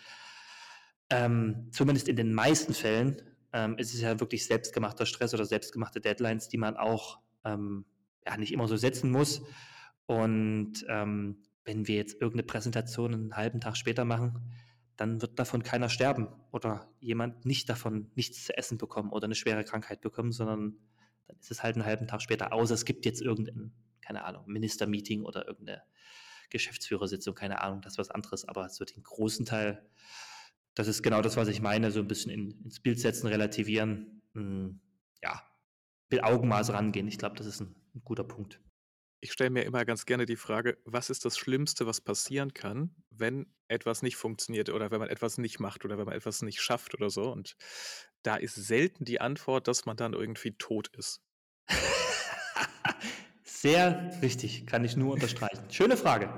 ähm, 1.09 1.69
zumindest 1.71 2.09
in 2.09 2.17
den 2.17 2.35
meisten 2.35 2.75
Fällen 2.75 3.23
ähm, 3.53 3.79
ist 3.79 3.95
es 3.95 4.01
ja 4.01 4.19
wirklich 4.21 4.47
selbstgemachter 4.47 5.07
Stress 5.07 5.35
oder 5.35 5.45
selbstgemachte 5.45 6.01
Deadlines, 6.01 6.49
die 6.49 6.59
man 6.59 6.77
auch 6.77 7.21
ähm, 7.45 7.85
ja, 8.27 8.37
nicht 8.37 8.53
immer 8.53 8.69
so 8.69 8.77
setzen 8.77 9.11
muss. 9.11 9.43
Und 10.07 10.85
ähm, 10.89 11.43
wenn 11.65 11.87
wir 11.89 11.97
jetzt 11.97 12.15
irgendeine 12.15 12.45
Präsentation 12.45 13.13
einen 13.13 13.37
halben 13.37 13.61
Tag 13.61 13.77
später 13.77 14.05
machen, 14.05 14.53
dann 14.97 15.21
wird 15.21 15.39
davon 15.39 15.63
keiner 15.63 15.89
sterben 15.89 16.29
oder 16.53 16.89
jemand 17.01 17.45
nicht 17.45 17.69
davon 17.69 18.11
nichts 18.15 18.45
zu 18.45 18.57
essen 18.57 18.79
bekommen 18.79 19.11
oder 19.11 19.27
eine 19.27 19.35
schwere 19.35 19.65
Krankheit 19.65 20.01
bekommen, 20.01 20.33
sondern 20.33 20.79
dann 21.27 21.39
ist 21.39 21.51
es 21.51 21.63
halt 21.63 21.77
einen 21.77 21.85
halben 21.85 22.07
Tag 22.07 22.23
später, 22.23 22.53
außer 22.53 22.75
es 22.75 22.85
gibt 22.85 23.05
jetzt 23.05 23.21
irgendein, 23.21 23.73
keine 24.01 24.25
Ahnung, 24.25 24.45
Ministermeeting 24.47 25.25
oder 25.25 25.47
irgendeine 25.47 25.83
Geschäftsführersitzung, 26.51 27.35
keine 27.35 27.61
Ahnung, 27.61 27.83
das 27.83 27.95
ist 27.95 27.99
was 27.99 28.11
anderes, 28.11 28.47
aber 28.49 28.65
es 28.65 28.79
wird 28.81 28.97
den 28.97 29.03
großen 29.03 29.45
Teil, 29.45 29.85
das 30.77 30.89
ist 30.89 31.03
genau 31.03 31.23
das, 31.23 31.37
was 31.37 31.49
ich 31.49 31.61
meine, 31.61 31.91
so 31.91 32.01
ein 32.01 32.07
bisschen 32.07 32.31
in, 32.31 32.51
ins 32.63 32.81
Bild 32.81 33.01
setzen, 33.01 33.27
relativieren, 33.27 34.23
mh, 34.35 34.43
hm, 34.43 34.81
ja, 35.23 35.43
mit 36.11 36.23
Augenmaß 36.23 36.73
rangehen. 36.73 37.09
Ich 37.09 37.19
glaube, 37.19 37.35
das 37.35 37.47
ist 37.47 37.61
ein, 37.61 37.75
ein 37.95 38.03
guter 38.05 38.23
Punkt. 38.23 38.61
Ich 39.21 39.33
stelle 39.33 39.51
mir 39.51 39.63
immer 39.63 39.85
ganz 39.87 40.05
gerne 40.05 40.27
die 40.27 40.37
Frage, 40.37 40.77
was 40.85 41.09
ist 41.09 41.25
das 41.25 41.39
Schlimmste, 41.39 41.87
was 41.87 42.03
passieren 42.03 42.53
kann, 42.53 42.95
wenn 43.11 43.47
etwas 43.69 44.03
nicht 44.03 44.17
funktioniert 44.17 44.69
oder 44.69 44.91
wenn 44.91 45.01
man 45.01 45.09
etwas 45.09 45.39
nicht 45.39 45.59
macht 45.59 45.85
oder 45.87 45.97
wenn 45.97 46.05
man 46.05 46.15
etwas 46.15 46.43
nicht 46.43 46.61
schafft 46.61 46.95
oder 46.95 47.09
so. 47.09 47.33
Und 47.33 47.57
da 48.23 48.37
ist 48.37 48.55
selten 48.55 49.07
die 49.07 49.21
Antwort, 49.21 49.69
dass 49.69 49.87
man 49.87 49.97
dann 49.97 50.13
irgendwie 50.13 50.53
tot 50.53 50.89
ist. 50.95 51.23
Sehr 53.43 54.13
richtig, 54.21 54.67
kann 54.67 54.85
ich 54.85 54.95
nur 54.95 55.15
unterstreichen. 55.15 55.71
Schöne 55.71 55.97
Frage. 55.97 56.29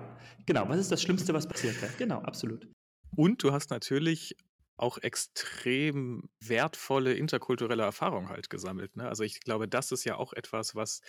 Genau, 0.46 0.68
was 0.68 0.78
ist 0.78 0.92
das 0.92 1.02
Schlimmste, 1.02 1.34
was 1.34 1.48
passieren 1.48 1.76
kann? 1.78 1.90
Genau, 1.98 2.20
absolut. 2.20 2.68
Und 3.16 3.42
du 3.42 3.52
hast 3.52 3.70
natürlich 3.70 4.36
auch 4.76 4.98
extrem 4.98 6.30
wertvolle 6.40 7.14
interkulturelle 7.14 7.82
Erfahrungen 7.82 8.28
halt 8.28 8.48
gesammelt. 8.48 8.96
Ne? 8.96 9.08
Also 9.08 9.24
ich 9.24 9.40
glaube, 9.40 9.68
das 9.68 9.90
ist 9.92 10.04
ja 10.04 10.16
auch 10.16 10.32
etwas, 10.32 10.74
was 10.76 11.00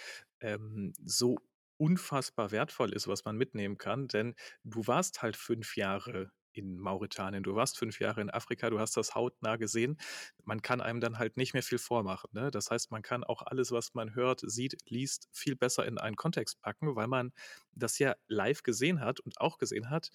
ähm, 0.41 0.93
so 1.05 1.37
unfassbar 1.77 2.51
wertvoll 2.51 2.93
ist, 2.93 3.07
was 3.07 3.23
man 3.25 3.37
mitnehmen 3.37 3.77
kann, 3.77 4.07
denn 4.07 4.35
du 4.63 4.85
warst 4.87 5.21
halt 5.21 5.37
fünf 5.37 5.77
Jahre 5.77 6.31
in 6.53 6.77
Mauretanien. 6.77 7.43
Du 7.43 7.55
warst 7.55 7.77
fünf 7.77 7.99
Jahre 7.99 8.21
in 8.21 8.29
Afrika, 8.29 8.69
du 8.69 8.79
hast 8.79 8.97
das 8.97 9.15
hautnah 9.15 9.57
gesehen. 9.57 9.99
Man 10.43 10.61
kann 10.61 10.81
einem 10.81 10.99
dann 10.99 11.19
halt 11.19 11.37
nicht 11.37 11.53
mehr 11.53 11.63
viel 11.63 11.77
vormachen. 11.77 12.29
Ne? 12.33 12.51
Das 12.51 12.71
heißt, 12.71 12.91
man 12.91 13.01
kann 13.01 13.23
auch 13.23 13.41
alles, 13.41 13.71
was 13.71 13.93
man 13.93 14.15
hört, 14.15 14.41
sieht, 14.43 14.77
liest, 14.89 15.29
viel 15.31 15.55
besser 15.55 15.85
in 15.85 15.97
einen 15.97 16.15
Kontext 16.15 16.59
packen, 16.61 16.95
weil 16.95 17.07
man 17.07 17.31
das 17.71 17.99
ja 17.99 18.15
live 18.27 18.63
gesehen 18.63 19.01
hat 19.01 19.19
und 19.19 19.39
auch 19.39 19.57
gesehen 19.57 19.89
hat, 19.89 20.09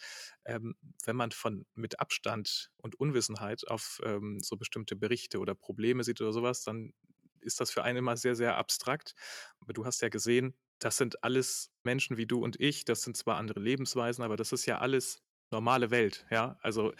ähm, 0.44 0.74
wenn 1.04 1.16
man 1.16 1.30
von 1.30 1.66
mit 1.74 2.00
Abstand 2.00 2.70
und 2.76 2.94
Unwissenheit 2.98 3.66
auf 3.68 4.00
ähm, 4.04 4.40
so 4.40 4.56
bestimmte 4.56 4.96
Berichte 4.96 5.38
oder 5.38 5.54
Probleme 5.54 6.04
sieht 6.04 6.20
oder 6.20 6.32
sowas, 6.32 6.62
dann 6.62 6.92
ist 7.40 7.60
das 7.60 7.70
für 7.70 7.84
einen 7.84 7.98
immer 7.98 8.16
sehr, 8.16 8.34
sehr 8.34 8.56
abstrakt. 8.56 9.14
Aber 9.60 9.72
du 9.72 9.84
hast 9.84 10.00
ja 10.02 10.08
gesehen, 10.08 10.54
das 10.78 10.96
sind 10.96 11.22
alles 11.22 11.70
Menschen 11.82 12.16
wie 12.16 12.26
du 12.26 12.42
und 12.42 12.60
ich. 12.60 12.84
Das 12.84 13.02
sind 13.02 13.16
zwar 13.16 13.36
andere 13.36 13.60
Lebensweisen, 13.60 14.24
aber 14.24 14.36
das 14.36 14.52
ist 14.52 14.66
ja 14.66 14.78
alles 14.78 15.22
normale 15.54 15.90
Welt, 15.90 16.26
ja. 16.30 16.58
Also 16.60 16.92
äh, 16.92 16.94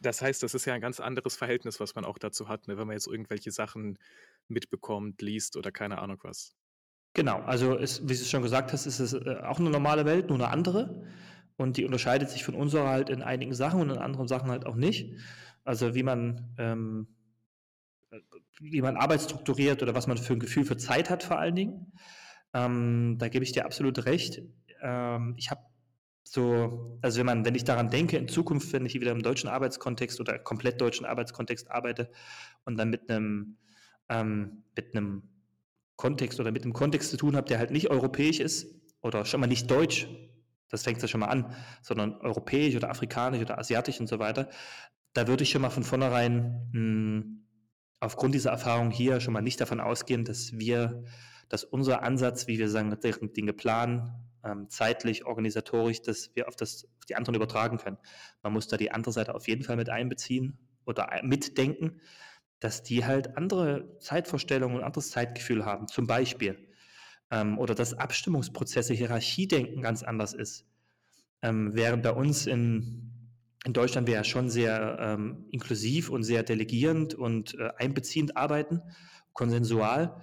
das 0.00 0.20
heißt, 0.20 0.42
das 0.42 0.54
ist 0.54 0.64
ja 0.64 0.74
ein 0.74 0.80
ganz 0.80 1.00
anderes 1.00 1.36
Verhältnis, 1.36 1.78
was 1.78 1.94
man 1.94 2.04
auch 2.04 2.18
dazu 2.18 2.48
hat, 2.48 2.66
ne, 2.66 2.76
wenn 2.76 2.86
man 2.86 2.94
jetzt 2.94 3.06
irgendwelche 3.06 3.50
Sachen 3.50 3.98
mitbekommt, 4.48 5.22
liest 5.22 5.56
oder 5.56 5.70
keine 5.70 5.98
Ahnung 5.98 6.18
was. 6.22 6.56
Genau, 7.14 7.40
also 7.42 7.76
es, 7.76 8.02
wie 8.08 8.16
du 8.16 8.24
schon 8.24 8.42
gesagt 8.42 8.72
hast, 8.72 8.86
ist 8.86 8.98
es 8.98 9.12
äh, 9.12 9.40
auch 9.44 9.60
eine 9.60 9.70
normale 9.70 10.04
Welt, 10.04 10.28
nur 10.28 10.38
eine 10.38 10.48
andere. 10.48 11.06
Und 11.56 11.76
die 11.76 11.84
unterscheidet 11.84 12.30
sich 12.30 12.44
von 12.44 12.54
unserer 12.54 12.88
halt 12.88 13.10
in 13.10 13.22
einigen 13.22 13.54
Sachen 13.54 13.80
und 13.80 13.90
in 13.90 13.98
anderen 13.98 14.26
Sachen 14.26 14.50
halt 14.50 14.66
auch 14.66 14.74
nicht. 14.74 15.12
Also 15.64 15.94
wie 15.94 16.02
man, 16.02 16.54
ähm, 16.58 17.06
wie 18.58 18.80
man 18.80 18.96
Arbeit 18.96 19.20
strukturiert 19.20 19.82
oder 19.82 19.94
was 19.94 20.06
man 20.06 20.16
für 20.16 20.32
ein 20.32 20.40
Gefühl 20.40 20.64
für 20.64 20.76
Zeit 20.76 21.10
hat 21.10 21.22
vor 21.22 21.38
allen 21.38 21.54
Dingen. 21.54 21.92
Ähm, 22.54 23.16
da 23.18 23.28
gebe 23.28 23.44
ich 23.44 23.52
dir 23.52 23.66
absolut 23.66 24.06
recht. 24.06 24.42
Ähm, 24.80 25.34
ich 25.36 25.50
habe 25.50 25.60
so, 26.24 26.98
also 27.02 27.18
wenn 27.18 27.26
man, 27.26 27.44
wenn 27.44 27.54
ich 27.54 27.64
daran 27.64 27.90
denke, 27.90 28.16
in 28.16 28.28
Zukunft, 28.28 28.72
wenn 28.72 28.86
ich 28.86 28.94
wieder 28.94 29.12
im 29.12 29.22
deutschen 29.22 29.48
Arbeitskontext 29.48 30.20
oder 30.20 30.38
komplett 30.38 30.80
deutschen 30.80 31.04
Arbeitskontext 31.04 31.70
arbeite 31.70 32.10
und 32.64 32.76
dann 32.76 32.90
mit 32.90 33.10
einem, 33.10 33.58
ähm, 34.08 34.64
mit 34.76 34.94
einem 34.94 35.24
Kontext 35.96 36.40
oder 36.40 36.50
mit 36.50 36.62
einem 36.62 36.72
Kontext 36.72 37.10
zu 37.10 37.16
tun 37.16 37.36
habe, 37.36 37.48
der 37.48 37.58
halt 37.58 37.70
nicht 37.70 37.90
europäisch 37.90 38.40
ist 38.40 38.66
oder 39.02 39.24
schon 39.24 39.40
mal 39.40 39.46
nicht 39.46 39.70
deutsch, 39.70 40.08
das 40.68 40.84
fängt 40.84 41.02
ja 41.02 41.08
schon 41.08 41.20
mal 41.20 41.26
an, 41.26 41.54
sondern 41.82 42.14
europäisch 42.20 42.74
oder 42.76 42.88
afrikanisch 42.88 43.42
oder 43.42 43.58
asiatisch 43.58 44.00
und 44.00 44.08
so 44.08 44.18
weiter, 44.18 44.48
da 45.12 45.28
würde 45.28 45.42
ich 45.42 45.50
schon 45.50 45.62
mal 45.62 45.70
von 45.70 45.84
vornherein 45.84 46.68
mh, 46.72 46.78
hm, 46.78 47.46
aufgrund 48.00 48.34
dieser 48.34 48.50
Erfahrung 48.50 48.90
hier 48.90 49.20
schon 49.20 49.32
mal 49.34 49.42
nicht 49.42 49.60
davon 49.60 49.80
ausgehen, 49.80 50.24
dass 50.24 50.58
wir, 50.58 51.04
dass 51.48 51.62
unser 51.62 52.02
Ansatz, 52.02 52.48
wie 52.48 52.58
wir 52.58 52.68
sagen, 52.68 52.96
Dinge 53.36 53.52
planen, 53.52 54.31
ähm, 54.44 54.68
zeitlich, 54.68 55.24
organisatorisch, 55.24 56.02
dass 56.02 56.34
wir 56.34 56.48
auf, 56.48 56.56
das, 56.56 56.88
auf 56.98 57.04
die 57.06 57.14
anderen 57.14 57.34
übertragen 57.34 57.78
können. 57.78 57.98
Man 58.42 58.52
muss 58.52 58.68
da 58.68 58.76
die 58.76 58.90
andere 58.90 59.12
Seite 59.12 59.34
auf 59.34 59.48
jeden 59.48 59.62
Fall 59.62 59.76
mit 59.76 59.88
einbeziehen 59.88 60.58
oder 60.84 61.08
mitdenken, 61.22 62.00
dass 62.60 62.82
die 62.82 63.04
halt 63.04 63.36
andere 63.36 63.98
Zeitvorstellungen 63.98 64.78
und 64.78 64.84
anderes 64.84 65.10
Zeitgefühl 65.10 65.64
haben. 65.64 65.88
Zum 65.88 66.06
Beispiel. 66.06 66.68
Ähm, 67.30 67.58
oder 67.58 67.74
dass 67.74 67.94
Abstimmungsprozesse, 67.94 68.94
Hierarchiedenken 68.94 69.82
ganz 69.82 70.02
anders 70.02 70.32
ist. 70.32 70.66
Ähm, 71.42 71.74
während 71.74 72.02
bei 72.02 72.12
uns 72.12 72.46
in, 72.46 73.12
in 73.64 73.72
Deutschland 73.72 74.06
wir 74.06 74.14
ja 74.14 74.24
schon 74.24 74.48
sehr 74.48 74.98
ähm, 75.00 75.46
inklusiv 75.50 76.08
und 76.08 76.22
sehr 76.22 76.44
delegierend 76.44 77.14
und 77.14 77.58
äh, 77.58 77.70
einbeziehend 77.78 78.36
arbeiten, 78.36 78.80
konsensual, 79.32 80.22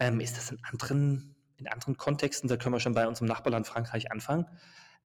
ähm, 0.00 0.18
ist 0.18 0.36
das 0.36 0.50
in 0.50 0.58
anderen 0.64 1.35
in 1.58 1.68
anderen 1.68 1.96
Kontexten, 1.96 2.48
da 2.48 2.56
können 2.56 2.74
wir 2.74 2.80
schon 2.80 2.94
bei 2.94 3.06
unserem 3.06 3.28
Nachbarland 3.28 3.66
Frankreich 3.66 4.12
anfangen. 4.12 4.46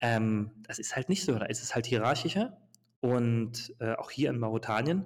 Ähm, 0.01 0.51
das 0.67 0.79
ist 0.79 0.97
halt 0.97 1.09
nicht 1.09 1.25
so. 1.25 1.39
Da 1.39 1.47
ist 1.47 1.63
es 1.63 1.75
halt 1.75 1.87
hierarchischer. 1.87 2.57
Und 3.01 3.75
äh, 3.79 3.95
auch 3.95 4.11
hier 4.11 4.31
in 4.31 4.39
Mauretanien, 4.39 5.05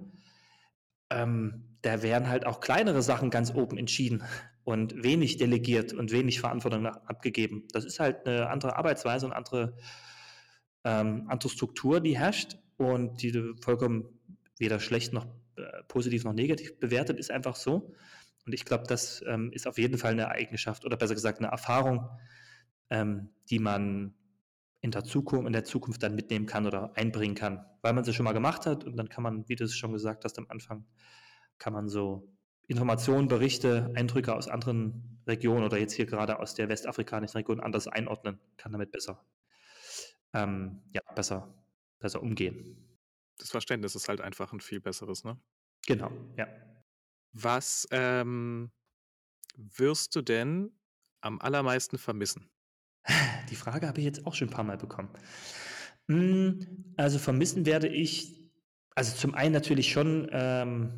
ähm, 1.10 1.76
da 1.82 2.02
werden 2.02 2.28
halt 2.28 2.46
auch 2.46 2.60
kleinere 2.60 3.02
Sachen 3.02 3.30
ganz 3.30 3.52
oben 3.54 3.78
entschieden 3.78 4.22
und 4.64 5.02
wenig 5.02 5.38
delegiert 5.38 5.92
und 5.92 6.12
wenig 6.12 6.40
Verantwortung 6.40 6.86
abgegeben. 6.86 7.66
Das 7.72 7.84
ist 7.84 7.98
halt 8.00 8.26
eine 8.26 8.48
andere 8.48 8.76
Arbeitsweise 8.76 9.26
und 9.26 9.32
andere, 9.32 9.76
ähm, 10.84 11.26
andere 11.28 11.50
Struktur, 11.50 12.00
die 12.00 12.16
herrscht 12.16 12.58
und 12.76 13.22
die 13.22 13.54
vollkommen 13.60 14.20
weder 14.58 14.78
schlecht 14.78 15.12
noch 15.12 15.26
äh, 15.56 15.82
positiv 15.88 16.24
noch 16.24 16.32
negativ 16.32 16.78
bewertet, 16.78 17.18
ist 17.18 17.30
einfach 17.30 17.56
so. 17.56 17.92
Und 18.46 18.52
ich 18.52 18.64
glaube, 18.64 18.84
das 18.86 19.22
ähm, 19.26 19.52
ist 19.52 19.66
auf 19.66 19.78
jeden 19.78 19.98
Fall 19.98 20.12
eine 20.12 20.28
Eigenschaft 20.28 20.84
oder 20.84 20.96
besser 20.96 21.14
gesagt 21.14 21.38
eine 21.38 21.48
Erfahrung, 21.48 22.08
ähm, 22.88 23.30
die 23.48 23.58
man 23.58 24.14
in 24.80 24.90
der, 24.90 25.04
Zukunft, 25.04 25.46
in 25.46 25.52
der 25.52 25.64
Zukunft 25.64 26.02
dann 26.02 26.14
mitnehmen 26.14 26.46
kann 26.46 26.66
oder 26.66 26.96
einbringen 26.96 27.34
kann, 27.34 27.64
weil 27.82 27.92
man 27.92 28.04
sie 28.04 28.14
schon 28.14 28.24
mal 28.24 28.32
gemacht 28.32 28.66
hat 28.66 28.84
und 28.84 28.96
dann 28.96 29.08
kann 29.08 29.22
man, 29.22 29.48
wie 29.48 29.56
du 29.56 29.64
es 29.64 29.76
schon 29.76 29.92
gesagt 29.92 30.24
hast 30.24 30.38
am 30.38 30.46
Anfang, 30.48 30.86
kann 31.58 31.72
man 31.72 31.88
so 31.88 32.32
Informationen, 32.66 33.28
Berichte, 33.28 33.92
Eindrücke 33.94 34.34
aus 34.34 34.48
anderen 34.48 35.20
Regionen 35.26 35.64
oder 35.64 35.78
jetzt 35.78 35.92
hier 35.92 36.06
gerade 36.06 36.38
aus 36.38 36.54
der 36.54 36.68
westafrikanischen 36.68 37.36
Region 37.36 37.60
anders 37.60 37.88
einordnen, 37.88 38.40
kann 38.56 38.72
damit 38.72 38.90
besser, 38.90 39.24
ähm, 40.32 40.80
ja, 40.92 41.02
besser, 41.14 41.52
besser 41.98 42.22
umgehen. 42.22 42.98
Das 43.38 43.50
Verständnis 43.50 43.94
ist 43.94 44.08
halt 44.08 44.20
einfach 44.20 44.52
ein 44.52 44.60
viel 44.60 44.80
besseres, 44.80 45.24
ne? 45.24 45.38
Genau, 45.86 46.10
ja. 46.36 46.46
Was, 47.32 47.86
ähm, 47.90 48.70
wirst 49.56 50.16
du 50.16 50.22
denn 50.22 50.72
am 51.20 51.40
allermeisten 51.40 51.98
vermissen? 51.98 52.50
Die 53.50 53.56
Frage 53.56 53.86
habe 53.86 53.98
ich 53.98 54.04
jetzt 54.04 54.26
auch 54.26 54.34
schon 54.34 54.48
ein 54.48 54.52
paar 54.52 54.64
Mal 54.64 54.78
bekommen. 54.78 55.10
Hm, 56.08 56.94
also 56.96 57.18
vermissen 57.18 57.66
werde 57.66 57.88
ich 57.88 58.40
also 58.94 59.16
zum 59.16 59.34
einen 59.34 59.54
natürlich 59.54 59.92
schon, 59.92 60.28
ähm, 60.30 60.92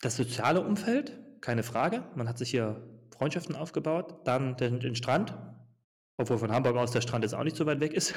das 0.00 0.16
soziale 0.16 0.62
Umfeld, 0.62 1.18
keine 1.40 1.62
Frage. 1.62 2.04
Man 2.16 2.28
hat 2.28 2.38
sich 2.38 2.50
hier 2.50 2.84
Freundschaften 3.16 3.54
aufgebaut, 3.54 4.26
dann 4.26 4.56
den 4.56 4.80
den 4.80 4.96
Strand, 4.96 5.36
obwohl 6.16 6.38
von 6.38 6.50
Hamburg 6.50 6.76
aus 6.76 6.90
der 6.90 7.00
Strand 7.02 7.22
jetzt 7.22 7.34
auch 7.34 7.44
nicht 7.44 7.56
so 7.56 7.66
weit 7.66 7.80
weg 7.80 7.92
ist, 7.92 8.14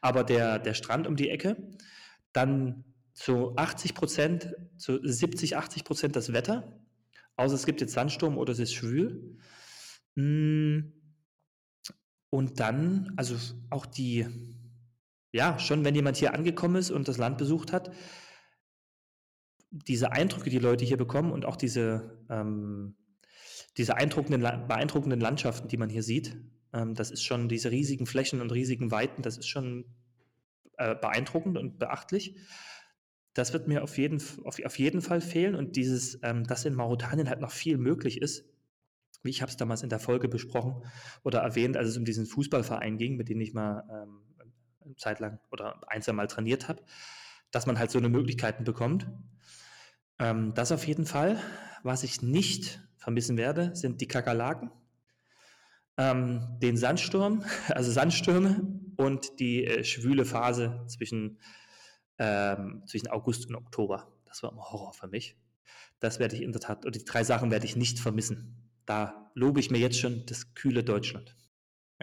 aber 0.00 0.24
der 0.24 0.58
der 0.58 0.74
Strand 0.74 1.06
um 1.06 1.16
die 1.16 1.30
Ecke. 1.30 1.56
Dann 2.32 2.84
zu 3.16 3.56
80 3.56 3.94
Prozent, 3.94 4.54
zu 4.76 5.00
70, 5.02 5.56
80 5.56 5.84
Prozent 5.84 6.16
das 6.16 6.34
Wetter. 6.34 6.78
Außer 7.36 7.54
es 7.54 7.64
gibt 7.64 7.80
jetzt 7.80 7.94
Sandsturm 7.94 8.36
oder 8.36 8.52
es 8.52 8.58
ist 8.58 8.74
schwül. 8.74 9.38
Hm. 10.16 10.92
Und 12.28 12.60
dann, 12.60 13.14
also 13.16 13.36
auch 13.70 13.86
die, 13.86 14.26
ja, 15.32 15.58
schon 15.58 15.82
wenn 15.84 15.94
jemand 15.94 16.18
hier 16.18 16.34
angekommen 16.34 16.76
ist 16.76 16.90
und 16.90 17.08
das 17.08 17.16
Land 17.16 17.38
besucht 17.38 17.72
hat, 17.72 17.90
diese 19.70 20.12
Eindrücke, 20.12 20.50
die 20.50 20.58
Leute 20.58 20.84
hier 20.84 20.98
bekommen 20.98 21.32
und 21.32 21.46
auch 21.46 21.56
diese, 21.56 22.22
ähm, 22.28 22.96
diese 23.78 23.92
beeindruckenden, 23.92 24.42
beeindruckenden 24.42 25.20
Landschaften, 25.20 25.68
die 25.68 25.78
man 25.78 25.88
hier 25.88 26.02
sieht, 26.02 26.36
ähm, 26.74 26.94
das 26.94 27.10
ist 27.10 27.22
schon 27.22 27.48
diese 27.48 27.70
riesigen 27.70 28.04
Flächen 28.04 28.42
und 28.42 28.52
riesigen 28.52 28.90
Weiten, 28.90 29.22
das 29.22 29.38
ist 29.38 29.48
schon 29.48 29.86
äh, 30.76 30.94
beeindruckend 30.94 31.56
und 31.56 31.78
beachtlich. 31.78 32.36
Das 33.36 33.52
wird 33.52 33.68
mir 33.68 33.82
auf 33.82 33.98
jeden, 33.98 34.22
auf, 34.44 34.58
auf 34.64 34.78
jeden 34.78 35.02
Fall 35.02 35.20
fehlen 35.20 35.54
und 35.54 35.76
dieses, 35.76 36.18
ähm, 36.22 36.44
dass 36.44 36.64
in 36.64 36.74
Mauretanien 36.74 37.28
halt 37.28 37.40
noch 37.40 37.50
viel 37.50 37.76
möglich 37.76 38.22
ist, 38.22 38.46
wie 39.22 39.28
ich 39.28 39.42
habe 39.42 39.50
es 39.50 39.58
damals 39.58 39.82
in 39.82 39.90
der 39.90 39.98
Folge 39.98 40.26
besprochen 40.26 40.82
oder 41.22 41.40
erwähnt, 41.40 41.76
als 41.76 41.90
es 41.90 41.98
um 41.98 42.06
diesen 42.06 42.24
Fußballverein 42.24 42.96
ging, 42.96 43.16
mit 43.16 43.28
dem 43.28 43.38
ich 43.42 43.52
mal 43.52 43.84
ähm, 43.90 44.22
eine 44.82 44.96
Zeit 44.96 45.20
lang 45.20 45.38
oder 45.50 45.82
ein, 45.88 46.02
Mal 46.14 46.28
trainiert 46.28 46.66
habe, 46.68 46.82
dass 47.50 47.66
man 47.66 47.78
halt 47.78 47.90
so 47.90 47.98
eine 47.98 48.08
Möglichkeiten 48.08 48.64
bekommt. 48.64 49.06
Ähm, 50.18 50.54
das 50.54 50.72
auf 50.72 50.86
jeden 50.86 51.04
Fall. 51.04 51.38
Was 51.82 52.04
ich 52.04 52.22
nicht 52.22 52.80
vermissen 52.96 53.36
werde, 53.36 53.76
sind 53.76 54.00
die 54.00 54.08
Kakerlaken, 54.08 54.70
ähm, 55.98 56.56
den 56.62 56.78
Sandsturm, 56.78 57.44
also 57.68 57.92
Sandstürme 57.92 58.80
und 58.96 59.40
die 59.40 59.66
äh, 59.66 59.84
schwüle 59.84 60.24
Phase 60.24 60.86
zwischen 60.86 61.38
ähm, 62.18 62.82
zwischen 62.86 63.08
August 63.08 63.48
und 63.48 63.54
Oktober. 63.56 64.12
Das 64.24 64.42
war 64.42 64.52
immer 64.52 64.70
Horror 64.70 64.92
für 64.92 65.08
mich. 65.08 65.36
Das 66.00 66.18
werde 66.18 66.36
ich 66.36 66.42
in 66.42 66.52
der 66.52 66.60
Tat, 66.60 66.84
oder 66.84 66.98
die 66.98 67.04
drei 67.04 67.24
Sachen 67.24 67.50
werde 67.50 67.66
ich 67.66 67.76
nicht 67.76 67.98
vermissen. 67.98 68.70
Da 68.84 69.30
lobe 69.34 69.60
ich 69.60 69.70
mir 69.70 69.78
jetzt 69.78 69.98
schon 69.98 70.24
das 70.26 70.54
kühle 70.54 70.84
Deutschland. 70.84 71.36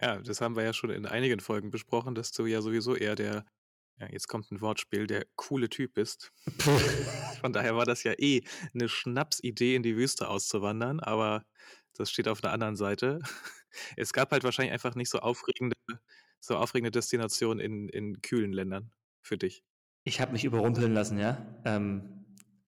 Ja, 0.02 0.20
das 0.20 0.42
haben 0.42 0.56
wir 0.56 0.64
ja 0.64 0.74
schon 0.74 0.90
in 0.90 1.06
einigen 1.06 1.40
Folgen 1.40 1.70
besprochen, 1.70 2.16
dass 2.16 2.32
du 2.32 2.46
ja 2.46 2.62
sowieso 2.62 2.96
eher 2.96 3.16
der, 3.16 3.46
ja, 4.00 4.08
jetzt 4.10 4.28
kommt 4.28 4.52
ein 4.52 4.62
Wortspiel, 4.62 5.06
der 5.06 5.26
coole 5.36 5.70
Typ 5.70 5.94
bist. 5.94 6.32
Von 7.42 7.54
daher 7.54 7.76
war 7.76 7.86
das 7.86 8.04
ja 8.04 8.14
eh 8.18 8.42
eine 8.74 8.90
Schnapsidee, 8.90 9.76
in 9.76 9.84
die 9.84 9.96
Wüste 9.96 10.28
auszuwandern, 10.28 11.00
aber 11.00 11.46
das 11.94 12.10
steht 12.10 12.28
auf 12.28 12.44
einer 12.44 12.54
anderen 12.54 12.76
Seite. 12.76 13.20
Es 13.98 14.14
gab 14.14 14.32
halt 14.32 14.44
wahrscheinlich 14.44 14.72
einfach 14.72 14.94
nicht 14.94 15.10
so 15.10 15.20
aufregende, 15.20 15.76
so 16.40 16.58
aufregende 16.58 16.92
Destinationen 16.92 17.60
in, 17.60 17.90
in 17.90 18.22
kühlen 18.22 18.54
Ländern 18.54 18.92
für 19.24 19.36
dich. 19.36 19.64
Ich 20.04 20.20
habe 20.22 20.34
mich 20.34 20.44
überrumpeln 20.44 20.94
lassen, 20.94 21.18
ja. 21.18 21.46
Ähm, 21.66 22.26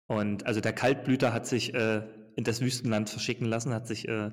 und 0.06 0.46
also 0.46 0.60
der 0.60 0.72
Kaltblüter 0.72 1.32
hat 1.32 1.46
sich 1.46 1.74
äh, 1.74 2.02
in 2.36 2.44
das 2.44 2.60
Wüstenland 2.60 3.08
verschicken 3.08 3.46
lassen, 3.46 3.72
hat 3.72 3.86
sich 3.86 4.08
äh, 4.08 4.30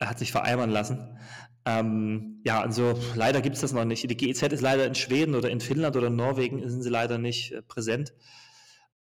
hat 0.00 0.18
sich 0.18 0.32
vereimern 0.32 0.70
lassen. 0.70 1.18
Ähm, 1.64 2.40
ja, 2.44 2.60
also 2.60 2.98
leider 3.14 3.42
gibt 3.42 3.56
es 3.56 3.62
das 3.62 3.72
noch 3.72 3.84
nicht. 3.84 4.08
Die 4.08 4.16
GEZ 4.16 4.42
ist 4.42 4.60
leider 4.60 4.86
in 4.86 4.94
Schweden 4.94 5.34
oder 5.34 5.50
in 5.50 5.60
Finnland 5.60 5.96
oder 5.96 6.10
Norwegen 6.10 6.68
sind 6.68 6.82
sie 6.82 6.90
leider 6.90 7.18
nicht 7.18 7.52
äh, 7.52 7.62
präsent. 7.62 8.14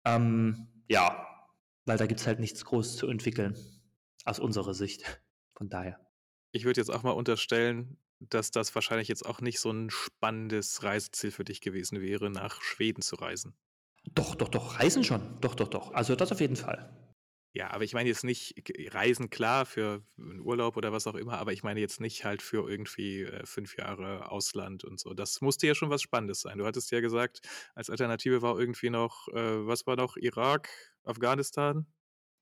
Ähm, 0.06 0.68
ja, 0.88 1.28
weil 1.86 1.98
da 1.98 2.06
gibt 2.06 2.20
es 2.20 2.28
halt 2.28 2.40
nichts 2.40 2.64
Großes 2.66 2.98
zu 2.98 3.08
entwickeln, 3.08 3.56
aus 4.26 4.40
unserer 4.40 4.74
Sicht. 4.74 5.22
Von 5.56 5.70
daher. 5.70 6.00
Ich 6.52 6.66
würde 6.66 6.82
jetzt 6.82 6.90
auch 6.90 7.04
mal 7.04 7.12
unterstellen, 7.12 7.98
dass 8.30 8.52
das 8.52 8.74
wahrscheinlich 8.76 9.08
jetzt 9.08 9.26
auch 9.26 9.42
nicht 9.42 9.60
so 9.60 9.72
ein 9.72 9.90
spannendes 9.90 10.84
Reiseziel 10.84 11.32
für 11.32 11.44
dich 11.44 11.62
gewesen 11.62 12.02
wäre, 12.02 12.30
nach 12.30 12.62
Schweden 12.62 13.02
zu 13.02 13.16
reisen. 13.16 13.56
Doch, 14.14 14.36
doch, 14.36 14.50
doch, 14.50 14.80
Reisen 14.80 15.04
schon. 15.04 15.40
Doch, 15.42 15.56
doch, 15.56 15.68
doch. 15.68 15.94
Also 15.94 16.16
das 16.16 16.32
auf 16.32 16.40
jeden 16.40 16.56
Fall. 16.56 16.90
Ja, 17.54 17.72
aber 17.72 17.84
ich 17.84 17.94
meine 17.94 18.08
jetzt 18.08 18.24
nicht 18.24 18.56
Reisen, 18.94 19.30
klar, 19.30 19.66
für 19.66 20.02
einen 20.18 20.40
Urlaub 20.40 20.78
oder 20.78 20.94
was 20.94 21.06
auch 21.06 21.16
immer, 21.16 21.38
aber 21.38 21.52
ich 21.52 21.64
meine 21.64 21.82
jetzt 21.82 22.00
nicht 22.00 22.24
halt 22.24 22.42
für 22.42 22.70
irgendwie 22.70 23.24
äh, 23.24 23.46
fünf 23.46 23.76
Jahre 23.78 24.32
Ausland 24.32 24.86
und 24.86 25.02
so. 25.02 25.14
Das 25.14 25.42
musste 25.42 25.68
ja 25.68 25.76
schon 25.76 25.90
was 25.90 26.02
Spannendes 26.02 26.40
sein. 26.40 26.60
Du 26.60 26.66
hattest 26.66 26.92
ja 26.92 27.02
gesagt, 27.02 27.42
als 27.76 27.90
Alternative 27.90 28.42
war 28.42 28.58
irgendwie 28.58 28.90
noch, 28.90 29.28
äh, 29.30 29.68
was 29.68 29.86
war 29.86 29.98
noch, 29.98 30.16
Irak, 30.16 30.70
Afghanistan? 31.04 31.86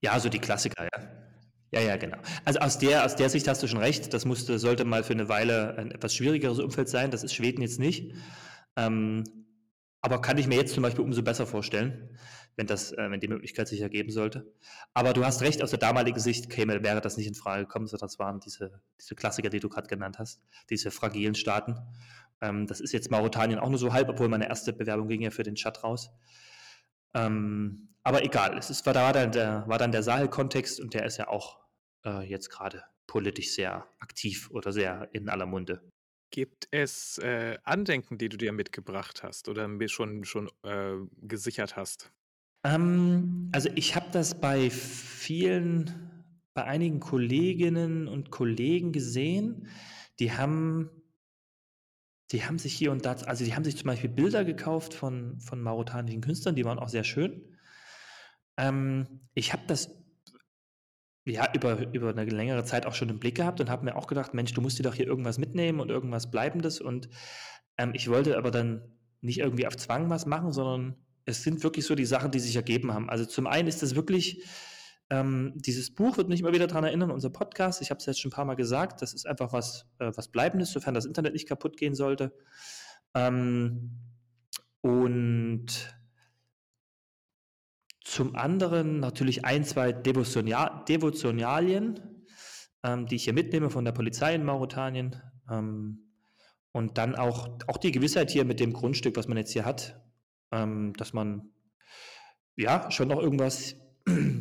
Ja, 0.02 0.20
so 0.20 0.30
die 0.30 0.40
Klassiker, 0.40 0.84
ja. 0.84 1.10
Ja, 1.72 1.82
ja, 1.82 1.98
genau. 1.98 2.18
Also 2.46 2.60
aus 2.60 2.80
der, 2.80 3.06
aus 3.06 3.16
der 3.16 3.30
Sicht 3.30 3.48
hast 3.48 3.62
du 3.62 3.68
schon 3.68 3.80
recht. 3.80 4.14
Das 4.14 4.26
musste, 4.26 4.58
sollte 4.58 4.86
mal 4.86 5.04
für 5.04 5.14
eine 5.14 5.30
Weile 5.30 5.78
ein 5.78 5.92
etwas 5.92 6.16
schwierigeres 6.16 6.60
Umfeld 6.60 6.90
sein. 6.90 7.12
Das 7.12 7.24
ist 7.24 7.34
Schweden 7.34 7.62
jetzt 7.62 7.80
nicht. 7.80 8.14
Ähm, 8.76 9.24
aber 10.02 10.22
kann 10.22 10.38
ich 10.38 10.48
mir 10.48 10.56
jetzt 10.56 10.74
zum 10.74 10.84
Beispiel 10.84 11.04
umso 11.04 11.22
besser 11.22 11.46
vorstellen, 11.46 12.18
wenn, 12.56 12.68
das, 12.68 12.92
äh, 12.94 13.12
wenn 13.12 13.20
die 13.20 13.28
Möglichkeit 13.28 13.68
sich 13.68 13.82
ergeben 13.82 14.12
sollte. 14.12 14.52
Aber 14.94 15.14
du 15.14 15.26
hast 15.26 15.42
recht, 15.42 15.62
aus 15.62 15.70
der 15.70 15.80
damaligen 15.80 16.20
Sicht 16.20 16.50
käme, 16.50 16.84
wäre 16.84 17.02
das 17.02 17.18
nicht 17.18 17.28
in 17.28 17.36
Frage 17.36 17.64
gekommen, 17.64 17.88
sondern 17.88 18.08
das 18.08 18.18
waren 18.18 18.40
diese, 18.40 18.82
diese 19.00 19.16
Klassiker, 19.16 19.50
die 19.50 19.60
du 19.60 19.70
gerade 19.70 19.88
genannt 19.88 20.18
hast, 20.18 20.42
diese 20.70 20.90
fragilen 20.90 21.36
Staaten. 21.36 21.76
Ähm, 22.42 22.66
das 22.66 22.80
ist 22.80 22.94
jetzt 22.94 23.12
Mauretanien 23.12 23.60
auch 23.60 23.70
nur 23.70 23.78
so 23.78 23.94
halb, 23.94 24.10
obwohl 24.10 24.30
meine 24.30 24.48
erste 24.48 24.74
Bewerbung 24.74 25.08
ging 25.08 25.22
ja 25.22 25.32
für 25.32 25.44
den 25.44 25.56
Chat 25.56 25.84
raus. 25.84 26.12
Ähm, 27.14 27.90
aber 28.04 28.24
egal, 28.24 28.58
es 28.58 28.70
ist, 28.70 28.86
war, 28.86 28.94
da 28.94 29.04
war 29.04 29.14
dann 29.14 29.32
der, 29.32 29.64
war 29.68 29.78
dann 29.78 29.92
der 29.92 30.04
Sahel-Kontext 30.04 30.80
und 30.80 30.94
der 30.94 31.06
ist 31.06 31.18
ja 31.18 31.28
auch 31.28 31.60
äh, 32.06 32.28
jetzt 32.28 32.50
gerade 32.50 32.84
politisch 33.08 33.54
sehr 33.54 33.88
aktiv 34.00 34.50
oder 34.52 34.72
sehr 34.72 35.10
in 35.14 35.30
aller 35.30 35.46
Munde. 35.46 35.82
Gibt 36.32 36.68
es 36.72 37.18
äh, 37.18 37.58
Andenken, 37.64 38.18
die 38.18 38.30
du 38.30 38.38
dir 38.38 38.52
mitgebracht 38.52 39.24
hast 39.24 39.50
oder 39.50 39.68
mir 39.68 39.90
schon, 39.90 40.24
schon 40.26 40.50
äh, 40.64 40.94
gesichert 41.22 41.76
hast? 41.76 42.12
Ähm, 42.64 43.50
also 43.52 43.70
ich 43.76 43.96
habe 43.96 44.08
das 44.12 44.40
bei 44.40 44.70
vielen, 44.70 46.24
bei 46.54 46.66
einigen 46.66 47.00
Kolleginnen 47.00 48.08
und 48.08 48.30
Kollegen 48.30 48.92
gesehen, 48.92 49.68
die 50.20 50.32
haben 50.34 50.90
die 52.32 52.46
haben 52.46 52.60
sich 52.60 52.74
hier 52.74 52.92
und 52.92 53.06
da, 53.06 53.14
also 53.14 53.44
die 53.44 53.56
haben 53.56 53.64
sich 53.64 53.78
zum 53.78 53.88
Beispiel 53.88 54.10
Bilder 54.10 54.46
gekauft 54.46 54.94
von, 54.94 55.40
von 55.40 55.62
mauretanischen 55.62 56.22
Künstlern, 56.22 56.56
die 56.56 56.66
waren 56.66 56.80
auch 56.80 56.90
sehr 56.90 57.04
schön. 57.04 57.58
Ähm, 58.58 59.22
ich 59.34 59.54
habe 59.54 59.64
das 59.68 59.90
ja 61.26 61.52
über, 61.54 61.94
über 61.94 62.10
eine 62.10 62.26
längere 62.26 62.64
Zeit 62.64 62.86
auch 62.86 62.94
schon 62.94 63.10
im 63.10 63.20
Blick 63.20 63.36
gehabt 63.36 63.62
und 63.62 63.70
habe 63.70 63.86
mir 63.86 63.96
auch 63.96 64.08
gedacht, 64.08 64.34
Mensch, 64.34 64.54
du 64.54 64.62
musst 64.62 64.80
dir 64.80 64.84
doch 64.84 64.94
hier 64.94 65.08
irgendwas 65.08 65.38
mitnehmen 65.38 65.80
und 65.80 65.90
irgendwas 65.90 66.30
Bleibendes. 66.30 66.82
Und 66.82 67.10
ähm, 67.78 67.92
ich 67.94 68.10
wollte 68.10 68.38
aber 68.38 68.52
dann 68.52 68.82
nicht 69.22 69.40
irgendwie 69.40 69.68
auf 69.68 69.78
Zwang 69.78 70.10
was 70.10 70.26
machen, 70.26 70.54
sondern 70.54 70.96
es 71.26 71.44
sind 71.44 71.64
wirklich 71.64 71.86
so 71.86 71.96
die 71.96 72.06
Sachen, 72.06 72.32
die 72.32 72.40
sich 72.40 72.56
ergeben 72.56 72.94
haben. 72.94 73.10
Also 73.10 73.26
zum 73.26 73.48
einen 73.48 73.68
ist 73.68 73.84
es 73.84 73.96
wirklich 73.96 74.44
ähm, 75.10 75.54
dieses 75.56 75.94
Buch 75.94 76.18
wird 76.18 76.30
mich 76.30 76.42
immer 76.42 76.54
wieder 76.54 76.68
daran 76.68 76.84
erinnern, 76.84 77.10
unser 77.10 77.32
Podcast, 77.32 77.82
ich 77.82 77.90
habe 77.90 78.00
es 78.00 78.06
jetzt 78.06 78.20
schon 78.20 78.30
ein 78.30 78.36
paar 78.36 78.46
Mal 78.46 78.56
gesagt, 78.56 79.02
das 79.02 79.14
ist 79.14 79.26
einfach 79.26 79.54
was, 79.54 79.88
äh, 79.98 80.12
was 80.16 80.28
Bleibendes, 80.28 80.72
sofern 80.72 80.94
das 80.94 81.06
Internet 81.06 81.34
nicht 81.34 81.48
kaputt 81.48 81.78
gehen 81.78 81.96
sollte. 81.96 82.32
Ähm, 83.16 83.98
und 84.82 85.68
zum 88.04 88.36
anderen 88.36 89.00
natürlich 89.00 89.46
ein, 89.46 89.64
zwei 89.64 89.92
Devotional 89.92 90.84
Devotionalien, 90.88 92.26
ähm, 92.84 93.08
die 93.08 93.16
ich 93.16 93.24
hier 93.24 93.34
mitnehme 93.34 93.70
von 93.70 93.86
der 93.86 93.92
Polizei 93.92 94.36
in 94.36 94.46
Mauretanien. 94.46 95.22
Ähm, 95.50 96.06
und 96.72 97.00
dann 97.00 97.16
auch, 97.16 97.50
auch 97.68 97.78
die 97.78 97.92
Gewissheit 97.92 98.30
hier 98.30 98.46
mit 98.46 98.60
dem 98.60 98.74
Grundstück, 98.74 99.18
was 99.18 99.28
man 99.28 99.38
jetzt 99.38 99.52
hier 99.52 99.66
hat, 99.66 100.00
ähm, 100.52 100.94
dass 100.98 101.14
man 101.14 101.50
ja 102.56 102.92
schon 102.92 103.08
noch 103.08 103.20
irgendwas 103.20 103.76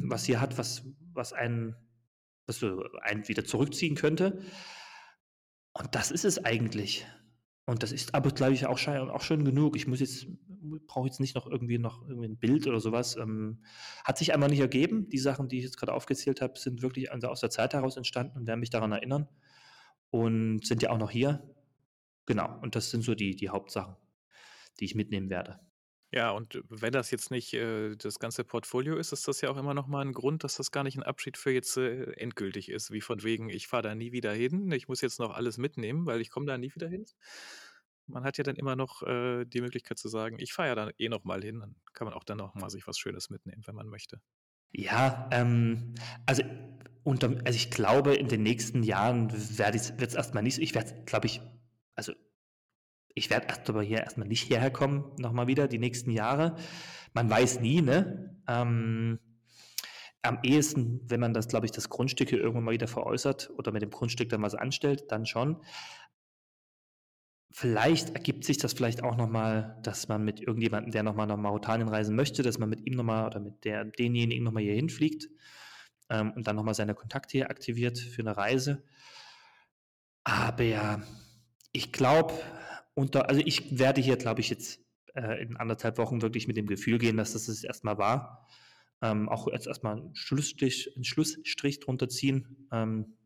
was 0.05 0.25
hier 0.25 0.41
hat, 0.41 0.59
was, 0.59 0.85
was 1.13 1.33
einen, 1.33 1.77
was 2.47 2.63
einen 3.03 3.29
wieder 3.29 3.45
zurückziehen 3.45 3.95
könnte. 3.95 4.43
Und 5.73 5.95
das 5.95 6.11
ist 6.11 6.25
es 6.25 6.45
eigentlich. 6.45 7.07
Und 7.67 7.83
das 7.83 7.93
ist 7.93 8.15
aber, 8.15 8.31
glaube 8.31 8.55
ich, 8.55 8.67
auch 8.67 8.79
schon, 8.79 9.11
auch 9.11 9.21
schon 9.21 9.45
genug. 9.45 9.77
Ich 9.77 9.87
muss 9.87 10.01
jetzt, 10.01 10.27
brauche 10.87 11.07
jetzt 11.07 11.21
nicht 11.21 11.35
noch 11.35 11.47
irgendwie 11.47 11.79
noch 11.79 12.01
irgendwie 12.09 12.29
ein 12.29 12.39
Bild 12.39 12.67
oder 12.67 12.81
sowas. 12.81 13.17
Ähm, 13.17 13.63
hat 14.05 14.17
sich 14.17 14.33
einmal 14.33 14.49
nicht 14.49 14.61
ergeben. 14.61 15.09
Die 15.11 15.19
Sachen, 15.19 15.49
die 15.49 15.59
ich 15.59 15.65
jetzt 15.65 15.77
gerade 15.77 15.93
aufgezählt 15.93 16.41
habe, 16.41 16.59
sind 16.59 16.81
wirklich 16.81 17.13
aus 17.13 17.41
der 17.41 17.51
Zeit 17.51 17.75
heraus 17.75 17.99
entstanden 17.99 18.39
und 18.39 18.47
werden 18.47 18.61
mich 18.61 18.71
daran 18.71 18.93
erinnern. 18.93 19.29
Und 20.11 20.67
sind 20.67 20.83
ja 20.83 20.89
auch 20.91 20.99
noch 20.99 21.11
hier. 21.11 21.43
Genau. 22.25 22.59
Und 22.63 22.75
das 22.75 22.91
sind 22.91 23.03
so 23.03 23.15
die, 23.15 23.37
die 23.37 23.51
Hauptsachen, 23.51 23.97
die 24.81 24.87
ich 24.87 24.95
mitnehmen 24.95 25.29
werde. 25.29 25.61
Ja, 26.11 26.31
und 26.31 26.63
wenn 26.71 26.93
das 26.93 27.11
jetzt 27.11 27.31
nicht 27.31 27.53
äh, 27.53 27.95
das 27.97 28.19
ganze 28.19 28.43
Portfolio 28.43 28.97
ist, 28.97 29.13
ist 29.13 29.29
das 29.29 29.43
ja 29.43 29.51
auch 29.51 29.59
immer 29.59 29.75
noch 29.75 29.89
mal 29.89 30.01
ein 30.01 30.15
Grund, 30.15 30.43
dass 30.43 30.57
das 30.57 30.71
gar 30.71 30.83
nicht 30.83 30.97
ein 30.97 31.03
Abschied 31.03 31.37
für 31.37 31.51
jetzt 31.51 31.77
äh, 31.77 32.13
endgültig 32.13 32.71
ist, 32.71 32.91
wie 32.91 33.03
von 33.03 33.23
wegen, 33.23 33.51
ich 33.51 33.69
fahre 33.69 33.83
da 33.83 33.95
nie 33.95 34.11
wieder 34.11 34.33
hin, 34.33 34.73
ich 34.73 34.89
muss 34.89 35.03
jetzt 35.03 35.19
noch 35.19 35.35
alles 35.35 35.59
mitnehmen, 35.59 36.07
weil 36.07 36.23
ich 36.23 36.31
komme 36.31 36.47
da 36.47 36.57
nie 36.57 36.75
wieder 36.75 36.89
hin. 36.89 37.05
Man 38.07 38.25
hat 38.25 38.39
ja 38.39 38.45
dann 38.45 38.57
immer 38.57 38.75
noch 38.75 39.03
äh, 39.03 39.45
die 39.45 39.61
Möglichkeit 39.61 39.99
zu 39.99 40.09
sagen, 40.09 40.39
ich 40.41 40.55
fahre 40.55 40.69
ja 40.69 40.75
da 40.75 40.91
eh 40.97 41.11
noch 41.11 41.25
mal 41.25 41.43
hin, 41.43 41.61
dann 41.61 41.77
kann 41.93 42.07
man 42.07 42.15
auch 42.15 42.25
dann 42.25 42.39
noch 42.39 42.55
mal 42.55 42.71
sich 42.71 42.87
was 42.87 42.99
Schönes 42.99 43.29
mitnehmen, 43.29 43.63
wenn 43.67 43.75
man 43.75 43.89
möchte. 43.89 44.19
Ja, 44.73 45.29
ähm, 45.31 45.95
also, 46.25 46.43
unter, 47.05 47.29
also 47.45 47.57
ich 47.57 47.71
glaube, 47.71 48.15
in 48.15 48.29
den 48.29 48.43
nächsten 48.43 48.83
Jahren 48.83 49.31
wird 49.31 49.75
es 49.75 50.15
erstmal 50.15 50.43
nicht, 50.43 50.59
ich 50.59 50.75
werde, 50.75 51.05
glaube 51.05 51.27
ich, 51.27 51.43
also 51.95 52.15
ich 53.19 53.31
werde 53.31 53.49
erst 53.49 53.69
aber 53.69 53.83
hier 53.83 53.99
erstmal 53.99 54.29
nicht 54.29 54.43
hierher 54.43 54.71
kommen, 54.71 55.13
nochmal 55.19 55.47
wieder, 55.47 55.69
die 55.69 55.79
nächsten 55.79 56.11
Jahre. 56.11 56.57
Man 57.13 57.29
weiß 57.29 57.61
nie, 57.61 57.83
ne? 57.83 58.37
Ähm, 58.49 59.19
am 60.23 60.41
ehesten, 60.43 61.01
wenn 61.05 61.21
man 61.21 61.35
das, 61.35 61.49
glaube 61.49 61.67
ich, 61.67 61.73
das 61.73 61.89
Grundstück 61.89 62.31
hier 62.31 62.41
irgendwann 62.41 62.65
mal 62.65 62.75
wieder 62.75 62.89
veräußert 62.89 63.51
oder 63.57 63.73
mit 63.73 63.83
dem 63.83 63.91
Grundstück 63.91 64.29
dann 64.29 64.43
was 64.43 64.55
anstellt, 64.55 65.11
dann 65.11 65.27
schon. 65.27 65.63
Vielleicht 67.51 68.15
ergibt 68.15 68.45
sich 68.45 68.59
das 68.59 68.73
vielleicht 68.73 69.03
auch 69.03 69.17
nochmal, 69.17 69.79
dass 69.83 70.09
man 70.09 70.25
mit 70.25 70.41
irgendjemandem, 70.41 70.93
der 70.93 71.03
nochmal 71.03 71.27
nach 71.27 71.37
Mauretanien 71.37 71.89
reisen 71.89 72.15
möchte, 72.15 72.43
dass 72.43 72.59
man 72.59 72.69
mit 72.69 72.87
ihm 72.87 72.95
nochmal 72.95 73.27
oder 73.27 73.41
mit 73.41 73.65
der, 73.65 73.85
denjenigen 73.85 74.45
nochmal 74.45 74.63
hier 74.63 74.75
hinfliegt 74.75 75.29
ähm, 76.11 76.33
und 76.33 76.47
dann 76.47 76.57
nochmal 76.57 76.75
seine 76.75 76.95
Kontakte 76.95 77.39
hier 77.39 77.51
aktiviert 77.51 77.99
für 77.99 78.23
eine 78.23 78.37
Reise. 78.37 78.85
Aber 80.25 80.63
ja, 80.63 81.03
ich 81.73 81.91
glaube, 81.93 82.35
unter, 82.99 83.29
also 83.29 83.41
ich 83.45 83.79
werde 83.79 84.01
hier, 84.01 84.17
glaube 84.17 84.41
ich, 84.41 84.51
jetzt 84.51 84.81
äh, 85.15 85.41
in 85.41 85.57
anderthalb 85.57 85.99
Wochen 85.99 86.21
wirklich 86.21 86.49
mit 86.49 86.57
dem 86.57 86.67
Gefühl 86.67 86.99
gehen, 86.99 87.17
dass 87.17 87.33
das 87.33 87.47
es 87.47 87.63
erstmal 87.63 87.97
war. 87.97 88.49
Ähm, 89.01 89.29
auch 89.29 89.47
jetzt 89.47 89.69
erstmal 89.69 89.99
einen 89.99 90.17
Schlussstrich, 90.17 90.93
einen 90.97 91.05
Schlussstrich 91.05 91.79
drunter 91.79 92.09
ziehen. 92.09 92.67
Ähm, 92.73 93.17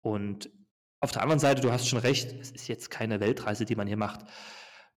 und 0.00 0.50
auf 0.98 1.12
der 1.12 1.22
anderen 1.22 1.38
Seite, 1.38 1.62
du 1.62 1.70
hast 1.70 1.86
schon 1.86 2.00
recht, 2.00 2.32
es 2.40 2.50
ist 2.50 2.66
jetzt 2.66 2.90
keine 2.90 3.20
Weltreise, 3.20 3.64
die 3.64 3.76
man 3.76 3.86
hier 3.86 3.96
macht. 3.96 4.26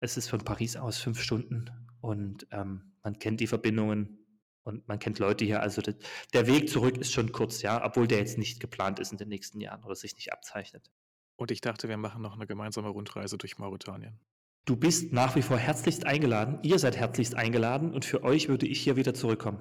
Es 0.01 0.17
ist 0.17 0.31
von 0.31 0.41
Paris 0.41 0.77
aus 0.77 0.97
fünf 0.97 1.21
Stunden 1.21 1.71
und 2.01 2.47
ähm, 2.53 2.95
man 3.03 3.19
kennt 3.19 3.41
die 3.41 3.47
Verbindungen 3.47 4.27
und 4.63 4.89
man 4.89 4.99
kennt 4.99 5.19
Leute 5.19 5.45
hier. 5.45 5.61
Also 5.61 5.83
das, 5.83 5.97
der 6.33 6.47
Weg 6.47 6.71
zurück 6.71 6.97
ist 6.97 7.13
schon 7.13 7.33
kurz, 7.33 7.61
ja, 7.61 7.85
obwohl 7.85 8.09
der 8.09 8.19
jetzt 8.19 8.39
nicht 8.39 8.61
geplant 8.61 8.99
ist 8.99 9.13
in 9.13 9.19
den 9.19 9.29
nächsten 9.29 9.61
Jahren 9.61 9.85
oder 9.85 9.95
sich 9.95 10.15
nicht 10.15 10.33
abzeichnet. 10.33 10.91
Und 11.37 11.51
ich 11.51 11.61
dachte, 11.61 11.89
wir 11.89 11.97
machen 11.97 12.23
noch 12.23 12.35
eine 12.35 12.47
gemeinsame 12.47 12.89
Rundreise 12.89 13.39
durch 13.39 13.59
Mauretanien. 13.59 14.21
Du 14.65 14.77
bist 14.77 15.13
nach 15.13 15.37
wie 15.37 15.43
vor 15.43 15.59
herzlichst 15.59 16.07
eingeladen. 16.07 16.59
Ihr 16.63 16.79
seid 16.79 16.97
herzlichst 16.97 17.35
eingeladen 17.35 17.93
und 17.93 18.05
für 18.05 18.23
euch 18.23 18.49
würde 18.49 18.67
ich 18.67 18.81
hier 18.81 18.97
wieder 18.97 19.13
zurückkommen. 19.13 19.59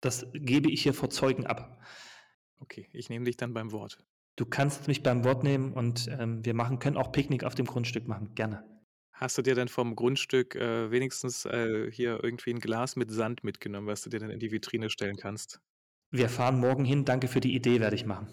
Das 0.00 0.26
gebe 0.34 0.70
ich 0.70 0.82
hier 0.82 0.92
vor 0.92 1.08
Zeugen 1.08 1.46
ab. 1.46 1.80
Okay, 2.60 2.88
ich 2.92 3.08
nehme 3.08 3.24
dich 3.24 3.36
dann 3.36 3.54
beim 3.54 3.72
Wort. 3.72 4.04
Du 4.36 4.44
kannst 4.44 4.88
mich 4.88 5.02
beim 5.02 5.24
Wort 5.24 5.44
nehmen 5.44 5.72
und 5.72 6.08
ähm, 6.08 6.44
wir 6.44 6.54
machen, 6.54 6.78
können 6.78 6.96
auch 6.96 7.12
Picknick 7.12 7.44
auf 7.44 7.54
dem 7.54 7.66
Grundstück 7.66 8.06
machen. 8.06 8.34
Gerne. 8.34 8.64
Hast 9.12 9.38
du 9.38 9.42
dir 9.42 9.54
denn 9.54 9.68
vom 9.68 9.94
Grundstück 9.94 10.56
äh, 10.56 10.90
wenigstens 10.90 11.44
äh, 11.46 11.90
hier 11.90 12.22
irgendwie 12.22 12.50
ein 12.50 12.58
Glas 12.58 12.96
mit 12.96 13.10
Sand 13.12 13.44
mitgenommen, 13.44 13.86
was 13.86 14.02
du 14.02 14.10
dir 14.10 14.18
dann 14.18 14.30
in 14.30 14.40
die 14.40 14.50
Vitrine 14.50 14.90
stellen 14.90 15.16
kannst? 15.16 15.60
Wir 16.10 16.28
fahren 16.28 16.58
morgen 16.58 16.84
hin. 16.84 17.04
Danke 17.04 17.28
für 17.28 17.40
die 17.40 17.54
Idee, 17.54 17.80
werde 17.80 17.96
ich 17.96 18.06
machen. 18.06 18.28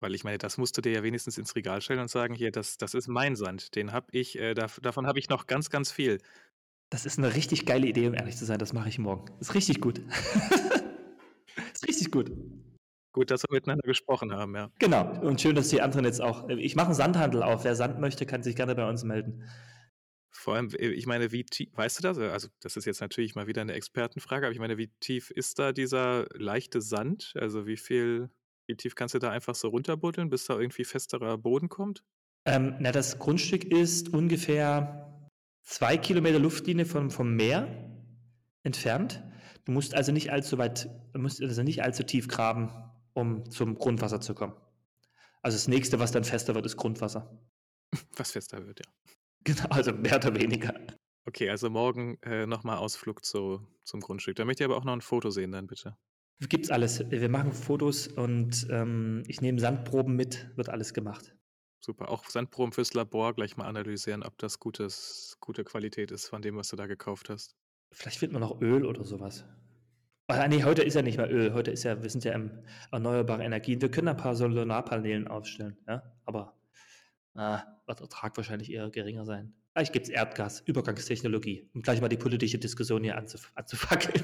Weil 0.00 0.14
ich 0.14 0.24
meine, 0.24 0.38
das 0.38 0.58
musst 0.58 0.76
du 0.76 0.80
dir 0.80 0.92
ja 0.92 1.02
wenigstens 1.02 1.38
ins 1.38 1.56
Regal 1.56 1.80
stellen 1.80 2.00
und 2.00 2.10
sagen, 2.10 2.34
hier, 2.34 2.52
das, 2.52 2.76
das 2.78 2.94
ist 2.94 3.08
mein 3.08 3.36
Sand. 3.36 3.74
Den 3.74 3.92
habe 3.92 4.06
ich, 4.12 4.38
äh, 4.38 4.54
da, 4.54 4.66
davon 4.80 5.06
habe 5.06 5.18
ich 5.18 5.28
noch 5.28 5.46
ganz, 5.46 5.70
ganz 5.70 5.90
viel. 5.90 6.18
Das 6.90 7.04
ist 7.04 7.18
eine 7.18 7.34
richtig 7.34 7.66
geile 7.66 7.86
Idee, 7.86 8.06
um 8.06 8.14
ehrlich 8.14 8.36
zu 8.36 8.44
sein. 8.44 8.58
Das 8.58 8.72
mache 8.72 8.88
ich 8.88 8.98
morgen. 8.98 9.26
Ist 9.40 9.54
richtig 9.54 9.80
gut. 9.80 9.98
ist 11.74 11.86
richtig 11.86 12.10
gut. 12.10 12.30
Gut, 13.12 13.30
dass 13.30 13.42
wir 13.42 13.52
miteinander 13.52 13.86
gesprochen 13.86 14.32
haben, 14.32 14.54
ja. 14.54 14.70
Genau. 14.78 15.10
Und 15.20 15.40
schön, 15.40 15.56
dass 15.56 15.68
die 15.68 15.80
anderen 15.80 16.04
jetzt 16.04 16.20
auch. 16.20 16.48
Ich 16.48 16.76
mache 16.76 16.86
einen 16.86 16.94
Sandhandel 16.94 17.42
auf. 17.42 17.64
Wer 17.64 17.74
Sand 17.74 17.98
möchte, 18.00 18.26
kann 18.26 18.42
sich 18.42 18.54
gerne 18.54 18.74
bei 18.74 18.88
uns 18.88 19.02
melden. 19.02 19.44
Vor 20.30 20.54
allem, 20.54 20.70
äh, 20.78 20.90
ich 20.90 21.06
meine, 21.06 21.32
wie 21.32 21.44
tief, 21.44 21.68
weißt 21.74 21.98
du 21.98 22.02
das? 22.02 22.18
Also, 22.18 22.48
das 22.60 22.76
ist 22.76 22.84
jetzt 22.84 23.00
natürlich 23.00 23.34
mal 23.34 23.48
wieder 23.48 23.62
eine 23.62 23.72
Expertenfrage, 23.72 24.46
aber 24.46 24.52
ich 24.52 24.60
meine, 24.60 24.78
wie 24.78 24.88
tief 25.00 25.30
ist 25.30 25.58
da 25.58 25.72
dieser 25.72 26.26
leichte 26.32 26.80
Sand? 26.80 27.32
Also, 27.34 27.66
wie 27.66 27.76
viel, 27.76 28.30
wie 28.68 28.76
tief 28.76 28.94
kannst 28.94 29.14
du 29.14 29.18
da 29.18 29.30
einfach 29.30 29.54
so 29.54 29.68
runterbuddeln, 29.68 30.30
bis 30.30 30.44
da 30.44 30.58
irgendwie 30.58 30.84
festerer 30.84 31.38
Boden 31.38 31.68
kommt? 31.68 32.04
Ähm, 32.44 32.76
na, 32.78 32.92
das 32.92 33.18
Grundstück 33.18 33.64
ist 33.64 34.10
ungefähr 34.10 35.28
zwei 35.64 35.96
Kilometer 35.96 36.38
Luftlinie 36.38 36.86
vom, 36.86 37.10
vom 37.10 37.34
Meer 37.34 37.90
entfernt. 38.62 39.22
Du 39.64 39.72
musst 39.72 39.94
also 39.94 40.12
nicht 40.12 40.30
allzu 40.30 40.58
weit, 40.58 40.88
du 41.12 41.20
musst 41.20 41.42
also 41.42 41.62
nicht 41.62 41.82
allzu 41.82 42.02
tief 42.04 42.28
graben, 42.28 42.70
um 43.14 43.50
zum 43.50 43.76
Grundwasser 43.76 44.20
zu 44.20 44.34
kommen. 44.34 44.54
Also 45.42 45.56
das 45.56 45.68
nächste, 45.68 45.98
was 45.98 46.12
dann 46.12 46.24
fester 46.24 46.54
wird, 46.54 46.66
ist 46.66 46.76
Grundwasser. 46.76 47.38
Was 48.16 48.32
fester 48.32 48.66
wird, 48.66 48.80
ja. 48.80 48.92
Genau, 49.44 49.68
also 49.70 49.92
mehr 49.92 50.16
oder 50.16 50.34
weniger. 50.34 50.74
Okay, 51.24 51.48
also 51.48 51.70
morgen 51.70 52.18
äh, 52.22 52.46
nochmal 52.46 52.78
Ausflug 52.78 53.24
zu, 53.24 53.66
zum 53.84 54.00
Grundstück. 54.00 54.36
Da 54.36 54.44
möchte 54.44 54.62
ich 54.62 54.68
aber 54.68 54.76
auch 54.76 54.84
noch 54.84 54.92
ein 54.92 55.00
Foto 55.00 55.30
sehen, 55.30 55.52
dann 55.52 55.66
bitte. 55.66 55.96
Gibt's 56.40 56.70
alles. 56.70 57.04
Wir 57.10 57.28
machen 57.28 57.52
Fotos 57.52 58.06
und 58.06 58.68
ähm, 58.70 59.24
ich 59.26 59.40
nehme 59.40 59.58
Sandproben 59.58 60.14
mit, 60.14 60.56
wird 60.56 60.68
alles 60.68 60.94
gemacht. 60.94 61.34
Super. 61.80 62.10
Auch 62.10 62.24
Sandproben 62.26 62.72
fürs 62.72 62.94
Labor 62.94 63.34
gleich 63.34 63.56
mal 63.56 63.66
analysieren, 63.66 64.22
ob 64.22 64.38
das 64.38 64.60
gutes, 64.60 65.36
gute 65.40 65.64
Qualität 65.64 66.12
ist 66.12 66.28
von 66.28 66.42
dem, 66.42 66.56
was 66.56 66.68
du 66.68 66.76
da 66.76 66.86
gekauft 66.86 67.28
hast. 67.28 67.56
Vielleicht 67.92 68.18
findet 68.18 68.38
man 68.38 68.48
noch 68.48 68.60
Öl 68.60 68.84
oder 68.84 69.04
sowas. 69.04 69.44
Ah, 70.28 70.46
nee, 70.46 70.62
heute 70.62 70.82
ist 70.82 70.94
ja 70.94 71.02
nicht 71.02 71.16
mehr 71.16 71.30
Öl. 71.32 71.54
Heute 71.54 71.70
ist 71.70 71.84
ja, 71.84 72.02
wir 72.02 72.10
sind 72.10 72.22
ja 72.22 72.32
im 72.34 72.50
erneuerbaren 72.92 73.40
Energien. 73.40 73.80
Wir 73.80 73.90
können 73.90 74.08
ein 74.08 74.16
paar 74.16 74.36
Solarpanelen 74.36 75.26
aufstellen, 75.26 75.78
ja, 75.88 76.02
aber 76.26 76.60
ah, 77.34 77.62
wird 77.86 78.00
Ertrag 78.00 78.36
wahrscheinlich 78.36 78.70
eher 78.70 78.90
geringer 78.90 79.24
sein. 79.24 79.54
Vielleicht 79.72 79.92
gibt 79.92 80.06
es 80.06 80.12
Erdgas, 80.12 80.60
Übergangstechnologie, 80.60 81.70
um 81.72 81.82
gleich 81.82 82.00
mal 82.00 82.08
die 82.08 82.18
politische 82.18 82.58
Diskussion 82.58 83.02
hier 83.02 83.16
anzuf 83.16 83.52
anzufackeln. 83.54 84.22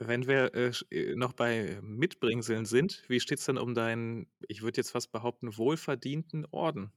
Wenn 0.00 0.26
wir 0.26 0.54
äh, 0.54 0.72
äh 0.90 1.14
noch 1.16 1.32
bei 1.32 1.78
Mitbringseln 1.82 2.64
sind, 2.64 3.04
wie 3.08 3.20
steht 3.20 3.38
es 3.38 3.46
denn 3.46 3.58
um 3.58 3.74
deinen, 3.74 4.26
ich 4.48 4.62
würde 4.62 4.78
jetzt 4.78 4.90
fast 4.90 5.12
behaupten, 5.12 5.56
wohlverdienten 5.56 6.46
Orden? 6.50 6.92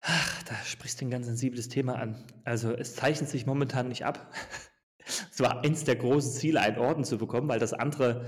Ach, 0.00 0.42
da 0.44 0.54
sprichst 0.64 1.00
du 1.00 1.06
ein 1.06 1.10
ganz 1.10 1.26
sensibles 1.26 1.68
Thema 1.68 1.96
an. 1.96 2.24
Also 2.44 2.72
es 2.72 2.94
zeichnet 2.94 3.28
sich 3.28 3.46
momentan 3.46 3.88
nicht 3.88 4.04
ab. 4.04 4.32
es 5.30 5.40
war 5.40 5.64
eins 5.64 5.84
der 5.84 5.96
großen 5.96 6.32
Ziele, 6.32 6.60
einen 6.60 6.78
Orden 6.78 7.04
zu 7.04 7.18
bekommen, 7.18 7.48
weil 7.48 7.58
das 7.58 7.72
andere, 7.72 8.26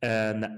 äh, 0.00 0.48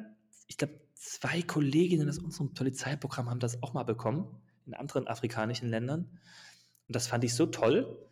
ich 0.47 0.57
glaube, 0.57 0.81
zwei 0.95 1.43
Kolleginnen 1.43 2.09
aus 2.09 2.19
unserem 2.19 2.55
Polizeiprogramm 2.55 3.29
haben 3.29 3.41
das 3.41 3.63
auch 3.63 3.73
mal 3.75 3.85
bekommen 3.85 4.41
in 4.67 4.75
anderen 4.75 5.09
afrikanischen 5.09 5.69
Ländern. 5.69 6.19
Und 6.87 6.97
das 6.97 7.07
fand 7.07 7.25
ich 7.25 7.35
so 7.35 7.47
toll. 7.47 8.10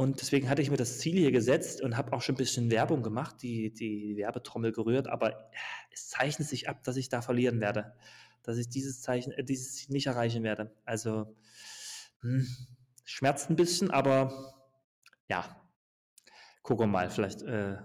Und 0.00 0.22
deswegen 0.22 0.48
hatte 0.48 0.62
ich 0.62 0.70
mir 0.70 0.78
das 0.78 0.98
Ziel 0.98 1.18
hier 1.18 1.30
gesetzt 1.30 1.82
und 1.82 1.98
habe 1.98 2.14
auch 2.14 2.22
schon 2.22 2.34
ein 2.34 2.38
bisschen 2.38 2.70
Werbung 2.70 3.02
gemacht, 3.02 3.42
die, 3.42 3.70
die 3.70 4.16
Werbetrommel 4.16 4.72
gerührt. 4.72 5.08
Aber 5.08 5.50
es 5.90 6.08
zeichnet 6.08 6.48
sich 6.48 6.70
ab, 6.70 6.82
dass 6.84 6.96
ich 6.96 7.10
da 7.10 7.20
verlieren 7.20 7.60
werde. 7.60 7.92
Dass 8.42 8.56
ich 8.56 8.70
dieses 8.70 9.02
Zeichen, 9.02 9.30
äh, 9.32 9.44
dieses 9.44 9.74
Ziel 9.74 9.92
nicht 9.92 10.06
erreichen 10.06 10.42
werde. 10.42 10.74
Also 10.86 11.36
hm, 12.22 12.48
schmerzt 13.04 13.50
ein 13.50 13.56
bisschen, 13.56 13.90
aber 13.90 14.54
ja, 15.28 15.68
gucken 16.62 16.84
wir 16.84 16.90
mal. 16.90 17.10
Vielleicht 17.10 17.42
äh, 17.42 17.76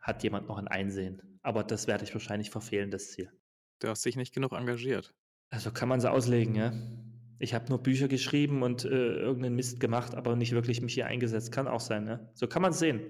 hat 0.00 0.22
jemand 0.22 0.46
noch 0.46 0.58
ein 0.58 0.68
Einsehen. 0.68 1.40
Aber 1.42 1.64
das 1.64 1.88
werde 1.88 2.04
ich 2.04 2.14
wahrscheinlich 2.14 2.50
verfehlen, 2.50 2.92
das 2.92 3.10
Ziel. 3.10 3.32
Du 3.80 3.88
hast 3.88 4.04
dich 4.04 4.14
nicht 4.14 4.32
genug 4.32 4.52
engagiert. 4.52 5.12
Also 5.50 5.72
kann 5.72 5.88
man 5.88 6.00
so 6.00 6.06
auslegen, 6.06 6.54
ja. 6.54 6.72
Ich 7.44 7.52
habe 7.52 7.68
nur 7.68 7.82
Bücher 7.82 8.08
geschrieben 8.08 8.62
und 8.62 8.86
äh, 8.86 8.88
irgendeinen 8.88 9.54
Mist 9.54 9.78
gemacht, 9.78 10.14
aber 10.14 10.34
nicht 10.34 10.52
wirklich 10.52 10.80
mich 10.80 10.94
hier 10.94 11.06
eingesetzt. 11.06 11.52
Kann 11.52 11.68
auch 11.68 11.80
sein, 11.80 12.04
ne? 12.04 12.30
So 12.34 12.46
kann 12.46 12.62
man 12.62 12.70
es 12.70 12.78
sehen. 12.78 13.02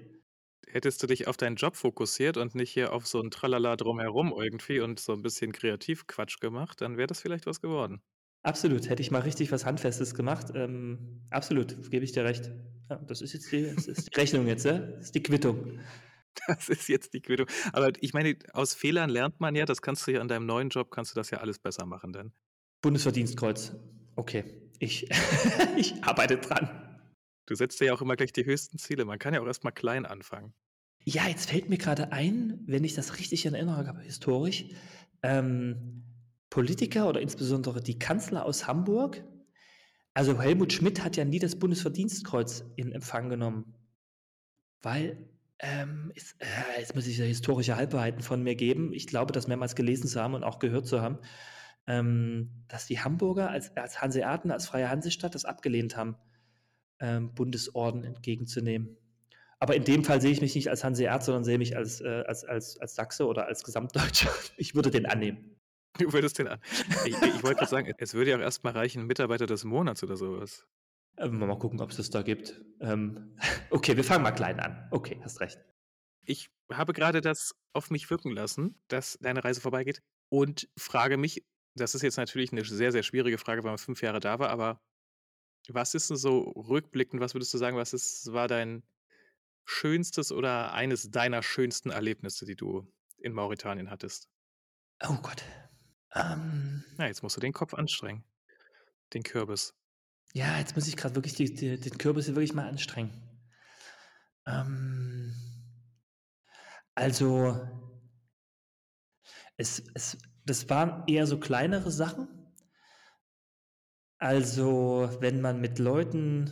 Hättest 0.67 1.01
du 1.01 1.07
dich 1.07 1.27
auf 1.27 1.37
deinen 1.37 1.55
Job 1.55 1.77
fokussiert 1.77 2.35
und 2.35 2.53
nicht 2.53 2.69
hier 2.69 2.91
auf 2.91 3.07
so 3.07 3.21
ein 3.21 3.31
Tralala 3.31 3.77
drumherum 3.77 4.33
irgendwie 4.37 4.81
und 4.81 4.99
so 4.99 5.13
ein 5.13 5.21
bisschen 5.21 5.53
Kreativquatsch 5.53 6.41
gemacht, 6.41 6.81
dann 6.81 6.97
wäre 6.97 7.07
das 7.07 7.21
vielleicht 7.21 7.45
was 7.45 7.61
geworden. 7.61 8.01
Absolut. 8.43 8.89
Hätte 8.89 9.01
ich 9.01 9.09
mal 9.09 9.21
richtig 9.21 9.53
was 9.53 9.65
Handfestes 9.65 10.15
gemacht. 10.15 10.47
Ähm, 10.53 11.21
absolut, 11.29 11.89
gebe 11.89 12.03
ich 12.03 12.11
dir 12.11 12.25
recht. 12.25 12.51
Ja, 12.89 12.97
das 12.97 13.21
ist 13.21 13.31
jetzt 13.31 13.49
die, 13.53 13.59
ist 13.59 13.87
die 13.87 14.15
Rechnung 14.19 14.47
jetzt, 14.47 14.65
ne? 14.65 14.95
Das 14.97 15.05
ist 15.05 15.15
die 15.15 15.23
Quittung. 15.23 15.79
Das 16.47 16.67
ist 16.67 16.89
jetzt 16.89 17.13
die 17.13 17.21
Quittung. 17.21 17.47
Aber 17.71 17.93
ich 18.01 18.13
meine, 18.13 18.37
aus 18.51 18.73
Fehlern 18.73 19.09
lernt 19.09 19.39
man 19.39 19.55
ja, 19.55 19.63
das 19.63 19.81
kannst 19.81 20.05
du 20.05 20.11
ja 20.11 20.19
an 20.19 20.27
deinem 20.27 20.45
neuen 20.45 20.67
Job, 20.67 20.91
kannst 20.91 21.11
du 21.11 21.15
das 21.15 21.29
ja 21.29 21.37
alles 21.37 21.59
besser 21.59 21.85
machen 21.85 22.11
dann. 22.11 22.33
Bundesverdienstkreuz. 22.81 23.73
Okay, 24.15 24.43
ich, 24.79 25.09
ich 25.77 26.03
arbeite 26.03 26.37
dran. 26.37 26.69
Du 27.45 27.55
setzt 27.55 27.79
dir 27.79 27.85
ja 27.85 27.93
auch 27.93 28.01
immer 28.01 28.15
gleich 28.15 28.33
die 28.33 28.45
höchsten 28.45 28.77
Ziele. 28.77 29.05
Man 29.05 29.19
kann 29.19 29.33
ja 29.33 29.41
auch 29.41 29.45
erstmal 29.45 29.73
klein 29.73 30.05
anfangen. 30.05 30.53
Ja, 31.03 31.27
jetzt 31.27 31.49
fällt 31.49 31.69
mir 31.69 31.77
gerade 31.77 32.11
ein, 32.11 32.59
wenn 32.65 32.83
ich 32.83 32.95
das 32.95 33.19
richtig 33.19 33.45
in 33.45 33.53
Erinnerung 33.53 33.87
habe, 33.87 34.01
historisch, 34.01 34.65
ähm, 35.21 36.03
Politiker 36.49 37.07
oder 37.07 37.21
insbesondere 37.21 37.81
die 37.81 37.99
Kanzler 37.99 38.45
aus 38.45 38.65
Hamburg, 38.65 39.23
also 40.15 40.41
Helmut 40.41 40.73
Schmidt 40.73 41.03
hat 41.03 41.17
ja 41.17 41.25
nie 41.25 41.39
das 41.39 41.59
Bundesverdienstkreuz 41.59 42.63
in 42.77 42.91
Empfang 42.93 43.29
genommen, 43.29 43.75
weil, 44.81 45.29
ähm, 45.59 46.11
ist, 46.15 46.37
äh, 46.39 46.79
jetzt 46.79 46.95
muss 46.95 47.05
ich 47.05 47.17
ja 47.17 47.25
historische 47.25 47.75
Halbwahrheiten 47.75 48.21
von 48.21 48.41
mir 48.41 48.55
geben. 48.55 48.93
Ich 48.93 49.07
glaube, 49.07 49.33
das 49.33 49.47
mehrmals 49.47 49.75
gelesen 49.75 50.07
zu 50.07 50.19
haben 50.21 50.33
und 50.33 50.43
auch 50.43 50.59
gehört 50.59 50.87
zu 50.87 51.01
haben 51.01 51.19
ähm, 51.87 52.63
dass 52.67 52.87
die 52.87 52.99
Hamburger 52.99 53.49
als, 53.49 53.75
als 53.77 54.01
Hanseaten, 54.01 54.51
als 54.51 54.67
freie 54.67 54.89
Hansestadt 54.89 55.35
das 55.35 55.45
abgelehnt 55.45 55.95
haben, 55.97 56.15
ähm, 56.99 57.33
Bundesorden 57.33 58.03
entgegenzunehmen. 58.03 58.97
Aber 59.59 59.75
in 59.75 59.83
dem 59.83 60.03
Fall 60.03 60.21
sehe 60.21 60.31
ich 60.31 60.41
mich 60.41 60.55
nicht 60.55 60.69
als 60.69 60.83
Hanseat, 60.83 61.23
sondern 61.23 61.43
sehe 61.43 61.57
mich 61.57 61.77
als, 61.77 62.01
äh, 62.01 62.23
als, 62.27 62.43
als, 62.43 62.77
als 62.79 62.95
Sachse 62.95 63.25
oder 63.25 63.45
als 63.47 63.63
Gesamtdeutscher. 63.63 64.29
Ich 64.57 64.75
würde 64.75 64.91
den 64.91 65.05
annehmen. 65.05 65.55
Du 65.97 66.11
würdest 66.11 66.39
den 66.39 66.47
an. 66.47 66.59
Ich, 67.05 67.15
ich 67.15 67.43
wollte 67.43 67.55
gerade 67.55 67.69
sagen, 67.69 67.93
es 67.97 68.13
würde 68.13 68.31
ja 68.31 68.37
auch 68.37 68.41
erstmal 68.41 68.73
reichen, 68.73 69.05
Mitarbeiter 69.05 69.45
des 69.45 69.63
Monats 69.63 70.03
oder 70.03 70.17
sowas. 70.17 70.65
Ähm, 71.17 71.39
mal 71.39 71.57
gucken, 71.57 71.79
ob 71.79 71.91
es 71.91 71.97
das 71.97 72.09
da 72.09 72.21
gibt. 72.21 72.61
Ähm, 72.81 73.37
okay, 73.69 73.95
wir 73.95 74.03
fangen 74.03 74.23
mal 74.23 74.31
klein 74.31 74.59
an. 74.59 74.87
Okay, 74.91 75.19
hast 75.23 75.39
recht. 75.39 75.59
Ich 76.25 76.49
habe 76.71 76.93
gerade 76.93 77.21
das 77.21 77.55
auf 77.73 77.91
mich 77.91 78.09
wirken 78.09 78.31
lassen, 78.31 78.79
dass 78.87 79.17
deine 79.21 79.43
Reise 79.43 79.61
vorbeigeht 79.61 80.01
und 80.29 80.67
frage 80.75 81.17
mich, 81.17 81.45
das 81.75 81.95
ist 81.95 82.01
jetzt 82.01 82.17
natürlich 82.17 82.51
eine 82.51 82.63
sehr, 82.65 82.91
sehr 82.91 83.03
schwierige 83.03 83.37
Frage, 83.37 83.63
weil 83.63 83.71
man 83.71 83.77
fünf 83.77 84.01
Jahre 84.01 84.19
da 84.19 84.39
war, 84.39 84.49
aber 84.49 84.81
was 85.67 85.93
ist 85.95 86.09
denn 86.09 86.17
so 86.17 86.41
rückblickend, 86.41 87.21
was 87.21 87.33
würdest 87.33 87.53
du 87.53 87.57
sagen, 87.57 87.77
was 87.77 87.93
ist, 87.93 88.31
war 88.33 88.47
dein 88.47 88.83
schönstes 89.65 90.31
oder 90.31 90.73
eines 90.73 91.09
deiner 91.09 91.41
schönsten 91.41 91.89
Erlebnisse, 91.89 92.45
die 92.45 92.55
du 92.55 92.87
in 93.17 93.33
Mauretanien 93.33 93.89
hattest? 93.89 94.29
Oh 95.03 95.17
Gott. 95.21 95.43
Ähm, 96.13 96.83
Na, 96.97 97.07
jetzt 97.07 97.23
musst 97.23 97.35
du 97.35 97.41
den 97.41 97.51
Kopf 97.53 97.73
anstrengen. 97.73 98.23
Den 99.13 99.23
Kürbis. 99.23 99.73
ja, 100.33 100.57
jetzt 100.59 100.75
muss 100.75 100.87
ich 100.87 100.95
gerade 100.97 101.15
wirklich 101.15 101.33
die, 101.35 101.53
die, 101.53 101.79
den 101.79 101.97
Kürbis 101.97 102.27
wirklich 102.27 102.53
mal 102.53 102.67
anstrengen. 102.67 103.11
Ähm, 104.47 105.33
also, 106.93 107.67
es, 109.57 109.83
es, 109.93 110.17
das 110.45 110.69
waren 110.69 111.03
eher 111.07 111.27
so 111.27 111.39
kleinere 111.39 111.91
Sachen. 111.91 112.27
Also, 114.17 115.09
wenn 115.19 115.41
man 115.41 115.59
mit 115.59 115.79
Leuten 115.79 116.51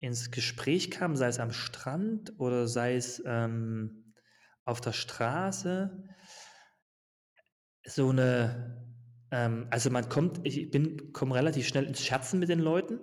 ins 0.00 0.30
Gespräch 0.30 0.90
kam, 0.90 1.14
sei 1.14 1.28
es 1.28 1.38
am 1.38 1.52
Strand 1.52 2.38
oder 2.38 2.66
sei 2.66 2.96
es 2.96 3.22
ähm, 3.24 4.14
auf 4.64 4.80
der 4.80 4.92
Straße, 4.92 6.06
so 7.86 8.10
eine, 8.10 8.84
ähm, 9.30 9.68
also 9.70 9.90
man 9.90 10.08
kommt, 10.08 10.40
ich 10.44 10.70
bin, 10.70 11.12
komme 11.12 11.34
relativ 11.34 11.66
schnell 11.68 11.84
ins 11.84 12.04
Scherzen 12.04 12.40
mit 12.40 12.48
den 12.48 12.60
Leuten 12.60 13.00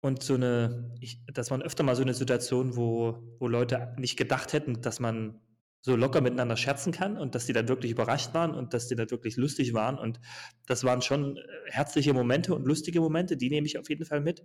und 0.00 0.22
so 0.22 0.34
eine, 0.34 0.94
ich, 1.00 1.24
das 1.26 1.50
war 1.50 1.60
öfter 1.60 1.82
mal 1.82 1.96
so 1.96 2.02
eine 2.02 2.14
Situation, 2.14 2.76
wo, 2.76 3.36
wo 3.38 3.48
Leute 3.48 3.94
nicht 3.98 4.16
gedacht 4.16 4.52
hätten, 4.52 4.80
dass 4.80 4.98
man 4.98 5.40
so 5.82 5.96
locker 5.96 6.20
miteinander 6.20 6.56
scherzen 6.56 6.92
kann 6.92 7.16
und 7.16 7.34
dass 7.34 7.46
die 7.46 7.52
dann 7.52 7.68
wirklich 7.68 7.92
überrascht 7.92 8.34
waren 8.34 8.52
und 8.54 8.74
dass 8.74 8.88
die 8.88 8.96
dann 8.96 9.10
wirklich 9.10 9.36
lustig 9.36 9.72
waren. 9.72 9.98
Und 9.98 10.20
das 10.66 10.84
waren 10.84 11.00
schon 11.00 11.36
äh, 11.36 11.40
herzliche 11.66 12.12
Momente 12.12 12.54
und 12.54 12.66
lustige 12.66 13.00
Momente, 13.00 13.36
die 13.36 13.50
nehme 13.50 13.66
ich 13.66 13.78
auf 13.78 13.88
jeden 13.88 14.04
Fall 14.04 14.20
mit. 14.20 14.44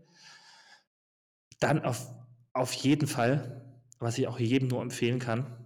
Dann 1.60 1.84
auf, 1.84 2.10
auf 2.54 2.74
jeden 2.74 3.08
Fall, 3.08 3.80
was 4.00 4.18
ich 4.18 4.28
auch 4.28 4.40
jedem 4.40 4.70
nur 4.70 4.82
empfehlen 4.82 5.20
kann, 5.20 5.66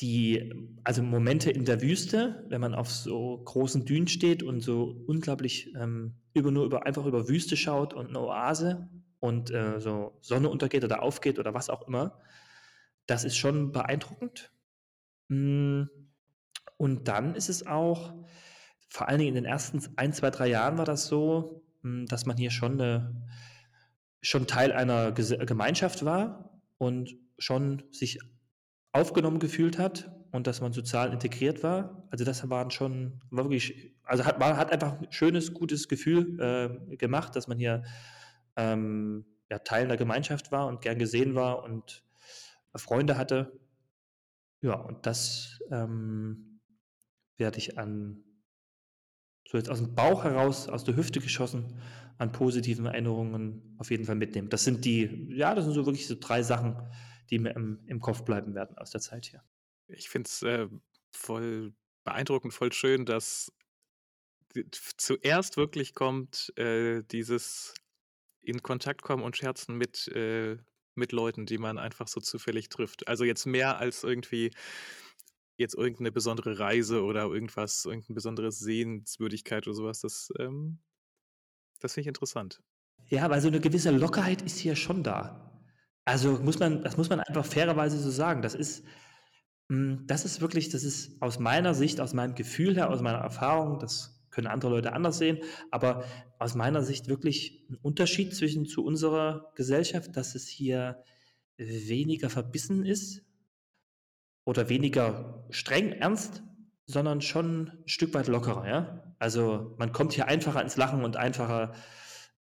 die, 0.00 0.52
also 0.84 1.02
Momente 1.02 1.50
in 1.50 1.64
der 1.64 1.80
Wüste, 1.80 2.44
wenn 2.48 2.60
man 2.60 2.74
auf 2.74 2.90
so 2.90 3.42
großen 3.44 3.84
Dünen 3.84 4.08
steht 4.08 4.42
und 4.42 4.60
so 4.60 5.04
unglaublich 5.06 5.72
ähm, 5.78 6.14
über 6.34 6.50
nur 6.50 6.64
über 6.64 6.86
einfach 6.86 7.06
über 7.06 7.28
Wüste 7.28 7.56
schaut 7.56 7.94
und 7.94 8.08
eine 8.08 8.20
Oase 8.20 8.88
und 9.20 9.50
äh, 9.50 9.78
so 9.80 10.18
Sonne 10.20 10.48
untergeht 10.48 10.82
oder 10.82 11.02
aufgeht 11.02 11.38
oder 11.38 11.54
was 11.54 11.70
auch 11.70 11.86
immer, 11.86 12.18
das 13.06 13.24
ist 13.24 13.36
schon 13.36 13.72
beeindruckend. 13.72 14.52
Hm, 15.28 15.88
Und 16.76 17.08
dann 17.08 17.34
ist 17.34 17.48
es 17.48 17.66
auch, 17.66 18.14
vor 18.88 19.08
allen 19.08 19.18
Dingen 19.18 19.36
in 19.36 19.44
den 19.44 19.44
ersten 19.44 19.80
ein, 19.96 20.12
zwei, 20.12 20.30
drei 20.30 20.48
Jahren 20.48 20.78
war 20.78 20.84
das 20.84 21.06
so, 21.06 21.64
hm, 21.82 22.06
dass 22.06 22.26
man 22.26 22.36
hier 22.36 22.50
schon, 22.50 22.80
eine, 22.80 23.24
schon 24.20 24.46
Teil 24.46 24.72
einer 24.72 25.12
Gemeinschaft 25.12 26.04
war 26.04 26.60
und 26.78 27.14
schon 27.38 27.84
sich 27.90 28.18
aufgenommen 28.92 29.38
gefühlt 29.38 29.78
hat 29.78 30.12
und 30.32 30.46
dass 30.46 30.60
man 30.60 30.72
sozial 30.72 31.12
integriert 31.12 31.62
war. 31.62 32.06
Also 32.10 32.24
das 32.24 32.48
waren 32.50 32.70
schon, 32.70 33.20
war 33.30 33.44
wirklich, 33.44 33.94
also 34.04 34.24
hat, 34.24 34.40
war, 34.40 34.56
hat 34.56 34.72
einfach 34.72 34.98
ein 35.00 35.10
schönes, 35.10 35.54
gutes 35.54 35.88
Gefühl 35.88 36.38
äh, 36.40 36.96
gemacht, 36.96 37.36
dass 37.36 37.48
man 37.48 37.58
hier 37.58 37.84
ähm, 38.56 39.24
ja, 39.50 39.58
Teil 39.58 39.84
einer 39.84 39.96
Gemeinschaft 39.96 40.52
war 40.52 40.66
und 40.66 40.80
gern 40.80 40.98
gesehen 40.98 41.34
war 41.34 41.62
und 41.62 42.02
Freunde 42.78 43.16
hatte. 43.16 43.58
Ja, 44.60 44.74
und 44.74 45.06
das 45.06 45.60
ähm, 45.70 46.60
werde 47.36 47.58
ich 47.58 47.78
an, 47.78 48.24
so 49.48 49.58
jetzt 49.58 49.68
aus 49.68 49.78
dem 49.78 49.94
Bauch 49.94 50.24
heraus, 50.24 50.68
aus 50.68 50.84
der 50.84 50.96
Hüfte 50.96 51.20
geschossen, 51.20 51.80
an 52.18 52.32
positiven 52.32 52.86
Erinnerungen 52.86 53.74
auf 53.78 53.90
jeden 53.90 54.04
Fall 54.04 54.14
mitnehmen. 54.14 54.48
Das 54.48 54.64
sind 54.64 54.84
die, 54.84 55.28
ja, 55.34 55.54
das 55.54 55.64
sind 55.64 55.74
so 55.74 55.84
wirklich 55.86 56.06
so 56.06 56.16
drei 56.18 56.42
Sachen, 56.42 56.76
die 57.30 57.38
mir 57.38 57.50
im, 57.56 57.82
im 57.86 58.00
Kopf 58.00 58.24
bleiben 58.24 58.54
werden 58.54 58.78
aus 58.78 58.90
der 58.90 59.00
Zeit 59.00 59.26
hier. 59.26 59.42
Ich 59.88 60.08
finde 60.08 60.28
es 60.28 60.42
äh, 60.42 60.68
voll 61.10 61.74
beeindruckend, 62.04 62.54
voll 62.54 62.72
schön, 62.72 63.04
dass 63.04 63.52
zuerst 64.98 65.56
wirklich 65.56 65.94
kommt 65.94 66.52
äh, 66.58 67.02
dieses 67.10 67.74
in 68.40 68.62
Kontakt 68.62 69.02
kommen 69.02 69.22
und 69.22 69.36
scherzen 69.36 69.76
mit, 69.76 70.08
äh, 70.08 70.58
mit 70.94 71.12
Leuten, 71.12 71.46
die 71.46 71.58
man 71.58 71.78
einfach 71.78 72.08
so 72.08 72.20
zufällig 72.20 72.68
trifft. 72.68 73.08
Also 73.08 73.24
jetzt 73.24 73.46
mehr 73.46 73.78
als 73.78 74.04
irgendwie 74.04 74.50
jetzt 75.56 75.74
irgendeine 75.74 76.12
besondere 76.12 76.58
Reise 76.58 77.02
oder 77.02 77.24
irgendwas, 77.24 77.84
irgendeine 77.84 78.14
besondere 78.14 78.52
Sehenswürdigkeit 78.52 79.66
oder 79.66 79.76
sowas. 79.76 80.00
Das, 80.00 80.30
ähm, 80.38 80.78
das 81.80 81.94
finde 81.94 82.02
ich 82.02 82.08
interessant. 82.08 82.62
Ja, 83.08 83.28
weil 83.30 83.40
so 83.40 83.48
eine 83.48 83.60
gewisse 83.60 83.90
Lockerheit 83.90 84.42
ist 84.42 84.58
hier 84.58 84.76
schon 84.76 85.02
da. 85.02 85.52
Also 86.04 86.38
muss 86.38 86.58
man, 86.58 86.82
das 86.82 86.96
muss 86.96 87.10
man 87.10 87.20
einfach 87.20 87.44
fairerweise 87.44 87.98
so 87.98 88.10
sagen. 88.10 88.42
Das 88.42 88.54
ist, 88.54 88.84
hm, 89.70 90.04
das 90.06 90.24
ist 90.24 90.40
wirklich, 90.40 90.70
das 90.70 90.82
ist 90.84 91.20
aus 91.22 91.38
meiner 91.38 91.74
Sicht, 91.74 92.00
aus 92.00 92.12
meinem 92.14 92.34
Gefühl 92.34 92.74
her, 92.76 92.90
aus 92.90 93.00
meiner 93.00 93.18
Erfahrung, 93.18 93.78
das 93.78 94.11
können 94.32 94.48
andere 94.48 94.70
Leute 94.72 94.92
anders 94.92 95.18
sehen, 95.18 95.38
aber 95.70 96.04
aus 96.38 96.54
meiner 96.54 96.82
Sicht 96.82 97.08
wirklich 97.08 97.64
ein 97.70 97.76
Unterschied 97.76 98.34
zwischen 98.34 98.66
zu 98.66 98.84
unserer 98.84 99.52
Gesellschaft, 99.54 100.16
dass 100.16 100.34
es 100.34 100.48
hier 100.48 101.04
weniger 101.56 102.30
verbissen 102.30 102.84
ist 102.84 103.22
oder 104.44 104.68
weniger 104.68 105.46
streng 105.50 105.92
ernst, 105.92 106.42
sondern 106.86 107.20
schon 107.20 107.68
ein 107.68 107.82
Stück 107.86 108.12
weit 108.14 108.26
lockerer, 108.26 108.66
ja. 108.66 109.14
Also 109.18 109.76
man 109.78 109.92
kommt 109.92 110.14
hier 110.14 110.26
einfacher 110.26 110.60
ins 110.60 110.76
Lachen 110.76 111.04
und 111.04 111.16
einfacher 111.16 111.74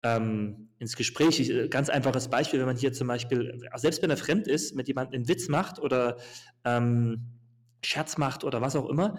ähm, 0.03 0.71
ins 0.79 0.97
Gespräch. 0.97 1.41
Ich, 1.41 1.51
äh, 1.51 1.69
ganz 1.69 1.91
einfaches 1.91 2.29
Beispiel, 2.29 2.59
wenn 2.59 2.67
man 2.67 2.77
hier 2.77 2.93
zum 2.93 3.07
Beispiel, 3.07 3.61
selbst 3.77 4.03
wenn 4.03 4.11
er 4.11 4.17
fremd 4.17 4.49
ist, 4.49 4.75
mit 4.75 4.89
jemandem 4.89 5.17
einen 5.17 5.29
Witz 5.29 5.49
macht 5.49 5.79
oder 5.79 6.17
ähm, 6.65 7.39
Scherz 7.85 8.17
macht 8.17 8.45
oder 8.45 8.61
was 8.61 8.77
auch 8.77 8.89
immer, 8.89 9.19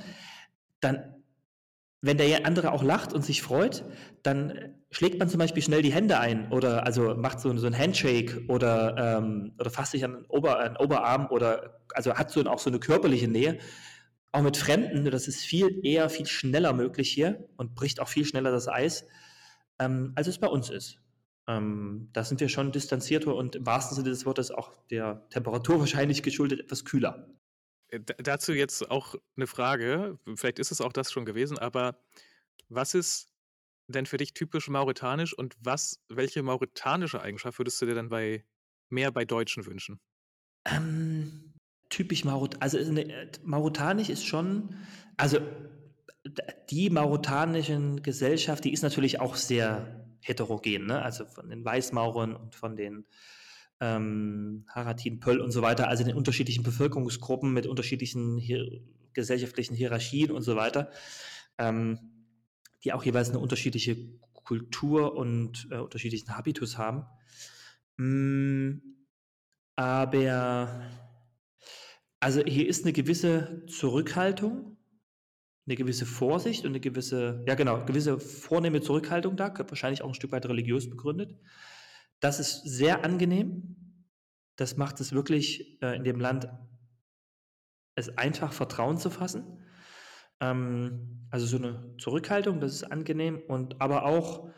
dann, 0.80 1.21
wenn 2.02 2.18
der 2.18 2.46
andere 2.46 2.72
auch 2.72 2.84
lacht 2.84 3.14
und 3.14 3.24
sich 3.24 3.42
freut, 3.42 3.86
dann 4.24 4.76
schlägt 4.90 5.20
man 5.20 5.30
zum 5.30 5.40
Beispiel 5.40 5.62
schnell 5.62 5.82
die 5.82 5.94
Hände 5.94 6.20
ein 6.20 6.52
oder 6.52 6.86
also 6.86 7.16
macht 7.16 7.40
so, 7.40 7.56
so 7.58 7.68
ein 7.68 7.78
Handshake 7.78 8.46
oder, 8.48 9.20
ähm, 9.20 9.54
oder 9.60 9.70
fasst 9.70 9.92
sich 9.92 10.04
an 10.04 10.14
den, 10.14 10.26
Ober, 10.26 10.60
an 10.60 10.74
den 10.74 10.78
Oberarm 10.78 11.28
oder 11.30 11.80
also 11.94 12.16
hat 12.16 12.32
so 12.32 12.44
auch 12.46 12.60
so 12.60 12.70
eine 12.70 12.80
körperliche 12.80 13.28
Nähe. 13.28 13.60
Auch 14.32 14.42
mit 14.42 14.58
Fremden, 14.58 15.10
das 15.12 15.28
ist 15.28 15.44
viel 15.44 15.80
eher, 15.84 16.10
viel 16.10 16.26
schneller 16.26 16.74
möglich 16.74 17.12
hier 17.12 17.48
und 17.58 17.76
bricht 17.76 18.00
auch 18.00 18.08
viel 18.08 18.26
schneller 18.26 18.52
das 18.52 18.68
Eis 18.68 19.06
ähm, 19.82 20.14
als 20.16 20.28
es 20.28 20.38
bei 20.38 20.48
uns 20.48 20.70
ist. 20.70 21.00
Ähm, 21.48 22.10
da 22.14 22.24
sind 22.24 22.40
wir 22.40 22.50
schon 22.50 22.72
distanzierter 22.72 23.36
und 23.36 23.56
im 23.56 23.66
wahrsten 23.66 23.96
Sinne 23.96 24.10
des 24.10 24.26
Wortes 24.26 24.52
auch 24.52 24.72
der 24.90 25.28
Temperatur 25.30 25.80
wahrscheinlich 25.80 26.24
geschuldet 26.24 26.60
etwas 26.60 26.86
kühler. 26.86 27.28
Dazu 28.18 28.54
jetzt 28.54 28.90
auch 28.90 29.16
eine 29.36 29.48
Frage, 29.48 30.18
vielleicht 30.36 30.60
ist 30.60 30.72
es 30.72 30.82
auch 30.82 30.94
das 30.94 31.12
schon 31.12 31.26
gewesen, 31.26 31.58
aber 31.58 32.00
was 32.70 32.94
ist 32.94 33.32
denn 33.88 34.06
für 34.06 34.18
dich 34.18 34.34
typisch 34.34 34.70
mauretanisch 34.70 35.34
und 35.34 35.56
was, 35.60 36.00
welche 36.08 36.42
mauretanische 36.42 37.22
Eigenschaft 37.22 37.60
würdest 37.60 37.82
du 37.82 37.86
dir 37.86 37.96
dann 37.96 38.10
bei 38.10 38.46
mehr 38.90 39.12
bei 39.12 39.26
Deutschen 39.26 39.66
wünschen? 39.66 40.00
Ähm, 40.66 41.54
typisch 41.90 42.24
Maurot, 42.24 42.62
also 42.62 42.78
äh, 42.78 43.32
mauretanisch 43.44 44.10
ist 44.10 44.26
schon, 44.26 44.76
also 45.18 45.40
die 46.70 46.90
mauretanischen 46.90 48.04
Gesellschaft, 48.04 48.64
die 48.64 48.74
ist 48.74 48.84
natürlich 48.84 49.20
auch 49.20 49.36
sehr 49.36 50.06
heterogen, 50.22 50.86
ne? 50.86 51.02
also 51.02 51.26
von 51.26 51.50
den 51.50 51.66
Weißmaurern 51.66 52.36
und 52.36 52.56
von 52.56 52.76
den 52.76 53.06
ähm, 53.82 54.66
Haratin, 54.70 55.20
Pöll 55.20 55.42
und 55.42 55.52
so 55.52 55.62
weiter, 55.62 55.90
also 55.90 56.04
den 56.04 56.16
unterschiedlichen 56.16 56.64
Bevölkerungsgruppen 56.64 57.52
mit 57.52 57.68
unterschiedlichen 57.68 58.38
hier, 58.38 58.82
gesellschaftlichen 59.14 59.76
Hierarchien 59.76 60.32
und 60.32 60.44
so 60.44 60.56
weiter, 60.56 60.90
ähm, 61.58 62.00
die 62.84 62.94
auch 62.94 63.04
jeweils 63.04 63.30
eine 63.30 63.40
unterschiedliche 63.40 63.98
Kultur 64.32 65.16
und 65.16 65.68
äh, 65.72 65.78
unterschiedlichen 65.78 66.38
Habitus 66.38 66.78
haben. 66.78 67.06
Mm, 67.98 68.78
aber 69.76 70.82
also 72.20 72.44
hier 72.46 72.68
ist 72.68 72.86
eine 72.86 72.94
gewisse 72.94 73.66
Zurückhaltung 73.68 74.78
eine 75.68 75.76
gewisse 75.76 76.06
Vorsicht 76.06 76.66
und 76.66 76.72
eine 76.72 76.80
gewisse, 76.80 77.44
ja 77.48 77.56
genau, 77.56 77.86
gewisse 77.86 78.20
vornehme 78.20 78.82
Zurückhaltung 78.82 79.36
da, 79.36 79.54
wahrscheinlich 79.56 80.02
auch 80.02 80.08
ein 80.08 80.16
Stück 80.16 80.32
weit 80.32 80.46
religiös 80.48 80.90
begründet. 80.90 81.36
Das 82.22 82.40
ist 82.40 82.64
sehr 82.64 83.04
angenehm. 83.04 83.76
Das 84.56 84.78
macht 84.78 85.02
es 85.02 85.12
wirklich 85.12 85.82
äh, 85.82 85.96
in 85.96 86.04
dem 86.04 86.20
Land 86.20 86.48
es 87.96 88.18
einfach 88.18 88.54
Vertrauen 88.54 88.98
zu 88.98 89.10
fassen. 89.10 89.60
Ähm, 90.40 91.28
also 91.30 91.46
so 91.46 91.58
eine 91.58 91.96
Zurückhaltung, 91.98 92.60
das 92.60 92.74
ist 92.74 92.84
angenehm 92.84 93.42
und 93.48 93.82
aber 93.82 94.06
auch, 94.06 94.50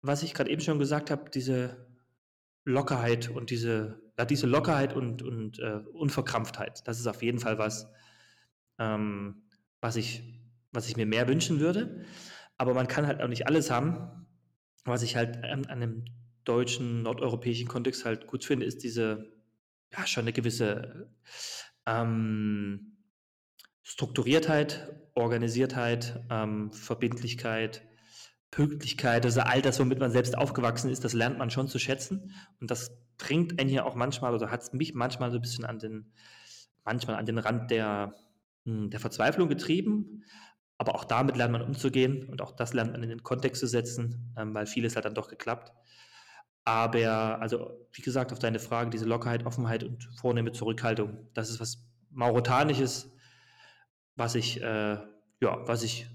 was 0.00 0.22
ich 0.22 0.34
gerade 0.34 0.50
eben 0.50 0.60
schon 0.60 0.78
gesagt 0.78 1.10
habe, 1.10 1.30
diese 1.30 1.86
Lockerheit 2.64 3.30
und 3.30 3.50
diese, 3.50 4.00
ja, 4.18 4.24
diese 4.24 4.46
Lockerheit 4.46 4.94
und, 4.94 5.22
und 5.22 5.58
äh, 5.58 5.80
Unverkrampftheit, 5.92 6.86
das 6.88 6.98
ist 6.98 7.06
auf 7.06 7.22
jeden 7.22 7.38
Fall 7.38 7.58
was, 7.58 7.88
ähm, 8.78 9.44
was 9.80 9.96
ich, 9.96 10.40
was 10.72 10.88
ich 10.88 10.96
mir 10.96 11.06
mehr 11.06 11.28
wünschen 11.28 11.60
würde. 11.60 12.04
Aber 12.56 12.74
man 12.74 12.88
kann 12.88 13.06
halt 13.06 13.20
auch 13.20 13.28
nicht 13.28 13.46
alles 13.46 13.70
haben. 13.70 14.26
Was 14.84 15.02
ich 15.02 15.16
halt 15.16 15.42
an, 15.42 15.64
an 15.64 15.82
einem 15.82 16.04
deutschen, 16.44 17.02
nordeuropäischen 17.02 17.68
Kontext 17.68 18.04
halt 18.04 18.26
gut 18.26 18.44
finde, 18.44 18.66
ist 18.66 18.82
diese, 18.82 19.32
ja, 19.92 20.06
schon 20.06 20.24
eine 20.24 20.32
gewisse 20.32 21.10
ähm, 21.86 22.96
Strukturiertheit, 23.82 24.94
Organisiertheit, 25.14 26.24
ähm, 26.30 26.72
Verbindlichkeit, 26.72 27.86
Pünktlichkeit, 28.50 29.24
also 29.24 29.40
all 29.40 29.62
das, 29.62 29.80
womit 29.80 29.98
man 29.98 30.12
selbst 30.12 30.38
aufgewachsen 30.38 30.90
ist, 30.90 31.04
das 31.04 31.12
lernt 31.12 31.38
man 31.38 31.50
schon 31.50 31.68
zu 31.68 31.78
schätzen. 31.78 32.32
Und 32.60 32.70
das 32.70 32.96
bringt 33.18 33.58
einen 33.58 33.68
hier 33.68 33.84
auch 33.84 33.94
manchmal, 33.94 34.32
oder 34.32 34.50
hat 34.50 34.62
es 34.62 34.72
mich 34.72 34.94
manchmal 34.94 35.30
so 35.30 35.38
ein 35.38 35.42
bisschen 35.42 35.64
an 35.64 35.78
den, 35.78 36.12
manchmal 36.84 37.16
an 37.16 37.26
den 37.26 37.38
Rand 37.38 37.70
der, 37.70 38.14
hm, 38.64 38.90
der 38.90 39.00
Verzweiflung 39.00 39.48
getrieben. 39.48 40.24
Aber 40.78 40.94
auch 40.94 41.04
damit 41.04 41.36
lernt 41.36 41.52
man 41.52 41.62
umzugehen 41.62 42.28
und 42.28 42.42
auch 42.42 42.52
das 42.52 42.74
lernt 42.74 42.92
man 42.92 43.02
in 43.02 43.08
den 43.08 43.22
Kontext 43.22 43.60
zu 43.60 43.66
setzen, 43.66 44.34
ähm, 44.36 44.54
weil 44.54 44.66
vieles 44.66 44.96
hat 44.96 45.04
dann 45.04 45.14
doch 45.14 45.28
geklappt. 45.28 45.72
Aber, 46.64 47.40
also, 47.40 47.78
wie 47.92 48.02
gesagt, 48.02 48.32
auf 48.32 48.38
deine 48.38 48.58
Frage, 48.58 48.90
diese 48.90 49.04
Lockerheit, 49.04 49.44
Offenheit 49.44 49.84
und 49.84 50.04
vornehme 50.16 50.52
Zurückhaltung, 50.52 51.28
das 51.34 51.50
ist 51.50 51.60
was 51.60 51.84
Mauretanisches, 52.10 53.12
was 54.16 54.34
ich, 54.34 54.62
äh, 54.62 54.96
ja, 55.40 55.68
was 55.68 55.82
ich 55.82 56.06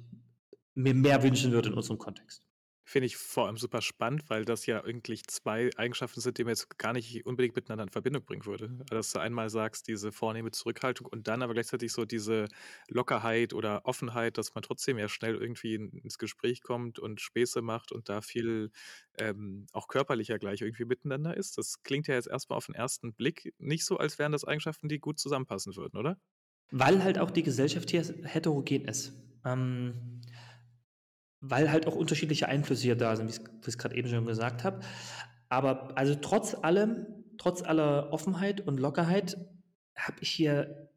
mir 0.74 0.94
mehr 0.94 1.22
wünschen 1.22 1.52
würde 1.52 1.70
in 1.70 1.76
unserem 1.76 2.00
Kontext. 2.00 2.49
Finde 2.90 3.06
ich 3.06 3.18
vor 3.18 3.46
allem 3.46 3.58
super 3.58 3.84
spannend, 3.84 4.24
weil 4.32 4.46
das 4.46 4.66
ja 4.66 4.84
eigentlich 4.84 5.28
zwei 5.28 5.70
Eigenschaften 5.78 6.22
sind, 6.22 6.40
die 6.40 6.44
man 6.44 6.54
jetzt 6.54 6.80
gar 6.80 6.92
nicht 6.92 7.24
unbedingt 7.24 7.56
miteinander 7.56 7.84
in 7.84 7.92
Verbindung 7.92 8.26
bringen 8.26 8.48
würde. 8.48 8.66
Also, 8.80 8.96
dass 8.96 9.12
du 9.12 9.20
einmal 9.20 9.52
sagst, 9.52 9.88
diese 9.88 10.12
vornehme 10.12 10.50
Zurückhaltung 10.50 11.06
und 11.06 11.28
dann 11.28 11.44
aber 11.44 11.54
gleichzeitig 11.54 11.92
so 11.92 12.06
diese 12.06 12.48
Lockerheit 12.88 13.54
oder 13.54 13.86
Offenheit, 13.86 14.40
dass 14.40 14.56
man 14.56 14.64
trotzdem 14.64 14.98
ja 14.98 15.08
schnell 15.08 15.36
irgendwie 15.36 15.76
ins 15.76 16.18
Gespräch 16.18 16.64
kommt 16.64 16.98
und 16.98 17.22
Späße 17.22 17.62
macht 17.62 17.92
und 17.92 18.10
da 18.10 18.22
viel 18.22 18.72
ähm, 19.20 19.68
auch 19.72 19.88
körperlicher 19.88 20.40
gleich 20.40 20.62
irgendwie 20.62 20.86
miteinander 20.86 21.38
ist. 21.38 21.60
Das 21.60 21.84
klingt 21.84 22.08
ja 22.08 22.16
jetzt 22.16 22.28
erstmal 22.28 22.58
auf 22.58 22.66
den 22.66 22.74
ersten 22.74 23.14
Blick 23.14 23.54
nicht 23.60 23.86
so, 23.86 23.98
als 23.98 24.18
wären 24.18 24.32
das 24.32 24.46
Eigenschaften, 24.46 24.90
die 24.90 24.98
gut 24.98 25.20
zusammenpassen 25.20 25.76
würden, 25.76 25.96
oder? 25.96 26.18
Weil 26.72 27.04
halt 27.04 27.20
auch 27.20 27.30
die 27.30 27.44
Gesellschaft 27.44 27.92
hier 27.92 28.04
heterogen 28.24 28.86
ist. 28.86 29.14
Ähm, 29.46 30.22
weil 31.42 31.72
halt 31.72 31.88
auch 31.88 31.96
unterschiedliche 31.96 32.48
Einflüsse 32.48 32.84
hier 32.84 32.96
da 32.96 33.16
sind, 33.16 33.28
wie 33.28 33.36
ich 33.36 33.68
es 33.68 33.78
gerade 33.78 33.96
eben 33.96 34.10
schon 34.10 34.26
gesagt 34.26 34.64
habe. 34.64 34.82
Aber 35.48 35.98
also 35.98 36.16
trotz 36.16 36.56
allem, 36.56 37.08
trotz 37.38 37.62
aller 37.62 38.12
Offenheit 38.12 38.62
und 38.62 38.80
Lockerheit, 38.80 39.38
habe 39.96 40.18
ich 40.22 40.30
hier 40.30 40.90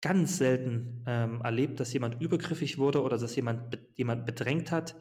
ganz 0.00 0.38
selten 0.38 1.04
ähm, 1.06 1.40
erlebt, 1.42 1.80
dass 1.80 1.92
jemand 1.92 2.20
übergriffig 2.20 2.78
wurde 2.78 3.02
oder 3.02 3.18
dass 3.18 3.36
jemand 3.36 3.70
be 3.70 3.78
jemand 3.94 4.26
bedrängt 4.26 4.70
hat. 4.70 4.96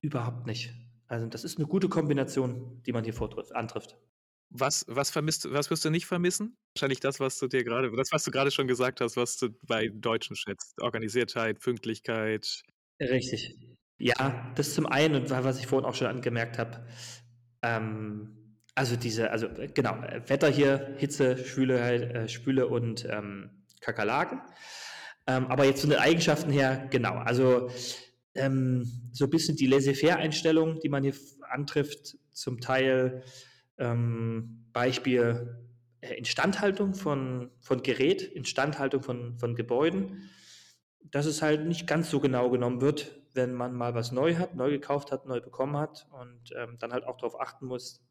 Überhaupt 0.00 0.46
nicht. 0.46 0.74
Also, 1.08 1.26
das 1.26 1.44
ist 1.44 1.58
eine 1.58 1.66
gute 1.66 1.88
Kombination, 1.88 2.82
die 2.84 2.92
man 2.92 3.04
hier 3.04 3.14
vortrifft 3.14 3.54
antrifft. 3.54 3.96
Was 4.50 4.84
was 4.88 5.10
vermisst 5.10 5.52
was 5.52 5.70
wirst 5.70 5.84
du 5.84 5.90
nicht 5.90 6.06
vermissen? 6.06 6.56
Wahrscheinlich 6.74 7.00
das, 7.00 7.20
was 7.20 7.38
du 7.38 7.48
dir 7.48 7.64
gerade, 7.64 7.90
das, 7.96 8.12
was 8.12 8.24
du 8.24 8.30
gerade 8.30 8.50
schon 8.50 8.66
gesagt 8.66 9.00
hast, 9.00 9.16
was 9.16 9.36
du 9.36 9.50
bei 9.62 9.88
Deutschen 9.88 10.36
schätzt. 10.36 10.80
Organisiertheit, 10.80 11.60
Pünktlichkeit. 11.60 12.62
Richtig. 13.00 13.58
Ja, 13.98 14.52
das 14.56 14.74
zum 14.74 14.86
einen 14.86 15.14
und 15.14 15.30
was 15.30 15.58
ich 15.58 15.66
vorhin 15.66 15.88
auch 15.88 15.94
schon 15.94 16.06
angemerkt 16.06 16.58
habe, 16.58 16.86
ähm, 17.62 18.36
also 18.74 18.96
diese 18.96 19.30
also, 19.30 19.46
äh, 19.46 19.68
genau, 19.68 19.96
Wetter 20.26 20.48
hier, 20.50 20.94
Hitze, 20.98 21.38
Schwüle 21.38 21.78
äh, 21.80 22.28
Schwüle 22.28 22.66
und, 22.68 23.06
ähm, 23.10 23.50
Kakerlaken. 23.80 24.40
Ähm, 25.26 25.46
aber 25.46 25.64
jetzt 25.64 25.80
von 25.80 25.90
den 25.90 25.98
Eigenschaften 25.98 26.50
her, 26.50 26.86
genau, 26.90 27.14
also, 27.14 27.70
ähm, 28.34 29.10
so 29.12 29.24
ein 29.24 29.30
bisschen 29.30 29.56
die 29.56 29.66
Laissez-faire-Einstellung, 29.66 30.78
die 30.80 30.88
man 30.90 31.02
hier 31.02 31.14
antrifft, 31.50 32.18
zum 32.32 32.60
Teil 32.60 33.22
ähm, 33.78 34.66
Beispiel 34.72 35.56
äh, 36.00 36.14
Instandhaltung 36.16 36.94
von, 36.94 37.50
von 37.60 37.82
Gerät, 37.82 38.22
Instandhaltung 38.22 39.02
von, 39.02 39.38
von 39.38 39.54
Gebäuden, 39.54 40.28
dass 41.10 41.26
es 41.26 41.42
halt 41.42 41.66
nicht 41.66 41.86
ganz 41.86 42.10
so 42.10 42.20
genau 42.20 42.50
genommen 42.50 42.80
wird, 42.80 43.20
wenn 43.34 43.54
man 43.54 43.74
mal 43.74 43.94
was 43.94 44.12
neu 44.12 44.36
hat, 44.36 44.54
neu 44.54 44.70
gekauft 44.70 45.12
hat, 45.12 45.26
neu 45.26 45.40
bekommen 45.40 45.76
hat 45.76 46.06
und 46.10 46.52
ähm, 46.56 46.76
dann 46.78 46.92
halt 46.92 47.04
auch 47.04 47.16
darauf 47.16 47.40
achten 47.40 47.66
muss, 47.66 48.02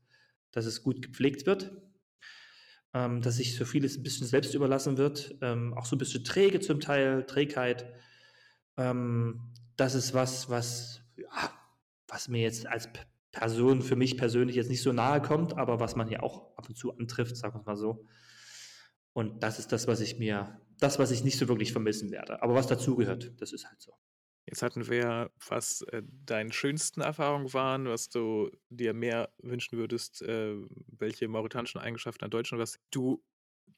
dass 0.51 0.65
es 0.65 0.83
gut 0.83 1.01
gepflegt 1.01 1.45
wird, 1.45 1.71
ähm, 2.93 3.21
dass 3.21 3.37
sich 3.37 3.55
so 3.55 3.65
vieles 3.65 3.97
ein 3.97 4.03
bisschen 4.03 4.27
selbst 4.27 4.53
überlassen 4.53 4.97
wird, 4.97 5.35
ähm, 5.41 5.73
auch 5.73 5.85
so 5.85 5.95
ein 5.95 5.99
bisschen 5.99 6.23
träge 6.23 6.59
zum 6.59 6.79
Teil, 6.79 7.25
Trägheit. 7.25 7.91
Ähm, 8.77 9.53
das 9.75 9.95
ist 9.95 10.13
was, 10.13 10.49
was, 10.49 11.01
ja, 11.17 11.51
was 12.07 12.29
mir 12.29 12.41
jetzt 12.41 12.67
als 12.67 12.89
Person 13.31 13.81
für 13.81 13.97
mich 13.97 14.17
persönlich 14.17 14.55
jetzt 14.55 14.69
nicht 14.69 14.81
so 14.81 14.93
nahe 14.93 15.21
kommt, 15.21 15.57
aber 15.57 15.81
was 15.81 15.97
man 15.97 16.07
hier 16.07 16.23
auch 16.23 16.55
ab 16.55 16.69
und 16.69 16.77
zu 16.77 16.95
antrifft, 16.97 17.35
sagen 17.35 17.55
wir 17.55 17.59
es 17.59 17.65
mal 17.65 17.75
so. 17.75 18.05
Und 19.11 19.43
das 19.43 19.59
ist 19.59 19.71
das, 19.71 19.87
was 19.87 19.99
ich 19.99 20.19
mir, 20.19 20.59
das, 20.79 20.99
was 20.99 21.11
ich 21.11 21.23
nicht 21.23 21.37
so 21.37 21.47
wirklich 21.47 21.71
vermissen 21.71 22.11
werde. 22.11 22.41
Aber 22.41 22.53
was 22.53 22.67
dazugehört, 22.67 23.33
das 23.39 23.53
ist 23.53 23.65
halt 23.65 23.81
so. 23.81 23.93
Jetzt 24.47 24.61
hatten 24.61 24.87
wir, 24.87 25.31
was 25.47 25.81
äh, 25.81 26.03
deine 26.05 26.53
schönsten 26.53 27.01
Erfahrungen 27.01 27.51
waren, 27.53 27.85
was 27.85 28.09
du 28.09 28.51
dir 28.69 28.93
mehr 28.93 29.33
wünschen 29.39 29.77
würdest, 29.77 30.21
äh, 30.21 30.55
welche 30.87 31.27
mauretanischen 31.27 31.81
Eigenschaften 31.81 32.25
an 32.25 32.29
Deutschen, 32.29 32.59
was 32.59 32.77
du 32.91 33.23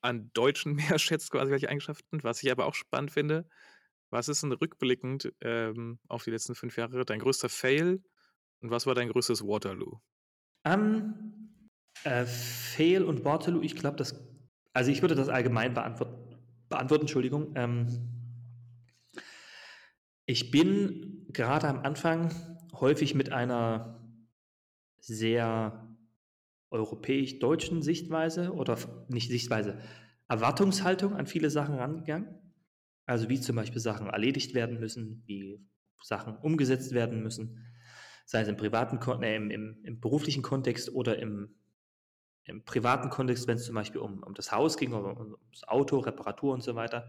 an 0.01 0.29
Deutschen 0.33 0.73
mehr 0.75 0.99
schätzt, 0.99 1.31
quasi 1.31 1.51
welche 1.51 1.69
Eigenschaften. 1.69 2.23
Was 2.23 2.43
ich 2.43 2.51
aber 2.51 2.65
auch 2.65 2.73
spannend 2.73 3.11
finde, 3.11 3.47
was 4.09 4.27
ist 4.27 4.43
denn 4.43 4.51
rückblickend 4.51 5.33
ähm, 5.41 5.99
auf 6.07 6.23
die 6.23 6.31
letzten 6.31 6.55
fünf 6.55 6.77
Jahre 6.77 7.05
dein 7.05 7.19
größter 7.19 7.49
Fail 7.49 8.01
und 8.59 8.69
was 8.69 8.85
war 8.85 8.95
dein 8.95 9.09
größtes 9.09 9.43
Waterloo? 9.43 9.99
Um, 10.65 11.59
äh, 12.03 12.25
Fail 12.25 13.03
und 13.03 13.23
Waterloo, 13.23 13.61
ich 13.61 13.75
glaube, 13.75 13.97
das, 13.97 14.19
also 14.73 14.91
ich 14.91 15.01
würde 15.01 15.15
das 15.15 15.29
allgemein 15.29 15.73
beantworten, 15.73 16.26
beantworten 16.69 17.03
Entschuldigung. 17.03 17.53
Ähm, 17.55 17.87
ich 20.25 20.51
bin 20.51 21.25
gerade 21.31 21.67
am 21.67 21.79
Anfang 21.79 22.31
häufig 22.73 23.15
mit 23.15 23.31
einer 23.31 24.01
sehr 24.99 25.87
europäisch-deutschen 26.69 27.81
Sichtweise 27.81 28.53
oder 28.53 28.77
nicht 29.07 29.29
Sichtweise, 29.29 29.79
Erwartungshaltung 30.27 31.15
an 31.15 31.27
viele 31.27 31.49
Sachen 31.49 31.75
rangegangen. 31.75 32.27
Also 33.05 33.29
wie 33.29 33.39
zum 33.39 33.55
Beispiel 33.55 33.79
Sachen 33.79 34.07
erledigt 34.07 34.53
werden 34.53 34.79
müssen, 34.79 35.23
wie 35.25 35.65
Sachen 36.01 36.35
umgesetzt 36.37 36.91
werden 36.91 37.23
müssen 37.23 37.63
sei 38.27 38.41
es 38.41 38.49
im 38.49 38.57
privaten, 38.57 38.99
äh, 39.23 39.35
im, 39.35 39.49
im, 39.49 39.77
im, 39.83 39.99
beruflichen 39.99 40.43
Kontext 40.43 40.93
oder 40.93 41.17
im, 41.17 41.55
im 42.47 42.63
privaten 42.63 43.09
Kontext, 43.09 43.47
wenn 43.47 43.57
es 43.57 43.65
zum 43.65 43.75
Beispiel 43.75 44.01
um, 44.01 44.23
um 44.23 44.33
das 44.33 44.51
Haus 44.51 44.77
ging 44.77 44.93
oder 44.93 45.19
um, 45.19 45.37
das 45.51 45.67
Auto, 45.67 45.99
Reparatur 45.99 46.53
und 46.53 46.63
so 46.63 46.75
weiter. 46.75 47.07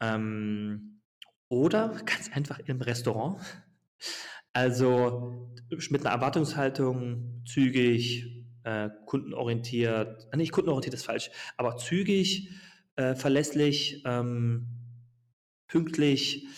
Ähm, 0.00 1.00
oder 1.48 1.88
ganz 2.04 2.30
einfach 2.32 2.58
im 2.60 2.80
Restaurant. 2.80 3.40
Also 4.52 5.52
mit 5.90 6.04
einer 6.04 6.14
Erwartungshaltung 6.14 7.42
zügig, 7.46 8.44
äh, 8.64 8.90
kundenorientiert, 9.06 10.28
äh, 10.32 10.36
nicht 10.36 10.52
kundenorientiert 10.52 10.94
ist 10.94 11.04
falsch, 11.04 11.30
aber 11.56 11.76
zügig, 11.76 12.50
äh, 12.96 13.14
verlässlich, 13.14 14.02
ähm, 14.04 14.66
pünktlich, 15.68 16.48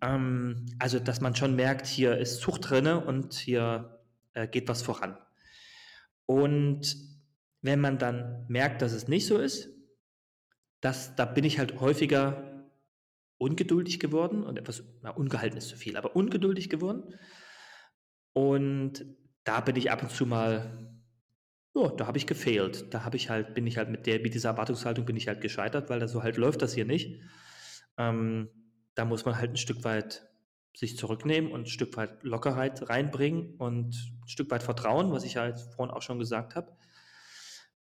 ähm, 0.00 0.66
also, 0.78 0.98
dass 0.98 1.20
man 1.20 1.34
schon 1.34 1.56
merkt, 1.56 1.86
hier 1.86 2.18
ist 2.18 2.40
Zucht 2.40 2.70
drin 2.70 2.86
und 2.86 3.34
hier 3.34 4.00
äh, 4.34 4.46
geht 4.46 4.68
was 4.68 4.82
voran. 4.82 5.16
Und 6.26 6.96
wenn 7.62 7.80
man 7.80 7.98
dann 7.98 8.46
merkt, 8.48 8.82
dass 8.82 8.92
es 8.92 9.08
nicht 9.08 9.26
so 9.26 9.38
ist, 9.38 9.68
das, 10.80 11.16
da 11.16 11.24
bin 11.24 11.44
ich 11.44 11.58
halt 11.58 11.80
häufiger 11.80 12.68
ungeduldig 13.38 14.00
geworden 14.00 14.42
und 14.42 14.58
etwas, 14.58 14.82
na, 15.02 15.10
ungehalten 15.10 15.58
ist 15.58 15.68
zu 15.68 15.76
viel, 15.76 15.96
aber 15.96 16.16
ungeduldig 16.16 16.68
geworden. 16.68 17.14
Und 18.32 19.04
da 19.44 19.60
bin 19.60 19.76
ich 19.76 19.90
ab 19.90 20.02
und 20.02 20.10
zu 20.10 20.26
mal, 20.26 21.00
oh, 21.74 21.88
da 21.88 22.06
habe 22.06 22.18
ich 22.18 22.26
gefehlt. 22.26 22.92
Da 22.92 23.04
habe 23.04 23.16
ich 23.16 23.30
halt, 23.30 23.54
bin 23.54 23.66
ich 23.66 23.76
halt 23.78 23.88
mit 23.88 24.06
der, 24.06 24.20
mit 24.20 24.34
dieser 24.34 24.50
Erwartungshaltung 24.50 25.04
bin 25.04 25.16
ich 25.16 25.28
halt 25.28 25.40
gescheitert, 25.40 25.88
weil 25.88 26.00
da 26.00 26.08
so 26.08 26.22
halt 26.22 26.36
läuft 26.36 26.62
das 26.62 26.74
hier 26.74 26.84
nicht. 26.84 27.22
Ähm, 27.96 28.48
da 28.94 29.04
muss 29.04 29.24
man 29.24 29.38
halt 29.38 29.50
ein 29.50 29.56
Stück 29.56 29.84
weit 29.84 30.28
sich 30.76 30.96
zurücknehmen 30.96 31.50
und 31.50 31.62
ein 31.62 31.66
Stück 31.66 31.96
weit 31.96 32.22
Lockerheit 32.22 32.88
reinbringen 32.88 33.56
und 33.56 33.94
ein 33.94 34.28
Stück 34.28 34.50
weit 34.50 34.62
Vertrauen, 34.62 35.12
was 35.12 35.24
ich 35.24 35.34
ja 35.34 35.42
halt 35.42 35.58
vorhin 35.58 35.94
auch 35.94 36.02
schon 36.02 36.18
gesagt 36.18 36.54
habe. 36.54 36.76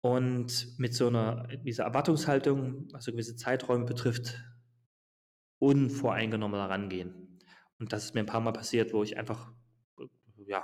Und 0.06 0.78
mit 0.78 0.94
so 0.94 1.08
einer, 1.08 1.48
dieser 1.48 1.86
Erwartungshaltung, 1.86 2.88
was 2.94 3.08
gewisse 3.08 3.36
Zeiträume 3.36 3.86
betrifft, 3.86 4.40
unvoreingenommen 5.58 6.60
herangehen. 6.60 7.40
Und 7.80 7.92
das 7.92 8.04
ist 8.04 8.14
mir 8.14 8.20
ein 8.20 8.28
paar 8.28 8.40
Mal 8.40 8.52
passiert, 8.52 8.94
wo 8.94 9.02
ich 9.02 9.18
einfach, 9.18 9.52
ja, 10.46 10.64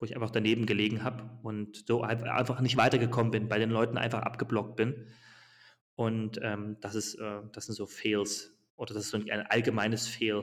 wo 0.00 0.06
ich 0.06 0.16
einfach 0.16 0.32
daneben 0.32 0.66
gelegen 0.66 1.04
habe 1.04 1.38
und 1.44 1.86
so 1.86 2.02
einfach 2.02 2.60
nicht 2.60 2.76
weitergekommen 2.76 3.30
bin, 3.30 3.48
bei 3.48 3.60
den 3.60 3.70
Leuten 3.70 3.96
einfach 3.96 4.22
abgeblockt 4.22 4.74
bin. 4.74 5.06
Und 5.94 6.40
ähm, 6.42 6.78
das 6.80 6.96
ist, 6.96 7.14
äh, 7.14 7.42
das 7.52 7.66
sind 7.66 7.76
so 7.76 7.86
Fails, 7.86 8.58
oder 8.74 8.92
das 8.92 9.04
ist 9.04 9.10
so 9.10 9.18
ein, 9.18 9.46
allgemeines 9.46 10.08
Fehl, 10.08 10.42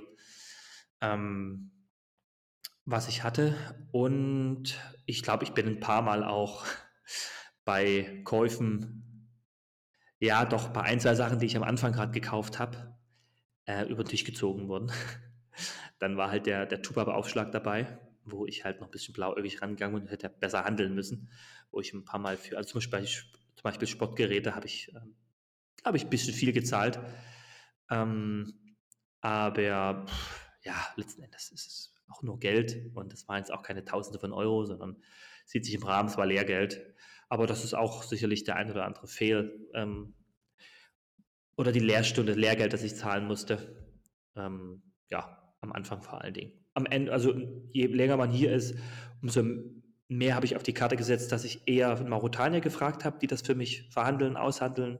ähm, 1.01 1.69
was 2.85 3.09
ich 3.09 3.23
hatte. 3.23 3.57
Und 3.91 4.79
ich 5.05 5.21
glaube, 5.21 5.43
ich 5.43 5.51
bin 5.51 5.67
ein 5.67 5.79
paar 5.81 6.01
Mal 6.01 6.23
auch 6.23 6.63
bei 7.65 8.21
Käufen, 8.23 9.29
ja, 10.19 10.45
doch 10.45 10.69
bei 10.69 10.81
ein, 10.81 10.99
zwei 10.99 11.15
Sachen, 11.15 11.39
die 11.39 11.45
ich 11.45 11.57
am 11.57 11.63
Anfang 11.63 11.91
gerade 11.91 12.13
gekauft 12.13 12.59
habe, 12.59 12.95
äh, 13.65 13.83
über 13.89 14.03
den 14.03 14.09
Tisch 14.09 14.23
gezogen 14.23 14.69
worden. 14.69 14.91
Dann 15.99 16.15
war 16.17 16.31
halt 16.31 16.45
der, 16.45 16.65
der 16.65 16.81
Tuba-Beaufschlag 16.81 17.51
dabei, 17.51 17.99
wo 18.23 18.45
ich 18.45 18.63
halt 18.63 18.79
noch 18.79 18.87
ein 18.87 18.91
bisschen 18.91 19.13
blauäugig 19.13 19.61
rangegangen 19.61 20.01
und 20.01 20.09
hätte 20.09 20.29
besser 20.29 20.63
handeln 20.63 20.95
müssen, 20.95 21.29
wo 21.71 21.81
ich 21.81 21.93
ein 21.93 22.05
paar 22.05 22.19
Mal 22.19 22.37
für, 22.37 22.57
also 22.57 22.79
zum 22.79 22.91
Beispiel, 22.91 23.01
zum 23.55 23.63
Beispiel 23.63 23.87
Sportgeräte 23.87 24.55
habe 24.55 24.67
ich, 24.67 24.93
habe 25.83 25.97
ich 25.97 26.05
ein 26.05 26.09
bisschen 26.09 26.33
viel 26.33 26.53
gezahlt 26.53 26.99
ähm, 27.89 28.75
aber 29.21 30.05
ja, 30.63 30.87
letzten 30.95 31.23
Endes 31.23 31.51
ist 31.51 31.67
es 31.67 31.93
auch 32.07 32.21
nur 32.21 32.39
Geld 32.39 32.91
und 32.95 33.11
das 33.11 33.27
waren 33.27 33.37
jetzt 33.37 33.51
auch 33.51 33.63
keine 33.63 33.85
Tausende 33.85 34.19
von 34.19 34.33
Euro, 34.33 34.65
sondern 34.65 35.01
sieht 35.45 35.65
sich 35.65 35.75
im 35.75 35.83
Rahmen, 35.83 36.09
es 36.09 36.17
war 36.17 36.25
Lehrgeld. 36.25 36.95
Aber 37.29 37.47
das 37.47 37.63
ist 37.63 37.73
auch 37.73 38.03
sicherlich 38.03 38.43
der 38.43 38.55
ein 38.55 38.69
oder 38.71 38.85
andere 38.85 39.07
Fehl. 39.07 39.67
Ähm, 39.73 40.13
oder 41.57 41.71
die 41.71 41.79
Lehrstunde, 41.79 42.33
Lehrgeld, 42.33 42.73
das 42.73 42.83
ich 42.83 42.95
zahlen 42.95 43.25
musste. 43.25 43.93
Ähm, 44.35 44.81
ja, 45.09 45.53
am 45.61 45.71
Anfang 45.71 46.01
vor 46.01 46.21
allen 46.21 46.33
Dingen. 46.33 46.51
Am 46.73 46.85
Ende, 46.85 47.11
also 47.11 47.33
je 47.71 47.87
länger 47.87 48.17
man 48.17 48.29
hier 48.29 48.53
ist, 48.53 48.77
umso 49.21 49.43
mehr 50.07 50.35
habe 50.35 50.45
ich 50.45 50.55
auf 50.55 50.63
die 50.63 50.73
Karte 50.73 50.97
gesetzt, 50.97 51.31
dass 51.31 51.45
ich 51.45 51.67
eher 51.67 52.03
Mauretanier 52.03 52.61
gefragt 52.61 53.05
habe, 53.05 53.19
die 53.19 53.27
das 53.27 53.41
für 53.41 53.55
mich 53.55 53.89
verhandeln, 53.89 54.37
aushandeln. 54.37 54.99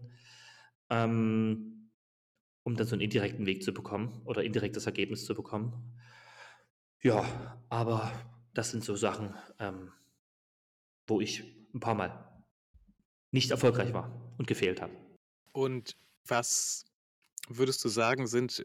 Ähm, 0.89 1.75
um 2.65 2.75
dann 2.75 2.87
so 2.87 2.95
einen 2.95 3.01
indirekten 3.01 3.45
Weg 3.45 3.63
zu 3.63 3.73
bekommen 3.73 4.21
oder 4.25 4.43
indirektes 4.43 4.87
Ergebnis 4.87 5.23
zu 5.25 5.35
bekommen. 5.35 5.95
Ja, 7.01 7.23
aber 7.69 8.11
das 8.55 8.71
sind 8.71 8.83
so 8.83 8.95
Sachen, 8.95 9.35
ähm, 9.59 9.91
wo 11.05 11.21
ich 11.21 11.43
ein 11.75 11.79
paar 11.79 11.93
Mal 11.93 12.43
nicht 13.31 13.51
erfolgreich 13.51 13.93
war 13.93 14.33
und 14.37 14.47
gefehlt 14.47 14.81
habe. 14.81 14.93
Und 15.51 15.97
was 16.25 16.85
würdest 17.47 17.83
du 17.83 17.89
sagen, 17.89 18.27
sind 18.27 18.63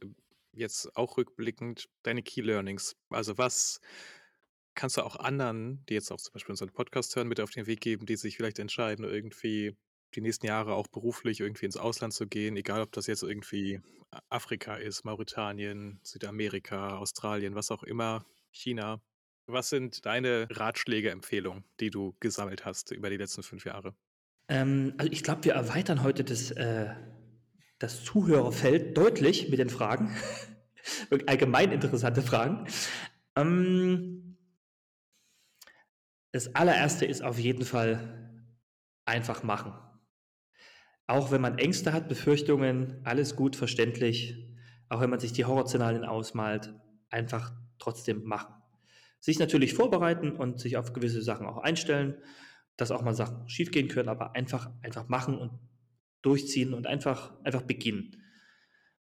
jetzt 0.53 0.97
auch 0.97 1.19
rückblickend 1.19 1.89
deine 2.03 2.23
Key 2.23 2.41
Learnings? 2.41 2.97
Also 3.11 3.37
was 3.37 3.81
kannst 4.75 4.97
du 4.97 5.03
auch 5.03 5.17
anderen, 5.17 5.85
die 5.89 5.95
jetzt 5.95 6.11
auch 6.11 6.21
zum 6.21 6.33
Beispiel 6.33 6.53
unseren 6.53 6.73
Podcast 6.73 7.15
hören, 7.17 7.29
mit 7.29 7.41
auf 7.41 7.51
den 7.51 7.67
Weg 7.67 7.81
geben, 7.81 8.07
die 8.07 8.17
sich 8.17 8.37
vielleicht 8.37 8.59
entscheiden, 8.59 9.05
irgendwie 9.05 9.77
die 10.15 10.21
nächsten 10.21 10.47
Jahre 10.47 10.75
auch 10.75 10.89
beruflich 10.89 11.41
irgendwie 11.41 11.67
ins 11.67 11.77
Ausland 11.77 12.13
zu 12.13 12.27
gehen, 12.27 12.57
egal 12.57 12.81
ob 12.81 12.93
das 12.93 13.07
jetzt 13.07 13.23
irgendwie 13.23 13.81
Afrika 14.29 14.75
ist, 14.77 15.05
Mauretanien, 15.05 16.01
Südamerika, 16.03 16.97
Australien, 16.99 17.55
was 17.55 17.71
auch 17.71 17.83
immer, 17.83 18.25
China. 18.51 19.01
Was 19.53 19.69
sind 19.69 20.07
deine 20.07 20.47
Ratschläge, 20.51 21.11
Empfehlungen, 21.11 21.65
die 21.81 21.91
du 21.91 22.15
gesammelt 22.21 22.65
hast 22.65 22.91
über 22.93 23.11
die 23.11 23.17
letzten 23.17 23.43
fünf 23.43 23.65
Jahre? 23.65 23.95
Ähm, 24.49 24.95
also 24.99 25.11
ich 25.13 25.23
glaube, 25.23 25.45
wir 25.45 25.55
erweitern 25.55 26.03
heute 26.03 26.25
das, 26.25 26.51
äh, 26.53 26.95
das 27.79 28.05
Zuhörerfeld 28.05 28.97
deutlich 28.97 29.49
mit 29.49 29.59
den 29.59 29.71
Fragen. 29.71 30.15
Allgemein 31.27 31.73
interessante 31.73 32.23
Fragen. 32.23 32.67
Ähm, 33.37 34.37
das 36.33 36.55
allererste 36.55 37.07
ist 37.07 37.23
auf 37.23 37.39
jeden 37.39 37.65
Fall 37.65 38.45
einfach 39.05 39.43
machen. 39.43 39.73
Auch 41.07 41.33
wenn 41.33 41.41
man 41.41 41.59
Ängste 41.59 41.93
hat, 41.93 42.09
Befürchtungen, 42.09 43.01
alles 43.05 43.35
gut, 43.35 43.57
verständlich. 43.57 44.37
Auch 44.89 45.01
wenn 45.01 45.11
man 45.11 45.19
sich 45.19 45.33
die 45.33 45.45
Horrorszenarien 45.45 46.05
ausmalt, 46.05 46.73
einfach 47.09 47.53
trotzdem 47.81 48.23
machen. 48.23 48.60
Sich 49.21 49.39
natürlich 49.39 49.75
vorbereiten 49.75 50.33
und 50.33 50.59
sich 50.59 50.77
auf 50.77 50.93
gewisse 50.93 51.23
Sachen 51.23 51.47
auch 51.47 51.59
einstellen, 51.59 52.17
dass 52.77 52.91
auch 52.91 53.03
mal 53.03 53.15
Sachen 53.15 53.49
schiefgehen 53.49 53.89
können, 53.89 54.09
aber 54.09 54.35
einfach, 54.35 54.71
einfach 54.83 55.09
machen 55.09 55.39
und 55.39 55.53
durchziehen 56.23 56.75
und 56.75 56.87
einfach, 56.87 57.33
einfach 57.45 57.63
beginnen. 57.63 58.17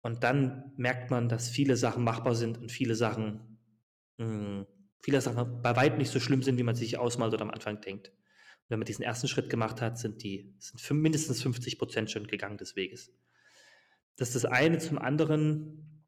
Und 0.01 0.23
dann 0.23 0.71
merkt 0.77 1.11
man, 1.11 1.27
dass 1.27 1.49
viele 1.49 1.75
Sachen 1.75 2.03
machbar 2.03 2.35
sind 2.35 2.57
und 2.57 2.71
viele 2.71 2.95
Sachen, 2.95 3.59
mh, 4.17 4.25
hm, 4.25 4.65
viele 5.01 5.21
Sachen 5.21 5.61
bei 5.61 5.75
weitem 5.75 5.97
nicht 5.97 6.11
so 6.11 6.19
schlimm 6.19 6.43
sind, 6.43 6.57
wie 6.57 6.63
man 6.63 6.75
sich 6.75 6.97
ausmalt 6.97 7.33
oder 7.33 7.43
am 7.43 7.51
Anfang 7.51 7.81
denkt. 7.81 8.09
Und 8.09 8.69
wenn 8.69 8.79
man 8.79 8.85
diesen 8.85 9.03
ersten 9.03 9.27
Schritt 9.27 9.49
gemacht 9.49 9.81
hat, 9.81 9.97
sind 9.97 10.23
die 10.23 10.55
sind 10.59 11.01
mindestens 11.01 11.41
50 11.41 11.77
Prozent 11.77 12.11
schon 12.11 12.27
gegangen 12.27 12.57
des 12.57 12.75
Weges. 12.75 13.11
Das 14.15 14.29
ist 14.29 14.43
das 14.43 14.45
eine. 14.45 14.77
Zum 14.79 14.97
anderen, 14.97 16.05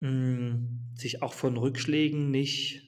mh, 0.00 0.08
hm, 0.08 0.80
sich 0.94 1.22
auch 1.22 1.34
von 1.34 1.56
Rückschlägen 1.56 2.30
nicht, 2.30 2.83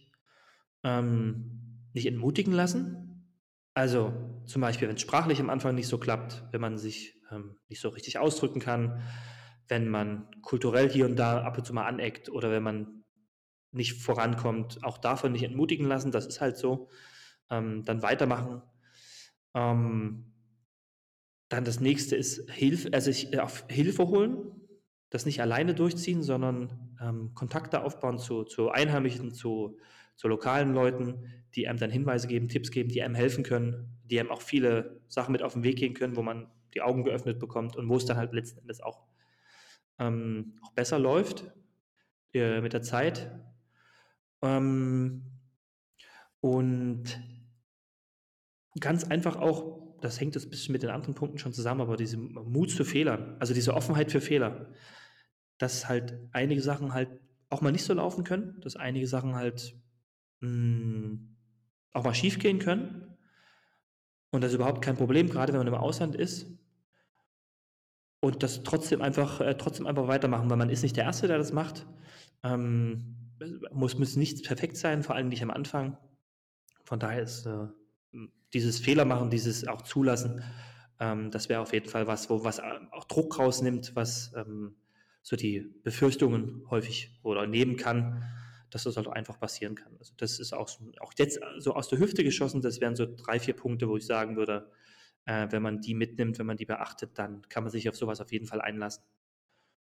ähm, 0.85 1.81
nicht 1.93 2.07
entmutigen 2.07 2.53
lassen. 2.53 3.33
Also 3.75 4.13
zum 4.47 4.63
Beispiel, 4.63 4.89
wenn 4.89 4.97
es 4.97 5.03
sprachlich 5.03 5.41
am 5.41 5.51
Anfang 5.51 5.75
nicht 5.75 5.89
so 5.89 5.99
klappt, 5.99 6.45
wenn 6.53 6.61
man 6.61 6.79
sich 6.79 7.21
ähm, 7.31 7.57
nicht 7.69 7.81
so 7.81 7.91
richtig 7.91 8.19
ausdrücken 8.19 8.61
kann, 8.61 9.03
wenn 9.69 9.89
man 9.89 10.29
kulturell 10.43 10.89
hier 10.89 11.07
und 11.07 11.17
da 11.17 11.43
ab 11.43 11.59
und 11.59 11.67
zu 11.67 11.75
mal 11.75 11.87
aneckt 11.87 12.29
oder 12.31 12.51
wenn 12.51 12.63
man 12.63 13.05
nicht 13.73 14.01
vorankommt, 14.01 14.83
auch 14.85 14.99
davon 14.99 15.33
nicht 15.33 15.43
entmutigen 15.43 15.87
lassen, 15.87 16.13
das 16.13 16.27
ist 16.27 16.41
halt 16.41 16.57
so. 16.57 16.89
Ähm, 17.51 17.85
dann 17.85 18.03
weitermachen. 18.03 18.63
Ähm, 19.55 20.33
dann 21.49 21.65
das 21.65 21.81
nächste 21.81 22.17
ist 22.17 22.51
Hilfe, 22.51 22.93
also 22.93 23.11
ich, 23.11 23.33
äh, 23.33 23.39
auf 23.39 23.65
Hilfe 23.69 24.09
holen, 24.09 24.39
das 25.11 25.27
nicht 25.27 25.41
alleine 25.41 25.75
durchziehen, 25.75 26.23
sondern 26.23 26.97
ähm, 27.01 27.33
Kontakte 27.35 27.85
aufbauen 27.85 28.19
zu, 28.19 28.45
zu 28.45 28.71
Einheimischen, 28.71 29.33
zu, 29.33 29.79
zu 30.17 30.29
lokalen 30.29 30.75
Leuten, 30.75 31.45
die 31.55 31.69
einem 31.69 31.79
dann 31.79 31.91
Hinweise 31.91 32.29
geben, 32.29 32.49
Tipps 32.49 32.71
geben, 32.71 32.89
die 32.89 33.03
einem 33.03 33.15
helfen 33.15 33.45
können, 33.45 33.99
die 34.05 34.19
einem 34.19 34.31
auch 34.31 34.43
viele 34.43 35.01
Sachen 35.09 35.33
mit 35.33 35.43
auf 35.43 35.55
den 35.55 35.65
Weg 35.65 35.77
gehen 35.77 35.95
können, 35.95 36.17
wo 36.17 36.23
man 36.23 36.51
die 36.75 36.83
Augen 36.83 37.05
geöffnet 37.05 37.39
bekommt 37.39 37.77
und 37.77 37.89
wo 37.89 37.97
es 37.97 38.05
dann 38.05 38.17
halt 38.17 38.33
letzten 38.33 38.61
Endes 38.61 38.81
auch 38.81 39.07
ähm, 39.99 40.55
auch 40.63 40.73
besser 40.73 40.99
läuft 40.99 41.51
äh, 42.35 42.61
mit 42.61 42.73
der 42.73 42.83
Zeit. 42.83 43.31
Ähm, 44.43 45.23
und 46.41 47.21
ganz 48.79 49.05
einfach 49.05 49.37
auch, 49.37 49.99
das 50.01 50.21
hängt 50.21 50.35
jetzt 50.35 50.45
ein 50.45 50.51
bisschen 50.51 50.73
mit 50.73 50.83
den 50.83 50.91
anderen 50.91 51.15
Punkten 51.15 51.39
schon 51.39 51.53
zusammen, 51.53 51.81
aber 51.81 51.97
diese 51.97 52.19
Mut 52.19 52.71
zu 52.71 52.85
Fehlern, 52.85 53.37
also 53.41 53.55
diese 53.55 53.75
Offenheit 53.75 54.13
für 54.13 54.21
Fehler, 54.21 54.73
dass 55.59 55.89
halt 55.89 56.19
einige 56.33 56.61
Sachen 56.61 56.93
halt 56.93 57.09
auch 57.49 57.63
mal 57.63 57.73
nicht 57.73 57.85
so 57.85 57.95
laufen 57.95 58.25
können, 58.25 58.61
dass 58.61 58.77
einige 58.77 59.07
Sachen 59.07 59.35
halt 59.35 59.75
mh, 60.41 61.19
auch 61.93 62.05
mal 62.05 62.15
schief 62.15 62.39
gehen 62.39 62.59
können. 62.59 63.17
Und 64.31 64.43
das 64.43 64.51
ist 64.51 64.57
überhaupt 64.57 64.83
kein 64.83 64.97
Problem, 64.97 65.29
gerade 65.29 65.53
wenn 65.53 65.61
man 65.61 65.67
im 65.67 65.75
Ausland 65.75 66.15
ist 66.15 66.47
und 68.21 68.43
das 68.43 68.63
trotzdem 68.63 69.01
einfach, 69.03 69.41
äh, 69.41 69.57
trotzdem 69.57 69.87
einfach 69.87 70.09
weitermachen, 70.09 70.51
weil 70.51 70.57
man 70.57 70.71
ist 70.71 70.83
nicht 70.83 70.97
der 70.97 71.05
Erste, 71.05 71.29
der 71.29 71.39
das 71.39 71.53
macht. 71.53 71.87
Ähm, 72.43 73.17
muss, 73.73 73.99
muss 73.99 74.17
nichts 74.17 74.43
perfekt 74.43 74.77
sein, 74.77 75.03
vor 75.03 75.15
allem 75.15 75.29
nicht 75.29 75.43
am 75.43 75.51
Anfang. 75.51 75.97
Von 76.85 76.99
daher 76.99 77.23
ist 77.23 77.47
äh, 77.47 77.67
dieses 78.53 78.79
Fehler 78.79 79.05
machen, 79.05 79.31
dieses 79.31 79.67
auch 79.67 79.83
zulassen, 79.83 80.43
ähm, 80.99 81.31
das 81.31 81.49
wäre 81.49 81.61
auf 81.61 81.73
jeden 81.73 81.89
Fall 81.89 82.07
was, 82.07 82.31
wo 82.31 82.45
was 82.45 82.61
auch 82.61 83.05
Druck 83.05 83.39
rausnimmt, 83.39 83.95
was 83.95 84.33
ähm, 84.37 84.77
so 85.23 85.37
die 85.37 85.61
Befürchtungen 85.83 86.63
häufig 86.71 87.19
oder 87.23 87.47
nehmen 87.47 87.77
kann, 87.77 88.25
dass 88.77 88.85
das 88.85 88.97
halt 88.99 89.09
einfach 89.09 89.39
passieren 89.39 89.75
kann. 89.75 89.97
Also 89.99 90.13
das 90.19 90.39
ist 90.39 90.53
auch, 90.53 90.69
auch 91.01 91.13
jetzt 91.17 91.41
so 91.59 91.75
aus 91.75 91.89
der 91.89 91.99
Hüfte 91.99 92.23
geschossen, 92.23 92.61
das 92.61 92.81
wären 92.81 92.95
so 92.95 93.07
drei, 93.07 93.41
vier 93.41 93.57
Punkte, 93.57 93.89
wo 93.89 93.97
ich 93.97 94.05
sagen 94.05 94.37
würde, 94.37 94.71
äh, 95.25 95.49
wenn 95.51 95.63
man 95.63 95.81
die 95.81 95.95
mitnimmt, 95.95 96.39
wenn 96.39 96.47
man 96.47 96.59
die 96.59 96.67
beachtet, 96.67 97.19
dann 97.19 97.43
kann 97.49 97.65
man 97.65 97.73
sich 97.73 97.89
auf 97.89 97.97
sowas 97.97 98.21
auf 98.21 98.33
jeden 98.33 98.47
Fall 98.47 98.61
einlassen. 98.61 99.03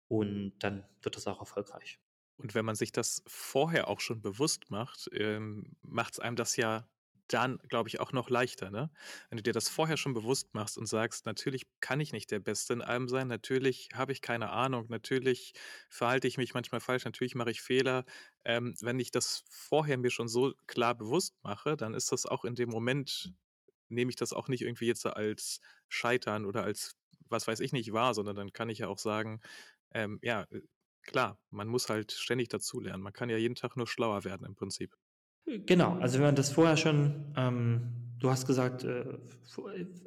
Und 0.08 0.54
dann 0.60 0.86
wird 1.02 1.16
das 1.16 1.26
auch 1.26 1.40
erfolgreich. 1.40 2.00
Und 2.38 2.54
wenn 2.54 2.66
man 2.66 2.76
sich 2.76 2.92
das 2.92 3.24
vorher 3.26 3.88
auch 3.88 4.00
schon 4.00 4.22
bewusst 4.22 4.70
macht, 4.70 5.10
ähm, 5.14 5.76
macht 5.82 6.14
es 6.14 6.20
einem 6.20 6.36
das 6.36 6.56
ja 6.58 6.88
dann, 7.28 7.58
glaube 7.70 7.90
ich, 7.90 8.00
auch 8.00 8.12
noch 8.12 8.30
leichter, 8.30 8.70
ne? 8.72 8.92
Wenn 9.30 9.38
du 9.38 9.44
dir 9.44 9.54
das 9.54 9.70
vorher 9.70 9.98
schon 9.98 10.14
bewusst 10.14 10.54
machst 10.54 10.78
und 10.78 10.86
sagst, 10.88 11.26
natürlich 11.26 11.64
kann 11.80 12.00
ich 12.00 12.12
nicht 12.14 12.32
der 12.32 12.40
Beste 12.40 12.74
in 12.74 12.82
allem 12.82 13.08
sein, 13.10 13.28
natürlich 13.28 13.90
habe 13.94 14.12
ich 14.12 14.22
keine 14.22 14.50
Ahnung, 14.52 14.86
natürlich 14.90 15.54
verhalte 15.90 16.28
ich 16.28 16.38
mich 16.38 16.54
manchmal 16.54 16.82
falsch, 16.82 17.06
natürlich 17.06 17.36
mache 17.36 17.52
ich 17.52 17.62
Fehler. 17.62 18.06
Ähm, 18.44 18.76
wenn 18.82 19.00
ich 19.00 19.12
das 19.12 19.44
vorher 19.50 19.98
mir 19.98 20.12
schon 20.12 20.28
so 20.28 20.54
klar 20.68 20.96
bewusst 20.96 21.36
mache, 21.44 21.76
dann 21.78 21.94
ist 21.94 22.12
das 22.12 22.26
auch 22.26 22.46
in 22.46 22.56
dem 22.56 22.70
Moment 22.70 23.34
nehme 23.90 24.10
ich 24.10 24.16
das 24.16 24.34
auch 24.34 24.48
nicht 24.48 24.62
irgendwie 24.64 24.88
jetzt 24.88 25.06
als 25.06 25.60
Scheitern 25.90 26.46
oder 26.46 26.64
als 26.64 26.96
was 27.30 27.48
weiß 27.48 27.60
ich 27.60 27.74
nicht 27.74 27.92
wahr, 27.94 28.14
sondern 28.14 28.36
dann 28.36 28.54
kann 28.54 28.70
ich 28.70 28.80
ja 28.80 28.88
auch 28.88 29.00
sagen, 29.00 29.42
ähm, 29.94 30.20
ja, 30.24 30.44
äh, 30.52 30.62
klar, 31.04 31.40
man 31.52 31.68
muss 31.68 31.90
halt 31.90 32.12
ständig 32.12 32.50
dazulernen. 32.50 33.04
Man 33.04 33.14
kann 33.14 33.30
ja 33.30 33.38
jeden 33.38 33.56
Tag 33.56 33.78
nur 33.78 33.88
schlauer 33.88 34.24
werden 34.26 34.46
im 34.48 34.56
Prinzip. 34.56 34.96
Genau, 35.46 35.98
also 36.00 36.16
wenn 36.16 36.26
man 36.26 36.36
das 36.36 36.52
vorher 36.52 36.76
schon, 36.76 37.34
ähm, 37.38 38.16
du 38.20 38.32
hast 38.32 38.48
gesagt, 38.48 38.84
äh, 38.84 39.06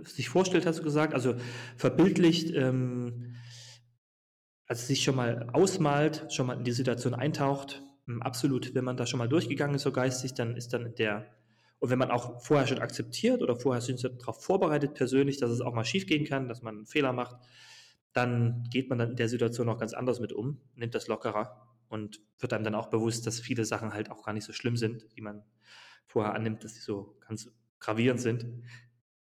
sich 0.04 0.28
vorstellt, 0.28 0.66
hast 0.66 0.80
du 0.80 0.82
gesagt, 0.82 1.14
also 1.14 1.36
verbildlicht, 1.76 2.52
ähm, 2.54 3.36
also 4.66 4.84
sich 4.84 5.04
schon 5.04 5.14
mal 5.14 5.48
ausmalt, 5.52 6.26
schon 6.30 6.46
mal 6.46 6.56
in 6.56 6.64
die 6.64 6.72
Situation 6.72 7.14
eintaucht, 7.14 7.82
ähm, 8.08 8.20
absolut, 8.20 8.74
wenn 8.74 8.84
man 8.84 8.96
da 8.96 9.06
schon 9.06 9.18
mal 9.18 9.28
durchgegangen 9.28 9.76
ist, 9.76 9.82
so 9.82 9.92
geistig, 9.92 10.34
dann 10.34 10.56
ist 10.56 10.72
dann 10.72 10.94
der 10.96 11.26
und 11.80 11.90
wenn 11.90 11.98
man 11.98 12.10
auch 12.10 12.40
vorher 12.42 12.66
schon 12.66 12.80
akzeptiert 12.80 13.40
oder 13.40 13.54
vorher 13.54 13.80
sie 13.80 13.94
darauf 13.94 14.42
vorbereitet 14.42 14.94
persönlich, 14.94 15.38
dass 15.38 15.50
es 15.52 15.60
auch 15.60 15.74
mal 15.74 15.84
schief 15.84 16.06
gehen 16.06 16.24
kann, 16.24 16.48
dass 16.48 16.60
man 16.60 16.78
einen 16.78 16.86
Fehler 16.86 17.12
macht, 17.12 17.36
dann 18.12 18.64
geht 18.72 18.88
man 18.88 18.98
dann 18.98 19.10
in 19.10 19.16
der 19.16 19.28
Situation 19.28 19.68
auch 19.68 19.78
ganz 19.78 19.94
anders 19.94 20.18
mit 20.18 20.32
um, 20.32 20.60
nimmt 20.74 20.96
das 20.96 21.06
lockerer 21.06 21.67
und 21.88 22.20
wird 22.38 22.52
einem 22.52 22.64
dann 22.64 22.74
auch 22.74 22.88
bewusst, 22.88 23.26
dass 23.26 23.40
viele 23.40 23.64
Sachen 23.64 23.92
halt 23.92 24.10
auch 24.10 24.24
gar 24.24 24.32
nicht 24.32 24.44
so 24.44 24.52
schlimm 24.52 24.76
sind, 24.76 25.06
die 25.16 25.20
man 25.20 25.44
vorher 26.06 26.34
annimmt, 26.34 26.64
dass 26.64 26.74
sie 26.74 26.80
so 26.80 27.18
ganz 27.26 27.50
gravierend 27.80 28.20
sind. 28.20 28.46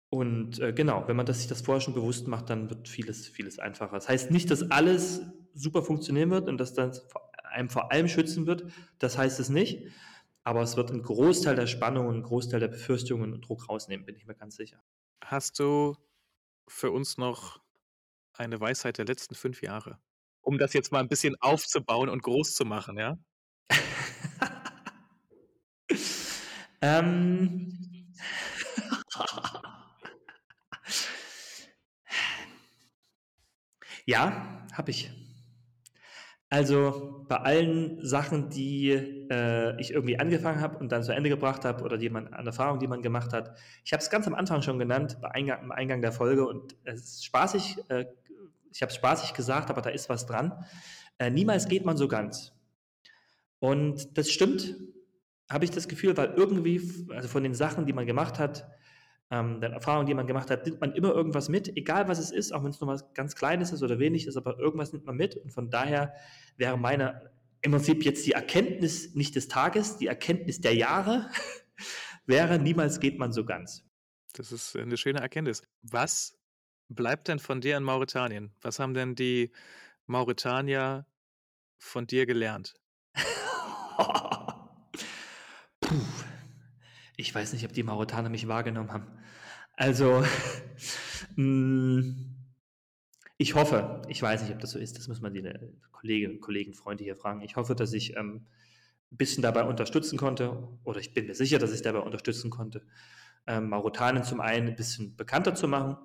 Und 0.10 0.60
äh, 0.60 0.74
genau, 0.74 1.08
wenn 1.08 1.16
man 1.16 1.26
das, 1.26 1.40
sich 1.40 1.48
das 1.48 1.62
vorher 1.62 1.82
schon 1.82 1.94
bewusst 1.94 2.28
macht, 2.28 2.50
dann 2.50 2.70
wird 2.70 2.90
vieles, 2.90 3.28
vieles 3.28 3.60
einfacher. 3.60 3.96
Das 3.96 4.10
heißt 4.10 4.32
nicht, 4.32 4.52
dass 4.52 4.70
alles 4.72 5.22
super 5.54 5.84
funktionieren 5.84 6.32
wird 6.32 6.50
und 6.50 6.58
dass 6.58 6.74
dann 6.74 6.92
einem 7.44 7.70
vor 7.70 7.92
allem 7.92 8.08
schützen 8.08 8.48
wird. 8.48 8.72
Das 9.00 9.18
heißt 9.18 9.40
es 9.40 9.50
nicht 9.50 9.92
aber 10.44 10.62
es 10.62 10.76
wird 10.76 10.92
einen 10.92 11.04
Großteil 11.04 11.56
der 11.56 11.68
Spannung 11.68 12.08
und 12.08 12.16
einen 12.16 12.24
Großteil 12.24 12.60
der 12.60 12.68
Befürchtungen 12.68 13.34
und 13.34 13.42
Druck 13.42 13.70
rausnehmen, 13.70 14.06
bin 14.06 14.16
ich 14.16 14.26
mir 14.26 14.36
ganz 14.36 14.56
sicher. 14.56 14.84
Hast 15.24 15.60
du 15.60 15.96
für 16.68 16.92
uns 16.92 17.18
noch 17.18 17.62
eine 18.34 18.60
Weisheit 18.60 18.98
der 18.98 19.06
letzten 19.06 19.36
fünf 19.36 19.62
Jahre? 19.62 20.00
Um 20.42 20.58
das 20.58 20.74
jetzt 20.74 20.92
mal 20.92 21.00
ein 21.00 21.08
bisschen 21.08 21.36
aufzubauen 21.40 22.10
und 22.10 22.24
groß 22.24 22.54
zu 22.54 22.66
machen, 22.66 22.98
ja? 22.98 23.18
ähm. 26.82 27.78
ja, 34.06 34.66
habe 34.74 34.92
ich. 34.92 35.12
Also 36.54 37.26
bei 37.30 37.38
allen 37.38 38.06
Sachen, 38.06 38.50
die 38.50 38.90
äh, 38.92 39.80
ich 39.80 39.94
irgendwie 39.94 40.20
angefangen 40.20 40.60
habe 40.60 40.78
und 40.80 40.92
dann 40.92 41.02
zu 41.02 41.14
Ende 41.14 41.30
gebracht 41.30 41.64
habe 41.64 41.82
oder 41.82 41.98
die 41.98 42.10
man 42.10 42.28
an 42.34 42.46
Erfahrung, 42.46 42.80
die 42.80 42.88
man 42.88 43.02
gemacht 43.02 43.32
hat. 43.32 43.58
Ich 43.86 43.94
habe 43.94 44.04
es 44.04 44.10
ganz 44.10 44.28
am 44.28 44.36
Anfang 44.36 44.62
schon 44.62 44.78
genannt, 44.78 45.18
bei 45.22 45.32
Eingang, 45.32 45.64
im 45.64 45.72
Eingang 45.72 46.02
der 46.02 46.12
Folge 46.12 46.46
und 46.46 46.76
es 46.84 47.04
ist 47.04 47.26
spaßig, 47.26 47.78
äh, 47.88 48.04
ich 48.72 48.82
habe 48.82 48.90
es 48.90 48.96
spaßig 48.96 49.34
gesagt, 49.34 49.70
aber 49.70 49.82
da 49.82 49.90
ist 49.90 50.10
was 50.10 50.26
dran. 50.26 50.66
Äh, 51.18 51.30
niemals 51.30 51.68
geht 51.68 51.86
man 51.86 51.98
so 51.98 52.08
ganz. 52.08 52.54
Und 53.60 54.18
das 54.18 54.30
stimmt, 54.32 54.76
habe 55.50 55.66
ich 55.66 55.72
das 55.72 55.88
Gefühl, 55.88 56.16
weil 56.18 56.34
irgendwie, 56.36 57.06
also 57.10 57.28
von 57.28 57.44
den 57.44 57.54
Sachen, 57.54 57.86
die 57.86 57.94
man 57.94 58.06
gemacht 58.06 58.40
hat, 58.40 58.68
ähm, 59.30 59.62
den 59.62 59.72
Erfahrungen, 59.72 60.08
die 60.08 60.14
man 60.14 60.28
gemacht 60.28 60.50
hat, 60.50 60.66
nimmt 60.66 60.82
man 60.82 60.94
immer 60.94 61.12
irgendwas 61.12 61.48
mit, 61.48 61.76
egal 61.78 62.08
was 62.08 62.20
es 62.20 62.32
ist, 62.32 62.52
auch 62.52 62.64
wenn 62.64 62.72
es 62.72 62.82
nur 62.82 62.90
was 62.90 63.14
ganz 63.14 63.36
Kleines 63.36 63.72
ist 63.72 63.84
oder 63.84 64.00
wenig 64.00 64.28
ist, 64.28 64.36
aber 64.36 64.60
irgendwas 64.60 64.94
nimmt 64.94 65.06
man 65.06 65.16
mit. 65.16 65.38
Und 65.38 65.52
von 65.52 65.70
daher 65.70 66.14
wäre 66.58 66.78
meine 66.78 67.32
im 67.62 67.72
Prinzip 67.72 68.04
jetzt 68.04 68.26
die 68.26 68.32
Erkenntnis 68.32 69.14
nicht 69.14 69.36
des 69.36 69.48
Tages, 69.48 69.98
die 69.98 70.08
Erkenntnis 70.08 70.62
der 70.62 70.76
Jahre 70.76 71.30
wäre, 72.26 72.60
niemals 72.60 73.00
geht 73.00 73.20
man 73.20 73.32
so 73.32 73.46
ganz. 73.46 73.86
Das 74.34 74.52
ist 74.52 74.76
eine 74.76 74.98
schöne 74.98 75.20
Erkenntnis. 75.20 75.62
Was 75.82 76.41
bleibt 76.96 77.28
denn 77.28 77.40
von 77.40 77.62
dir 77.62 77.78
in 77.78 77.84
Mauretanien? 77.84 78.54
Was 78.62 78.80
haben 78.80 78.94
denn 78.94 79.16
die 79.16 79.52
Mauretanier 80.06 81.06
von 81.78 82.08
dir 82.08 82.26
gelernt? 82.26 82.76
Puh. 85.80 85.96
Ich 87.18 87.34
weiß 87.34 87.54
nicht, 87.54 87.66
ob 87.66 87.74
die 87.74 87.84
Mauretaner 87.84 88.30
mich 88.30 88.48
wahrgenommen 88.48 88.92
haben. 88.92 89.08
Also, 89.76 90.24
hm, 91.36 92.36
ich 93.38 93.56
hoffe, 93.56 94.02
ich 94.08 94.22
weiß 94.22 94.44
nicht, 94.44 94.54
ob 94.54 94.60
das 94.60 94.72
so 94.72 94.80
ist, 94.80 94.98
das 94.98 95.08
muss 95.08 95.22
man 95.22 95.34
die 95.34 95.44
äh, 95.44 95.72
Kolleginnen, 95.92 96.40
Kollegen, 96.40 96.74
Freunde 96.74 97.04
hier 97.04 97.16
fragen. 97.16 97.42
Ich 97.42 97.56
hoffe, 97.56 97.76
dass 97.76 97.94
ich 97.94 98.16
ähm, 98.16 98.48
ein 99.12 99.18
bisschen 99.18 99.44
dabei 99.44 99.64
unterstützen 99.64 100.18
konnte, 100.18 100.68
oder 100.84 101.00
ich 101.00 101.14
bin 101.14 101.28
mir 101.28 101.36
sicher, 101.36 101.60
dass 101.60 101.74
ich 101.74 101.82
dabei 101.82 102.00
unterstützen 102.00 102.50
konnte, 102.50 102.86
ähm, 103.48 103.70
Mauretanien 103.70 104.24
zum 104.24 104.40
einen 104.40 104.70
ein 104.70 104.76
bisschen 104.76 105.16
bekannter 105.16 105.56
zu 105.56 105.68
machen. 105.68 105.98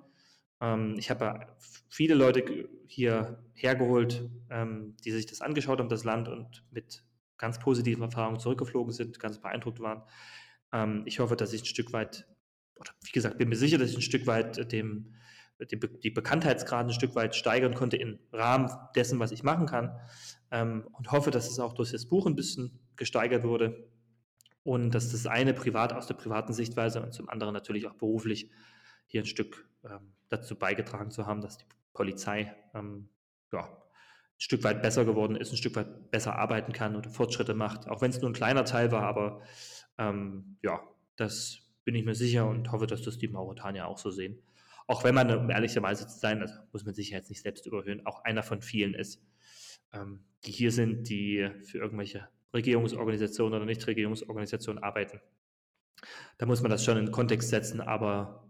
Ähm, 0.61 0.95
ich 0.97 1.09
habe 1.09 1.47
viele 1.89 2.15
Leute 2.15 2.69
hier 2.87 3.43
hergeholt, 3.53 4.29
ähm, 4.49 4.95
die 5.03 5.11
sich 5.11 5.25
das 5.25 5.41
angeschaut 5.41 5.79
haben, 5.79 5.89
das 5.89 6.03
Land, 6.03 6.27
und 6.27 6.63
mit 6.71 7.03
ganz 7.37 7.59
positiven 7.59 8.03
Erfahrungen 8.03 8.39
zurückgeflogen 8.39 8.93
sind, 8.93 9.19
ganz 9.19 9.39
beeindruckt 9.39 9.79
waren. 9.79 10.03
Ähm, 10.73 11.03
ich 11.05 11.19
hoffe, 11.19 11.35
dass 11.35 11.53
ich 11.53 11.61
ein 11.61 11.65
Stück 11.65 11.93
weit, 11.93 12.27
oder 12.79 12.91
wie 13.03 13.11
gesagt, 13.11 13.37
bin 13.37 13.49
mir 13.49 13.55
sicher, 13.55 13.77
dass 13.77 13.91
ich 13.91 13.97
ein 13.97 14.01
Stück 14.01 14.27
weit 14.27 14.71
dem, 14.71 15.13
dem 15.59 15.79
die 16.03 16.11
Bekanntheitsgrad 16.11 16.87
ein 16.87 16.93
Stück 16.93 17.15
weit 17.15 17.35
steigern 17.35 17.73
konnte 17.73 17.97
im 17.97 18.19
Rahmen 18.31 18.69
dessen, 18.95 19.19
was 19.19 19.31
ich 19.31 19.43
machen 19.43 19.65
kann. 19.65 19.99
Ähm, 20.51 20.87
und 20.93 21.11
hoffe, 21.11 21.31
dass 21.31 21.49
es 21.49 21.59
auch 21.59 21.73
durch 21.73 21.91
das 21.91 22.07
Buch 22.07 22.25
ein 22.25 22.35
bisschen 22.35 22.79
gesteigert 22.95 23.43
wurde 23.43 23.89
und 24.63 24.91
dass 24.91 25.11
das 25.11 25.27
eine 25.27 25.53
privat 25.53 25.93
aus 25.93 26.07
der 26.07 26.15
privaten 26.15 26.53
Sichtweise 26.53 27.01
und 27.01 27.13
zum 27.13 27.29
anderen 27.29 27.53
natürlich 27.53 27.87
auch 27.87 27.95
beruflich 27.95 28.49
hier 29.05 29.21
ein 29.21 29.25
Stück 29.25 29.67
ähm, 29.83 30.13
dazu 30.29 30.55
beigetragen 30.55 31.11
zu 31.11 31.25
haben, 31.25 31.41
dass 31.41 31.57
die 31.57 31.65
Polizei 31.93 32.55
ähm, 32.73 33.09
ja, 33.51 33.63
ein 33.65 34.39
Stück 34.39 34.63
weit 34.63 34.81
besser 34.81 35.05
geworden 35.05 35.35
ist, 35.35 35.51
ein 35.51 35.57
Stück 35.57 35.75
weit 35.75 36.11
besser 36.11 36.37
arbeiten 36.37 36.73
kann 36.73 36.95
oder 36.95 37.09
Fortschritte 37.09 37.53
macht, 37.53 37.87
auch 37.87 38.01
wenn 38.01 38.11
es 38.11 38.21
nur 38.21 38.29
ein 38.29 38.33
kleiner 38.33 38.65
Teil 38.65 38.91
war, 38.91 39.03
aber 39.03 39.41
ähm, 39.97 40.57
ja, 40.61 40.81
das 41.15 41.59
bin 41.83 41.95
ich 41.95 42.05
mir 42.05 42.15
sicher 42.15 42.47
und 42.47 42.71
hoffe, 42.71 42.87
dass 42.87 43.01
das 43.01 43.17
die 43.17 43.27
Mauretanier 43.27 43.87
auch 43.87 43.97
so 43.97 44.11
sehen. 44.11 44.41
Auch 44.87 45.03
wenn 45.03 45.15
man, 45.15 45.35
um 45.35 45.49
ehrlicherweise 45.49 46.07
zu 46.07 46.17
sein, 46.17 46.41
also 46.41 46.53
muss 46.71 46.85
man 46.85 46.93
sich 46.93 47.09
jetzt 47.09 47.29
nicht 47.29 47.41
selbst 47.41 47.65
überhöhen, 47.65 48.05
auch 48.05 48.23
einer 48.23 48.43
von 48.43 48.61
vielen 48.61 48.93
ist, 48.93 49.21
ähm, 49.93 50.23
die 50.45 50.51
hier 50.51 50.71
sind, 50.71 51.09
die 51.09 51.49
für 51.63 51.79
irgendwelche 51.79 52.27
Regierungsorganisationen 52.53 53.55
oder 53.55 53.65
Nichtregierungsorganisationen 53.65 54.81
arbeiten. 54.81 55.19
Da 56.37 56.45
muss 56.45 56.61
man 56.61 56.71
das 56.71 56.85
schon 56.85 56.97
in 56.97 57.05
den 57.05 57.11
Kontext 57.11 57.49
setzen, 57.49 57.81
aber 57.81 58.46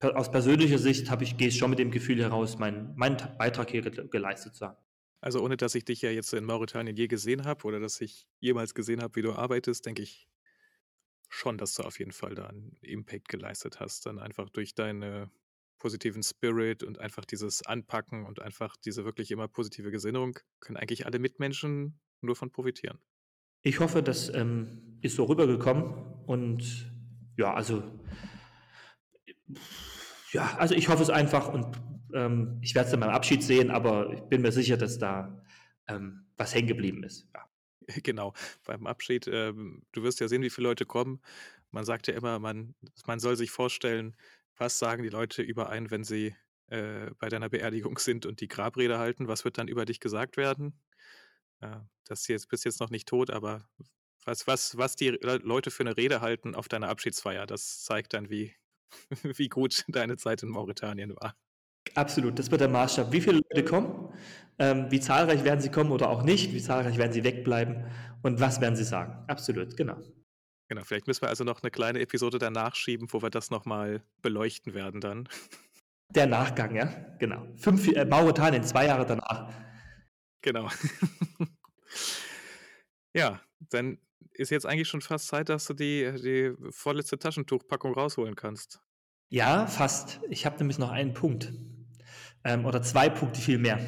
aus 0.00 0.30
persönlicher 0.30 0.78
Sicht 0.78 1.10
habe 1.10 1.24
ich, 1.24 1.36
gehe 1.36 1.48
ich 1.48 1.58
schon 1.58 1.70
mit 1.70 1.78
dem 1.78 1.90
Gefühl 1.90 2.22
heraus, 2.22 2.58
meinen 2.58 2.92
mein 2.96 3.16
Beitrag 3.38 3.70
hier 3.70 3.82
geleistet 3.82 4.54
zu 4.54 4.66
haben. 4.66 4.78
Also 5.20 5.42
ohne 5.42 5.56
dass 5.56 5.74
ich 5.74 5.84
dich 5.84 6.00
ja 6.00 6.10
jetzt 6.10 6.32
in 6.32 6.44
Mauretanien 6.44 6.96
je 6.96 7.06
gesehen 7.06 7.44
habe 7.44 7.64
oder 7.66 7.78
dass 7.78 8.00
ich 8.00 8.26
jemals 8.38 8.74
gesehen 8.74 9.02
habe, 9.02 9.16
wie 9.16 9.22
du 9.22 9.32
arbeitest, 9.32 9.84
denke 9.84 10.02
ich 10.02 10.28
schon, 11.28 11.58
dass 11.58 11.74
du 11.74 11.82
auf 11.82 11.98
jeden 11.98 12.12
Fall 12.12 12.34
da 12.34 12.46
einen 12.46 12.78
Impact 12.80 13.28
geleistet 13.28 13.80
hast. 13.80 14.06
Dann 14.06 14.18
einfach 14.18 14.48
durch 14.48 14.74
deinen 14.74 15.30
positiven 15.78 16.22
Spirit 16.22 16.82
und 16.82 16.98
einfach 16.98 17.24
dieses 17.24 17.66
Anpacken 17.66 18.24
und 18.26 18.40
einfach 18.40 18.76
diese 18.76 19.04
wirklich 19.04 19.30
immer 19.30 19.48
positive 19.48 19.90
Gesinnung 19.90 20.38
können 20.60 20.76
eigentlich 20.76 21.06
alle 21.06 21.18
Mitmenschen 21.18 21.98
nur 22.20 22.36
von 22.36 22.50
profitieren. 22.50 22.98
Ich 23.62 23.80
hoffe, 23.80 24.02
das 24.02 24.32
ähm, 24.34 24.98
ist 25.02 25.16
so 25.16 25.24
rübergekommen 25.24 25.92
und 26.26 26.92
ja, 27.36 27.52
also 27.52 27.82
ja, 30.32 30.56
also 30.58 30.74
ich 30.74 30.88
hoffe 30.88 31.02
es 31.02 31.10
einfach 31.10 31.48
und 31.48 31.66
ähm, 32.14 32.58
ich 32.62 32.74
werde 32.74 32.86
es 32.86 32.90
dann 32.90 33.00
beim 33.00 33.10
Abschied 33.10 33.42
sehen, 33.42 33.70
aber 33.70 34.12
ich 34.12 34.20
bin 34.22 34.42
mir 34.42 34.52
sicher, 34.52 34.76
dass 34.76 34.98
da 34.98 35.42
ähm, 35.88 36.26
was 36.36 36.54
hängen 36.54 36.68
geblieben 36.68 37.02
ist. 37.02 37.28
Ja. 37.34 37.46
Genau, 38.02 38.34
beim 38.64 38.86
Abschied, 38.86 39.26
ähm, 39.26 39.82
du 39.92 40.02
wirst 40.02 40.20
ja 40.20 40.28
sehen, 40.28 40.42
wie 40.42 40.50
viele 40.50 40.68
Leute 40.68 40.86
kommen. 40.86 41.20
Man 41.70 41.84
sagt 41.84 42.06
ja 42.06 42.14
immer, 42.14 42.38
man, 42.38 42.74
man 43.06 43.18
soll 43.18 43.36
sich 43.36 43.50
vorstellen, 43.50 44.16
was 44.56 44.78
sagen 44.78 45.02
die 45.02 45.08
Leute 45.08 45.42
über 45.42 45.70
einen, 45.70 45.90
wenn 45.90 46.04
sie 46.04 46.34
äh, 46.68 47.10
bei 47.18 47.28
deiner 47.28 47.48
Beerdigung 47.48 47.98
sind 47.98 48.26
und 48.26 48.40
die 48.40 48.48
Grabrede 48.48 48.98
halten? 48.98 49.28
Was 49.28 49.44
wird 49.44 49.58
dann 49.58 49.68
über 49.68 49.84
dich 49.84 49.98
gesagt 50.00 50.36
werden? 50.36 50.80
Ja, 51.60 51.86
das 52.04 52.28
jetzt 52.28 52.48
bist 52.48 52.64
jetzt 52.64 52.80
noch 52.80 52.90
nicht 52.90 53.08
tot, 53.08 53.30
aber 53.30 53.68
was, 54.24 54.46
was, 54.46 54.76
was 54.76 54.96
die 54.96 55.08
Leute 55.08 55.70
für 55.70 55.82
eine 55.82 55.96
Rede 55.96 56.20
halten 56.20 56.54
auf 56.54 56.68
deiner 56.68 56.88
Abschiedsfeier, 56.88 57.46
das 57.46 57.82
zeigt 57.82 58.14
dann, 58.14 58.30
wie, 58.30 58.54
wie 59.22 59.48
gut 59.48 59.84
deine 59.88 60.16
Zeit 60.16 60.42
in 60.42 60.48
Mauretanien 60.48 61.14
war. 61.16 61.36
Absolut, 61.94 62.38
das 62.38 62.50
wird 62.50 62.60
der 62.60 62.68
Maßstab. 62.68 63.12
Wie 63.12 63.20
viele 63.20 63.40
Leute 63.50 63.64
kommen, 63.64 64.12
ähm, 64.58 64.90
wie 64.90 65.00
zahlreich 65.00 65.44
werden 65.44 65.60
sie 65.60 65.70
kommen 65.70 65.90
oder 65.90 66.10
auch 66.10 66.22
nicht, 66.22 66.52
wie 66.52 66.60
zahlreich 66.60 66.98
werden 66.98 67.12
sie 67.12 67.24
wegbleiben 67.24 67.84
und 68.22 68.40
was 68.40 68.60
werden 68.60 68.76
sie 68.76 68.84
sagen. 68.84 69.24
Absolut, 69.26 69.76
genau. 69.76 69.96
Genau, 70.68 70.84
vielleicht 70.84 71.08
müssen 71.08 71.22
wir 71.22 71.28
also 71.28 71.42
noch 71.42 71.62
eine 71.62 71.70
kleine 71.72 71.98
Episode 71.98 72.38
danach 72.38 72.76
schieben, 72.76 73.08
wo 73.10 73.22
wir 73.22 73.30
das 73.30 73.50
nochmal 73.50 74.04
beleuchten 74.22 74.72
werden 74.74 75.00
dann. 75.00 75.28
Der 76.14 76.26
Nachgang, 76.26 76.74
ja, 76.74 76.86
genau. 77.18 77.46
Fünf, 77.56 77.88
äh, 77.88 78.04
Mauretanien, 78.04 78.62
zwei 78.64 78.86
Jahre 78.86 79.06
danach. 79.06 79.52
Genau. 80.42 80.68
ja, 83.14 83.40
dann 83.70 83.98
ist 84.40 84.50
jetzt 84.50 84.66
eigentlich 84.66 84.88
schon 84.88 85.02
fast 85.02 85.28
Zeit, 85.28 85.50
dass 85.50 85.66
du 85.66 85.74
die, 85.74 86.10
die 86.16 86.52
vorletzte 86.70 87.18
Taschentuchpackung 87.18 87.92
rausholen 87.92 88.34
kannst. 88.34 88.80
Ja, 89.28 89.66
fast. 89.66 90.20
Ich 90.30 90.46
habe 90.46 90.56
nämlich 90.58 90.78
noch 90.78 90.90
einen 90.90 91.12
Punkt. 91.12 91.52
Ähm, 92.42 92.64
oder 92.64 92.82
zwei 92.82 93.10
Punkte 93.10 93.40
vielmehr. 93.40 93.78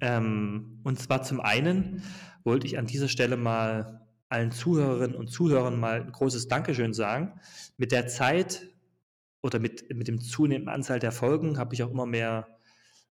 Ähm, 0.00 0.80
und 0.82 1.00
zwar 1.00 1.22
zum 1.22 1.40
einen 1.40 2.02
wollte 2.42 2.66
ich 2.66 2.78
an 2.78 2.86
dieser 2.86 3.08
Stelle 3.08 3.36
mal 3.36 4.06
allen 4.28 4.50
Zuhörerinnen 4.50 5.16
und 5.16 5.28
Zuhörern 5.28 5.78
mal 5.78 6.02
ein 6.02 6.10
großes 6.12 6.48
Dankeschön 6.48 6.92
sagen. 6.92 7.40
Mit 7.76 7.92
der 7.92 8.08
Zeit 8.08 8.68
oder 9.40 9.60
mit, 9.60 9.94
mit 9.94 10.08
dem 10.08 10.20
zunehmenden 10.20 10.74
Anzahl 10.74 10.98
der 10.98 11.12
Folgen 11.12 11.58
habe 11.58 11.74
ich 11.74 11.82
auch 11.84 11.90
immer 11.90 12.06
mehr, 12.06 12.48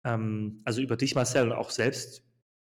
ähm, 0.03 0.61
also 0.65 0.81
über 0.81 0.97
dich, 0.97 1.15
Marcel, 1.15 1.43
und 1.43 1.53
auch 1.53 1.69
selbst 1.69 2.23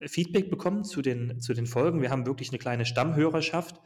Feedback 0.02 0.50
bekommen 0.50 0.84
zu 0.84 1.02
den, 1.02 1.42
zu 1.42 1.54
den 1.54 1.66
Folgen. 1.66 2.02
Wir 2.02 2.12
haben 2.12 2.26
wirklich 2.26 2.50
eine 2.50 2.60
kleine 2.60 2.86
Stammhörerschaft 2.86 3.80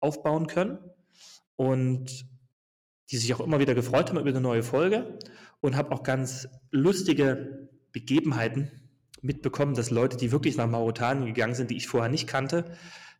aufbauen 0.00 0.46
können 0.46 0.78
und 1.56 2.26
die 3.10 3.16
sich 3.16 3.32
auch 3.34 3.40
immer 3.40 3.60
wieder 3.60 3.74
gefreut 3.74 4.08
haben 4.08 4.18
über 4.18 4.30
eine 4.30 4.40
neue 4.40 4.62
Folge 4.62 5.18
und 5.60 5.76
habe 5.76 5.92
auch 5.92 6.02
ganz 6.02 6.48
lustige 6.70 7.68
Begebenheiten 7.92 8.70
mitbekommen, 9.22 9.74
dass 9.74 9.90
Leute, 9.90 10.16
die 10.16 10.32
wirklich 10.32 10.56
nach 10.56 10.68
Mauretanien 10.68 11.26
gegangen 11.26 11.54
sind, 11.54 11.70
die 11.70 11.76
ich 11.76 11.88
vorher 11.88 12.10
nicht 12.10 12.26
kannte, 12.26 12.76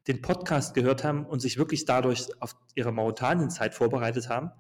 den 0.07 0.21
Podcast 0.21 0.75
gehört 0.75 1.05
haben 1.05 1.25
und 1.25 1.41
sich 1.41 1.57
wirklich 1.57 1.87
dadurch 1.87 2.29
auf 2.41 2.57
ihre 2.75 2.93
Mauretanienzeit 2.93 3.75
vorbereitet 3.75 4.29
haben. 4.29 4.51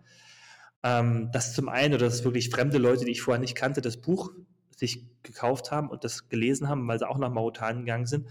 Ähm, 0.82 1.30
das 1.32 1.52
zum 1.52 1.68
einen, 1.68 1.94
oder 1.94 2.06
dass 2.06 2.24
wirklich 2.24 2.48
fremde 2.48 2.78
Leute, 2.78 3.04
die 3.04 3.10
ich 3.10 3.22
vorher 3.22 3.40
nicht 3.40 3.54
kannte, 3.54 3.82
das 3.82 3.98
Buch 3.98 4.30
sich 4.78 5.04
gekauft 5.22 5.70
haben 5.70 5.88
und 5.88 6.04
das 6.04 6.28
gelesen 6.28 6.68
haben, 6.68 6.86
weil 6.86 6.98
sie 6.98 7.08
auch 7.08 7.18
nach 7.18 7.30
Mauretanien 7.30 7.84
gegangen 7.84 8.06
sind. 8.06 8.28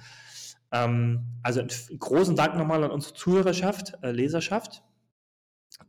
Ähm, 0.72 1.26
also 1.44 1.62
großen 1.98 2.36
Dank 2.36 2.56
nochmal 2.56 2.84
an 2.84 2.92
unsere 2.92 3.14
Zuhörerschaft, 3.14 3.94
äh, 4.02 4.12
Leserschaft, 4.12 4.84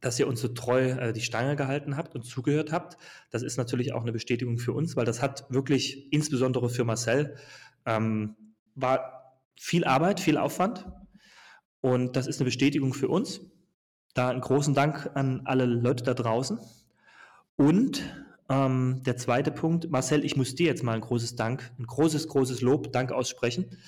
dass 0.01 0.19
ihr 0.19 0.27
uns 0.29 0.41
so 0.41 0.49
treu 0.49 0.91
äh, 0.91 1.13
die 1.13 1.21
Stange 1.21 1.57
gehalten 1.57 1.97
habt 1.97 2.15
und 2.15 2.25
zugehört 2.25 2.73
habt. 2.73 2.97
Das 3.31 3.43
ist 3.43 3.57
natürlich 3.57 3.93
auch 3.95 4.03
eine 4.03 4.13
Bestätigung 4.13 4.59
für 4.59 4.73
uns, 4.73 4.97
weil 4.97 5.05
das 5.05 5.23
hat 5.23 5.47
wirklich, 5.51 6.13
insbesondere 6.13 6.69
für 6.69 6.85
Marcel, 6.85 7.37
ähm, 7.87 8.37
war 8.75 9.41
viel 9.59 9.85
Arbeit, 9.85 10.21
viel 10.21 10.37
Aufwand. 10.37 10.87
Und 11.81 12.17
das 12.17 12.27
ist 12.27 12.41
eine 12.41 12.47
Bestätigung 12.47 12.95
für 12.95 13.09
uns. 13.09 13.41
Da 14.15 14.31
einen 14.31 14.41
großen 14.41 14.75
Dank 14.75 15.11
an 15.15 15.43
alle 15.45 15.67
Leute 15.67 16.05
da 16.05 16.15
draußen. 16.15 16.59
Und 17.57 18.03
ähm, 18.49 19.03
der 19.05 19.17
zweite 19.17 19.51
Punkt, 19.51 19.91
Marcel, 19.91 20.25
ich 20.25 20.37
muss 20.37 20.55
dir 20.55 20.67
jetzt 20.67 20.83
mal 20.83 20.93
ein 20.93 21.01
großes 21.01 21.37
Dank, 21.37 21.73
ein 21.79 21.87
großes, 21.87 22.29
großes 22.29 22.61
Lob, 22.61 22.93
Dank 22.93 23.13
aussprechen. 23.13 23.79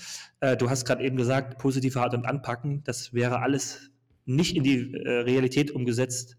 Äh, 0.41 0.57
du 0.57 0.71
hast 0.71 0.85
gerade 0.85 1.05
eben 1.05 1.17
gesagt, 1.17 1.59
positive 1.59 2.01
Art 2.01 2.15
und 2.15 2.25
Anpacken, 2.25 2.83
das 2.85 3.13
wäre 3.13 3.41
alles 3.41 3.91
nicht 4.25 4.57
in 4.57 4.65
die 4.65 4.93
äh, 4.95 5.21
Realität 5.21 5.71
umgesetzt, 5.71 6.37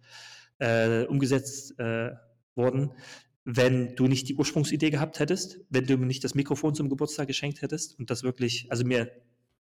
äh, 0.59 1.03
umgesetzt 1.05 1.80
äh, 1.80 2.11
worden, 2.55 2.91
wenn 3.45 3.95
du 3.95 4.07
nicht 4.07 4.28
die 4.28 4.36
Ursprungsidee 4.36 4.89
gehabt 4.89 5.20
hättest, 5.20 5.61
wenn 5.70 5.86
du 5.86 5.97
mir 5.97 6.05
nicht 6.05 6.24
das 6.24 6.36
Mikrofon 6.36 6.76
zum 6.76 6.89
Geburtstag 6.89 7.28
geschenkt 7.28 7.61
hättest 7.61 7.97
und 7.97 8.09
das 8.09 8.24
wirklich, 8.24 8.68
also 8.70 8.84
mir 8.84 9.09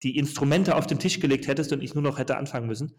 die 0.02 0.16
Instrumente 0.16 0.76
auf 0.76 0.86
den 0.86 0.98
Tisch 0.98 1.20
gelegt 1.20 1.46
hättest 1.46 1.72
und 1.72 1.82
ich 1.82 1.94
nur 1.94 2.02
noch 2.02 2.18
hätte 2.18 2.36
anfangen 2.36 2.66
müssen. 2.66 2.94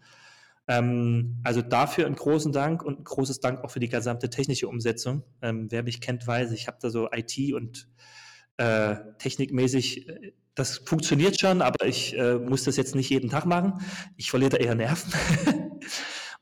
Ähm, 0.68 1.40
also 1.44 1.62
dafür 1.62 2.04
einen 2.04 2.14
großen 2.14 2.52
Dank 2.52 2.82
und 2.82 3.00
ein 3.00 3.04
großes 3.04 3.40
Dank 3.40 3.64
auch 3.64 3.70
für 3.70 3.80
die 3.80 3.88
gesamte 3.88 4.28
technische 4.28 4.68
Umsetzung. 4.68 5.24
Ähm, 5.40 5.70
wer 5.70 5.82
mich 5.82 6.02
kennt, 6.02 6.26
weiß, 6.26 6.52
ich 6.52 6.68
habe 6.68 6.76
da 6.80 6.90
so 6.90 7.08
IT 7.10 7.54
und 7.54 7.88
äh, 8.58 8.96
technikmäßig, 9.18 10.08
äh, 10.08 10.32
das 10.54 10.78
funktioniert 10.78 11.40
schon, 11.40 11.62
aber 11.62 11.86
ich 11.86 12.16
äh, 12.18 12.34
muss 12.34 12.64
das 12.64 12.76
jetzt 12.76 12.94
nicht 12.94 13.08
jeden 13.08 13.30
Tag 13.30 13.46
machen. 13.46 13.80
Ich 14.16 14.30
verliere 14.30 14.50
da 14.50 14.56
eher 14.58 14.74
Nerven. 14.74 15.10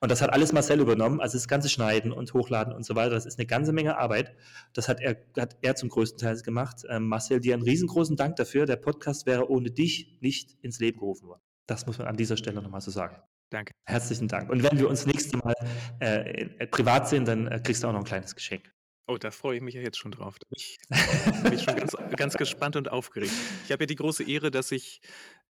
und 0.00 0.10
das 0.10 0.22
hat 0.22 0.32
alles 0.32 0.52
Marcel 0.52 0.80
übernommen, 0.80 1.20
also 1.20 1.38
das 1.38 1.46
ganze 1.46 1.68
Schneiden 1.68 2.10
und 2.10 2.34
Hochladen 2.34 2.72
und 2.72 2.84
so 2.84 2.96
weiter. 2.96 3.10
Das 3.10 3.26
ist 3.26 3.38
eine 3.38 3.46
ganze 3.46 3.72
Menge 3.72 3.96
Arbeit. 3.96 4.34
Das 4.72 4.88
hat 4.88 5.00
er, 5.00 5.18
hat 5.38 5.56
er 5.62 5.76
zum 5.76 5.88
größten 5.88 6.18
Teil 6.18 6.40
gemacht. 6.40 6.82
Ähm, 6.88 7.06
Marcel, 7.06 7.40
dir 7.40 7.54
einen 7.54 7.62
riesengroßen 7.62 8.16
Dank 8.16 8.34
dafür. 8.36 8.66
Der 8.66 8.76
Podcast 8.76 9.26
wäre 9.26 9.48
ohne 9.48 9.70
dich 9.70 10.18
nicht 10.20 10.56
ins 10.62 10.80
Leben 10.80 10.98
gerufen 10.98 11.28
worden. 11.28 11.42
Das 11.66 11.86
muss 11.86 11.98
man 11.98 12.08
an 12.08 12.16
dieser 12.16 12.36
Stelle 12.36 12.60
nochmal 12.60 12.80
so 12.80 12.90
sagen. 12.90 13.22
Danke. 13.50 13.74
Herzlichen 13.84 14.28
Dank. 14.28 14.50
Und 14.50 14.62
wenn 14.62 14.78
wir 14.78 14.88
uns 14.88 15.06
nächstes 15.06 15.32
Mal 15.34 15.54
äh, 16.00 16.42
äh, 16.58 16.66
privat 16.66 17.08
sehen, 17.08 17.24
dann 17.24 17.46
äh, 17.46 17.60
kriegst 17.60 17.82
du 17.82 17.88
auch 17.88 17.92
noch 17.92 18.00
ein 18.00 18.04
kleines 18.04 18.34
Geschenk. 18.34 18.72
Oh, 19.08 19.18
da 19.18 19.30
freue 19.30 19.56
ich 19.56 19.62
mich 19.62 19.74
ja 19.74 19.82
jetzt 19.82 19.98
schon 19.98 20.10
drauf. 20.10 20.36
Ich, 20.50 20.78
bin 21.44 21.58
schon 21.58 21.76
ganz, 21.76 21.96
ganz, 22.16 22.34
gespannt 22.34 22.74
und 22.74 22.90
aufgeregt. 22.90 23.32
Ich 23.64 23.70
habe 23.70 23.84
ja 23.84 23.86
die 23.86 23.94
große 23.94 24.24
Ehre, 24.24 24.50
dass 24.50 24.72
ich, 24.72 25.00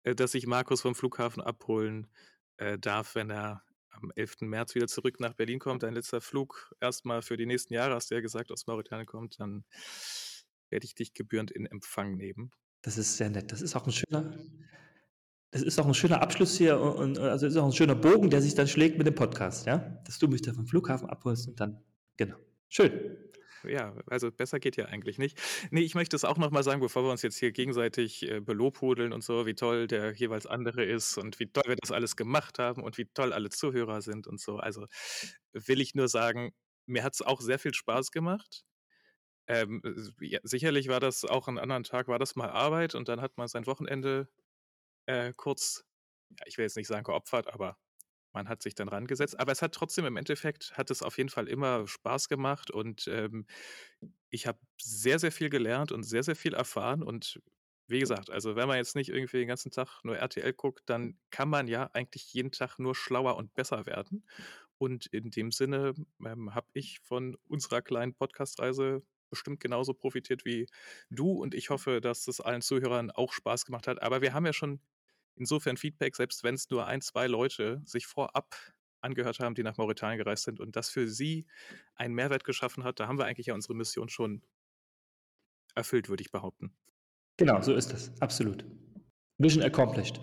äh, 0.03 0.13
dass 0.13 0.33
ich 0.35 0.45
Markus 0.45 0.81
vom 0.81 0.93
Flughafen 0.93 1.41
abholen 1.41 2.07
äh, 2.57 2.77
darf, 2.77 3.15
wenn 3.15 3.29
er 3.29 3.63
am 3.91 4.11
11. 4.13 4.41
März 4.41 4.75
wieder 4.75 4.87
zurück 4.87 5.21
nach 5.21 5.33
Berlin 5.33 5.59
kommt. 5.59 5.83
Dein 5.83 5.93
letzter 5.93 6.19
Flug 6.19 6.75
erstmal 6.81 7.21
für 7.21 7.37
die 7.37 7.45
nächsten 7.45 7.73
Jahre, 7.73 7.95
hast 7.95 8.11
du 8.11 8.15
ja 8.15 8.21
gesagt, 8.21 8.51
aus 8.51 8.67
Mauretanien 8.67 9.05
kommt. 9.05 9.39
Dann 9.39 9.63
werde 10.69 10.85
ich 10.85 10.95
dich 10.95 11.13
gebührend 11.13 11.51
in 11.51 11.65
Empfang 11.65 12.15
nehmen. 12.15 12.51
Das 12.81 12.97
ist 12.97 13.15
sehr 13.15 13.29
nett. 13.29 13.53
Das 13.53 13.61
ist 13.61 13.75
auch 13.75 13.85
ein 13.85 13.93
schöner, 13.93 14.37
es 15.55 15.61
ist 15.61 15.79
auch 15.79 15.87
ein 15.87 15.93
schöner 15.93 16.21
Abschluss 16.21 16.57
hier 16.57 16.79
und 16.79 17.17
also 17.17 17.45
es 17.47 17.53
ist 17.53 17.57
auch 17.57 17.65
ein 17.65 17.71
schöner 17.71 17.95
Bogen, 17.95 18.29
der 18.29 18.41
sich 18.41 18.55
dann 18.55 18.67
schlägt 18.67 18.97
mit 18.97 19.07
dem 19.07 19.15
Podcast, 19.15 19.65
ja? 19.65 19.77
Dass 20.05 20.19
du 20.19 20.27
mich 20.27 20.41
da 20.41 20.53
vom 20.53 20.67
Flughafen 20.67 21.09
abholst 21.09 21.47
und 21.47 21.59
dann, 21.59 21.81
genau. 22.17 22.35
Schön. 22.67 22.91
Ja, 23.63 23.95
also 24.07 24.31
besser 24.31 24.59
geht 24.59 24.75
ja 24.75 24.85
eigentlich 24.85 25.17
nicht. 25.17 25.41
Nee, 25.71 25.81
ich 25.81 25.95
möchte 25.95 26.15
es 26.15 26.25
auch 26.25 26.37
nochmal 26.37 26.63
sagen, 26.63 26.81
bevor 26.81 27.03
wir 27.03 27.09
uns 27.09 27.21
jetzt 27.21 27.37
hier 27.37 27.53
gegenseitig 27.53 28.29
äh, 28.29 28.41
belobhudeln 28.41 29.13
und 29.13 29.23
so, 29.23 29.45
wie 29.45 29.55
toll 29.55 29.87
der 29.87 30.13
jeweils 30.13 30.45
andere 30.45 30.83
ist 30.83 31.17
und 31.17 31.39
wie 31.39 31.47
toll 31.47 31.63
wir 31.67 31.77
das 31.77 31.91
alles 31.91 32.17
gemacht 32.17 32.59
haben 32.59 32.83
und 32.83 32.97
wie 32.97 33.05
toll 33.05 33.31
alle 33.31 33.49
Zuhörer 33.49 34.01
sind 34.01 34.27
und 34.27 34.41
so. 34.41 34.57
Also 34.57 34.85
will 35.53 35.79
ich 35.79 35.95
nur 35.95 36.09
sagen, 36.09 36.51
mir 36.85 37.03
hat 37.03 37.13
es 37.13 37.21
auch 37.21 37.39
sehr 37.39 37.59
viel 37.59 37.73
Spaß 37.73 38.11
gemacht. 38.11 38.65
Ähm, 39.47 39.81
ja, 40.19 40.39
sicherlich 40.43 40.89
war 40.89 40.99
das 40.99 41.23
auch 41.23 41.47
an 41.47 41.57
anderen 41.57 41.83
Tag, 41.83 42.09
war 42.09 42.19
das 42.19 42.35
mal 42.35 42.49
Arbeit 42.49 42.93
und 42.93 43.07
dann 43.07 43.21
hat 43.21 43.37
man 43.37 43.47
sein 43.47 43.65
Wochenende 43.67 44.27
äh, 45.05 45.33
kurz, 45.35 45.85
ja, 46.29 46.45
ich 46.47 46.57
will 46.57 46.63
jetzt 46.65 46.77
nicht 46.77 46.87
sagen 46.87 47.03
geopfert, 47.03 47.53
aber 47.53 47.77
man 48.33 48.49
hat 48.49 48.61
sich 48.61 48.75
dann 48.75 48.89
rangesetzt. 48.89 49.39
Aber 49.39 49.51
es 49.51 49.61
hat 49.61 49.73
trotzdem 49.73 50.05
im 50.05 50.17
Endeffekt, 50.17 50.77
hat 50.77 50.91
es 50.91 51.01
auf 51.01 51.17
jeden 51.17 51.29
Fall 51.29 51.47
immer 51.47 51.87
Spaß 51.87 52.29
gemacht 52.29 52.69
und 52.69 53.07
ähm, 53.07 53.47
ich 54.29 54.45
habe 54.47 54.59
sehr, 54.79 55.19
sehr 55.19 55.31
viel 55.31 55.49
gelernt 55.49 55.91
und 55.91 56.03
sehr, 56.03 56.23
sehr 56.23 56.35
viel 56.35 56.53
erfahren 56.53 57.01
und 57.01 57.39
wie 57.87 57.99
gesagt, 57.99 58.31
also 58.31 58.55
wenn 58.55 58.67
man 58.67 58.77
jetzt 58.77 58.95
nicht 58.95 59.09
irgendwie 59.09 59.37
den 59.37 59.47
ganzen 59.47 59.71
Tag 59.71 60.03
nur 60.03 60.17
RTL 60.17 60.53
guckt, 60.53 60.83
dann 60.87 61.19
kann 61.29 61.49
man 61.49 61.67
ja 61.67 61.89
eigentlich 61.93 62.33
jeden 62.33 62.51
Tag 62.51 62.79
nur 62.79 62.95
schlauer 62.95 63.37
und 63.37 63.53
besser 63.53 63.85
werden. 63.85 64.25
Und 64.77 65.05
in 65.07 65.29
dem 65.29 65.51
Sinne 65.51 65.93
ähm, 66.25 66.55
habe 66.55 66.67
ich 66.73 66.99
von 67.01 67.37
unserer 67.47 67.81
kleinen 67.81 68.15
Podcast-Reise 68.15 69.03
bestimmt 69.29 69.59
genauso 69.59 69.93
profitiert 69.93 70.45
wie 70.45 70.67
du. 71.09 71.31
Und 71.31 71.53
ich 71.53 71.69
hoffe, 71.69 72.01
dass 72.01 72.27
es 72.27 72.41
allen 72.41 72.61
Zuhörern 72.61 73.11
auch 73.11 73.33
Spaß 73.33 73.65
gemacht 73.65 73.87
hat. 73.87 74.01
Aber 74.01 74.21
wir 74.21 74.33
haben 74.33 74.45
ja 74.45 74.53
schon 74.53 74.79
insofern 75.35 75.77
Feedback, 75.77 76.15
selbst 76.15 76.43
wenn 76.43 76.55
es 76.55 76.69
nur 76.69 76.85
ein, 76.87 77.01
zwei 77.01 77.27
Leute 77.27 77.81
sich 77.85 78.07
vorab 78.07 78.55
angehört 79.01 79.39
haben, 79.39 79.55
die 79.55 79.63
nach 79.63 79.77
Mauretanien 79.77 80.17
gereist 80.17 80.43
sind 80.43 80.59
und 80.59 80.75
das 80.75 80.89
für 80.89 81.07
sie 81.07 81.45
einen 81.95 82.15
Mehrwert 82.15 82.43
geschaffen 82.43 82.83
hat, 82.83 82.99
da 82.99 83.07
haben 83.07 83.17
wir 83.17 83.25
eigentlich 83.25 83.47
ja 83.47 83.53
unsere 83.53 83.75
Mission 83.75 84.09
schon 84.09 84.41
erfüllt, 85.75 86.09
würde 86.09 86.21
ich 86.21 86.31
behaupten. 86.31 86.75
Genau, 87.37 87.61
so 87.61 87.75
ist 87.75 87.93
es. 87.93 88.11
Absolut. 88.21 88.65
Mission 89.37 89.63
accomplished. 89.63 90.19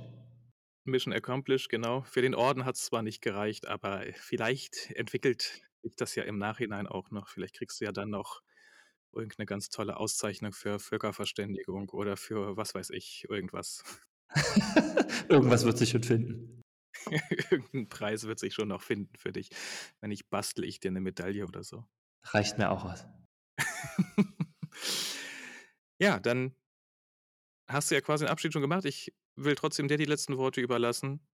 Mission 0.85 1.13
accomplished, 1.13 1.69
genau. 1.69 2.03
Für 2.03 2.23
den 2.23 2.35
Orden 2.35 2.65
hat 2.65 2.77
es 2.77 2.87
zwar 2.87 3.03
nicht 3.03 3.23
gereicht, 3.23 3.69
aber 3.69 4.05
vielleicht 4.15 4.91
entwickelt 4.93 5.63
sich 5.83 5.95
das 5.97 6.15
ja 6.15 6.25
im 6.25 6.39
Nachhinein 6.39 6.87
auch 6.87 7.11
noch. 7.11 7.29
Vielleicht 7.29 7.55
kriegst 7.55 7.81
du 7.81 7.85
ja 7.85 7.93
dann 7.93 8.11
noch 8.11 8.43
irgendeine 9.13 9.47
ganz 9.47 9.69
tolle 9.69 9.99
Auszeichnung 9.99 10.53
für 10.53 10.79
Völkerverständigung 10.79 11.91
oder 11.91 12.17
für 12.17 12.57
was 12.57 12.75
weiß 12.75 12.91
ich, 12.91 13.27
irgendwas. 13.29 13.85
Irgendwas 15.29 15.65
wird 15.65 15.79
sich 15.79 15.91
schon 15.91 16.03
finden. 16.03 16.63
Irgendein 17.51 17.89
Preis 17.89 18.25
wird 18.25 18.39
sich 18.39 18.55
schon 18.55 18.69
noch 18.69 18.83
finden 18.83 19.17
für 19.17 19.33
dich. 19.33 19.51
Wenn 20.01 20.11
nicht, 20.11 20.31
bastle 20.31 20.67
ich 20.67 20.81
dir 20.81 20.91
eine 20.91 21.01
Medaille 21.01 21.47
oder 21.47 21.63
so. 21.63 21.85
Reicht 22.25 22.59
mir 22.59 22.71
auch 22.71 22.85
was. 22.85 23.07
ja, 25.99 26.21
dann 26.21 26.55
hast 27.69 27.91
du 27.91 27.95
ja 27.95 28.01
quasi 28.01 28.25
den 28.25 28.31
Abschied 28.31 28.53
schon 28.53 28.63
gemacht. 28.63 28.85
Ich 28.85 29.13
will 29.37 29.55
trotzdem 29.55 29.89
dir 29.89 29.97
die 29.97 30.05
letzten 30.05 30.37
Worte 30.37 30.61
überlassen 30.61 31.27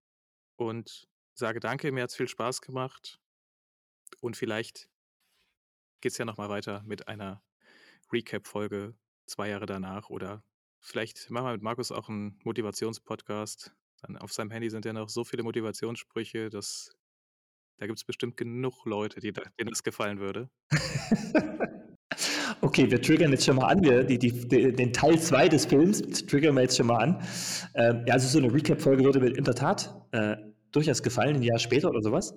und 0.56 1.08
sage 1.34 1.60
danke, 1.60 1.92
mir 1.92 2.02
hat 2.02 2.10
es 2.10 2.16
viel 2.16 2.28
Spaß 2.28 2.62
gemacht. 2.62 3.20
Und 4.20 4.36
vielleicht 4.36 4.88
geht 6.00 6.12
es 6.12 6.18
ja 6.18 6.24
nochmal 6.24 6.48
weiter 6.48 6.82
mit 6.84 7.08
einer 7.08 7.42
Recap-Folge 8.12 8.96
zwei 9.26 9.50
Jahre 9.50 9.66
danach 9.66 10.08
oder 10.08 10.42
Vielleicht 10.80 11.30
machen 11.30 11.46
wir 11.46 11.52
mit 11.52 11.62
Markus 11.62 11.92
auch 11.92 12.08
einen 12.08 12.38
Motivationspodcast. 12.44 13.72
Dann 14.02 14.16
auf 14.16 14.32
seinem 14.32 14.50
Handy 14.50 14.70
sind 14.70 14.84
ja 14.84 14.92
noch 14.92 15.08
so 15.08 15.24
viele 15.24 15.42
Motivationssprüche, 15.42 16.50
dass 16.50 16.96
da 17.78 17.86
gibt 17.86 17.98
es 17.98 18.04
bestimmt 18.04 18.36
genug 18.36 18.84
Leute, 18.86 19.20
die 19.20 19.32
denen 19.32 19.70
das 19.70 19.84
gefallen 19.84 20.18
würde. 20.18 20.50
okay, 22.60 22.90
wir 22.90 23.00
triggern 23.00 23.30
jetzt 23.30 23.44
schon 23.44 23.56
mal 23.56 23.68
an, 23.68 23.82
wir, 23.82 24.02
die, 24.02 24.18
die, 24.18 24.72
den 24.72 24.92
Teil 24.92 25.18
2 25.18 25.48
des 25.48 25.66
Films 25.66 26.02
triggern 26.26 26.56
wir 26.56 26.62
jetzt 26.62 26.76
schon 26.76 26.88
mal 26.88 26.98
an. 26.98 27.22
Ähm, 27.74 28.04
ja, 28.06 28.14
also 28.14 28.28
so 28.28 28.38
eine 28.38 28.52
Recap-Folge 28.52 29.04
würde 29.04 29.20
mir 29.20 29.36
in 29.36 29.44
der 29.44 29.54
Tat 29.54 29.94
äh, 30.10 30.36
durchaus 30.72 31.02
gefallen, 31.02 31.36
ein 31.36 31.42
Jahr 31.42 31.60
später 31.60 31.88
oder 31.88 32.02
sowas. 32.02 32.34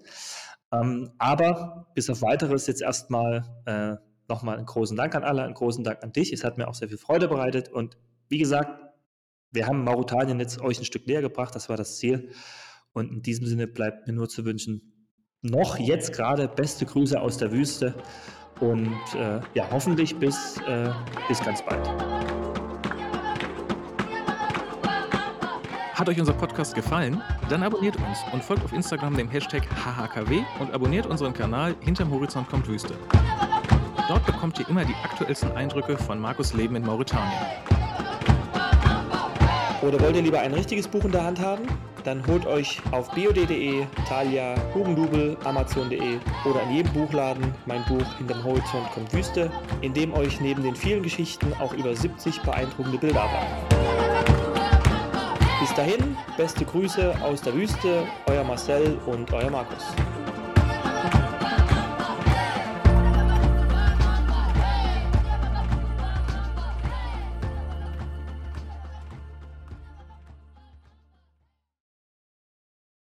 Ähm, 0.71 1.11
aber 1.17 1.87
bis 1.95 2.09
auf 2.09 2.21
weiteres 2.21 2.67
jetzt 2.67 2.81
erstmal 2.81 3.43
äh, 3.65 3.95
nochmal 4.27 4.57
einen 4.57 4.67
großen 4.67 4.95
Dank 4.95 5.15
an 5.15 5.23
alle, 5.23 5.43
einen 5.43 5.55
großen 5.55 5.83
Dank 5.83 6.03
an 6.03 6.13
dich. 6.13 6.31
Es 6.31 6.43
hat 6.43 6.57
mir 6.57 6.67
auch 6.67 6.75
sehr 6.75 6.87
viel 6.87 6.97
Freude 6.97 7.27
bereitet 7.27 7.69
und 7.69 7.97
wie 8.31 8.37
gesagt, 8.37 8.81
wir 9.51 9.67
haben 9.67 9.83
Mauretanien 9.83 10.39
jetzt 10.39 10.61
euch 10.61 10.79
ein 10.79 10.85
Stück 10.85 11.05
näher 11.05 11.21
gebracht, 11.21 11.53
das 11.53 11.67
war 11.67 11.75
das 11.75 11.97
Ziel. 11.97 12.31
Und 12.93 13.11
in 13.11 13.21
diesem 13.21 13.45
Sinne 13.45 13.67
bleibt 13.67 14.07
mir 14.07 14.13
nur 14.13 14.29
zu 14.29 14.45
wünschen, 14.45 15.09
noch 15.41 15.77
jetzt 15.77 16.13
gerade 16.13 16.47
beste 16.47 16.85
Grüße 16.85 17.19
aus 17.19 17.37
der 17.37 17.51
Wüste 17.51 17.93
und 18.61 18.95
äh, 19.15 19.41
ja, 19.53 19.67
hoffentlich 19.69 20.15
bis, 20.15 20.57
äh, 20.65 20.91
bis 21.27 21.41
ganz 21.41 21.61
bald. 21.65 21.85
Hat 25.93 26.07
euch 26.07 26.19
unser 26.19 26.33
Podcast 26.33 26.73
gefallen? 26.73 27.21
Dann 27.49 27.63
abonniert 27.63 27.97
uns 27.97 28.19
und 28.31 28.43
folgt 28.43 28.63
auf 28.63 28.71
Instagram 28.71 29.17
dem 29.17 29.29
Hashtag 29.29 29.63
HHKW 29.75 30.41
und 30.59 30.73
abonniert 30.73 31.05
unseren 31.05 31.33
Kanal 31.33 31.75
Hinterm 31.81 32.11
Horizont 32.11 32.47
kommt 32.47 32.67
Wüste. 32.69 32.95
Dort 34.07 34.25
bekommt 34.25 34.57
ihr 34.59 34.69
immer 34.69 34.85
die 34.85 34.95
aktuellsten 35.03 35.51
Eindrücke 35.51 35.97
von 35.97 36.19
Markus 36.19 36.53
Leben 36.53 36.77
in 36.77 36.83
Mauretanien. 36.83 37.80
Oder 39.81 39.99
wollt 39.99 40.15
ihr 40.15 40.21
lieber 40.21 40.39
ein 40.39 40.53
richtiges 40.53 40.87
Buch 40.87 41.03
in 41.05 41.11
der 41.11 41.23
Hand 41.23 41.39
haben? 41.39 41.63
Dann 42.03 42.25
holt 42.27 42.45
euch 42.45 42.79
auf 42.91 43.09
biod.de, 43.11 43.85
Thalia, 44.07 44.55
Hugendubel, 44.75 45.37
Amazon.de 45.43 46.17
oder 46.45 46.63
in 46.63 46.75
jedem 46.75 46.93
Buchladen 46.93 47.53
mein 47.65 47.83
Buch 47.85 48.05
Hinterm 48.17 48.43
Horizont 48.43 48.91
kommt 48.93 49.11
Wüste, 49.11 49.51
in 49.81 49.93
dem 49.93 50.13
euch 50.13 50.39
neben 50.39 50.61
den 50.61 50.75
vielen 50.75 51.01
Geschichten 51.01 51.51
auch 51.59 51.73
über 51.73 51.95
70 51.95 52.41
beeindruckende 52.41 52.99
Bilder 52.99 53.21
erwarten. 53.21 53.81
Bis 55.59 55.73
dahin, 55.73 56.17
beste 56.37 56.65
Grüße 56.65 57.15
aus 57.23 57.41
der 57.41 57.53
Wüste, 57.53 58.03
euer 58.27 58.43
Marcel 58.43 58.97
und 59.07 59.31
euer 59.33 59.49
Markus. 59.49 59.93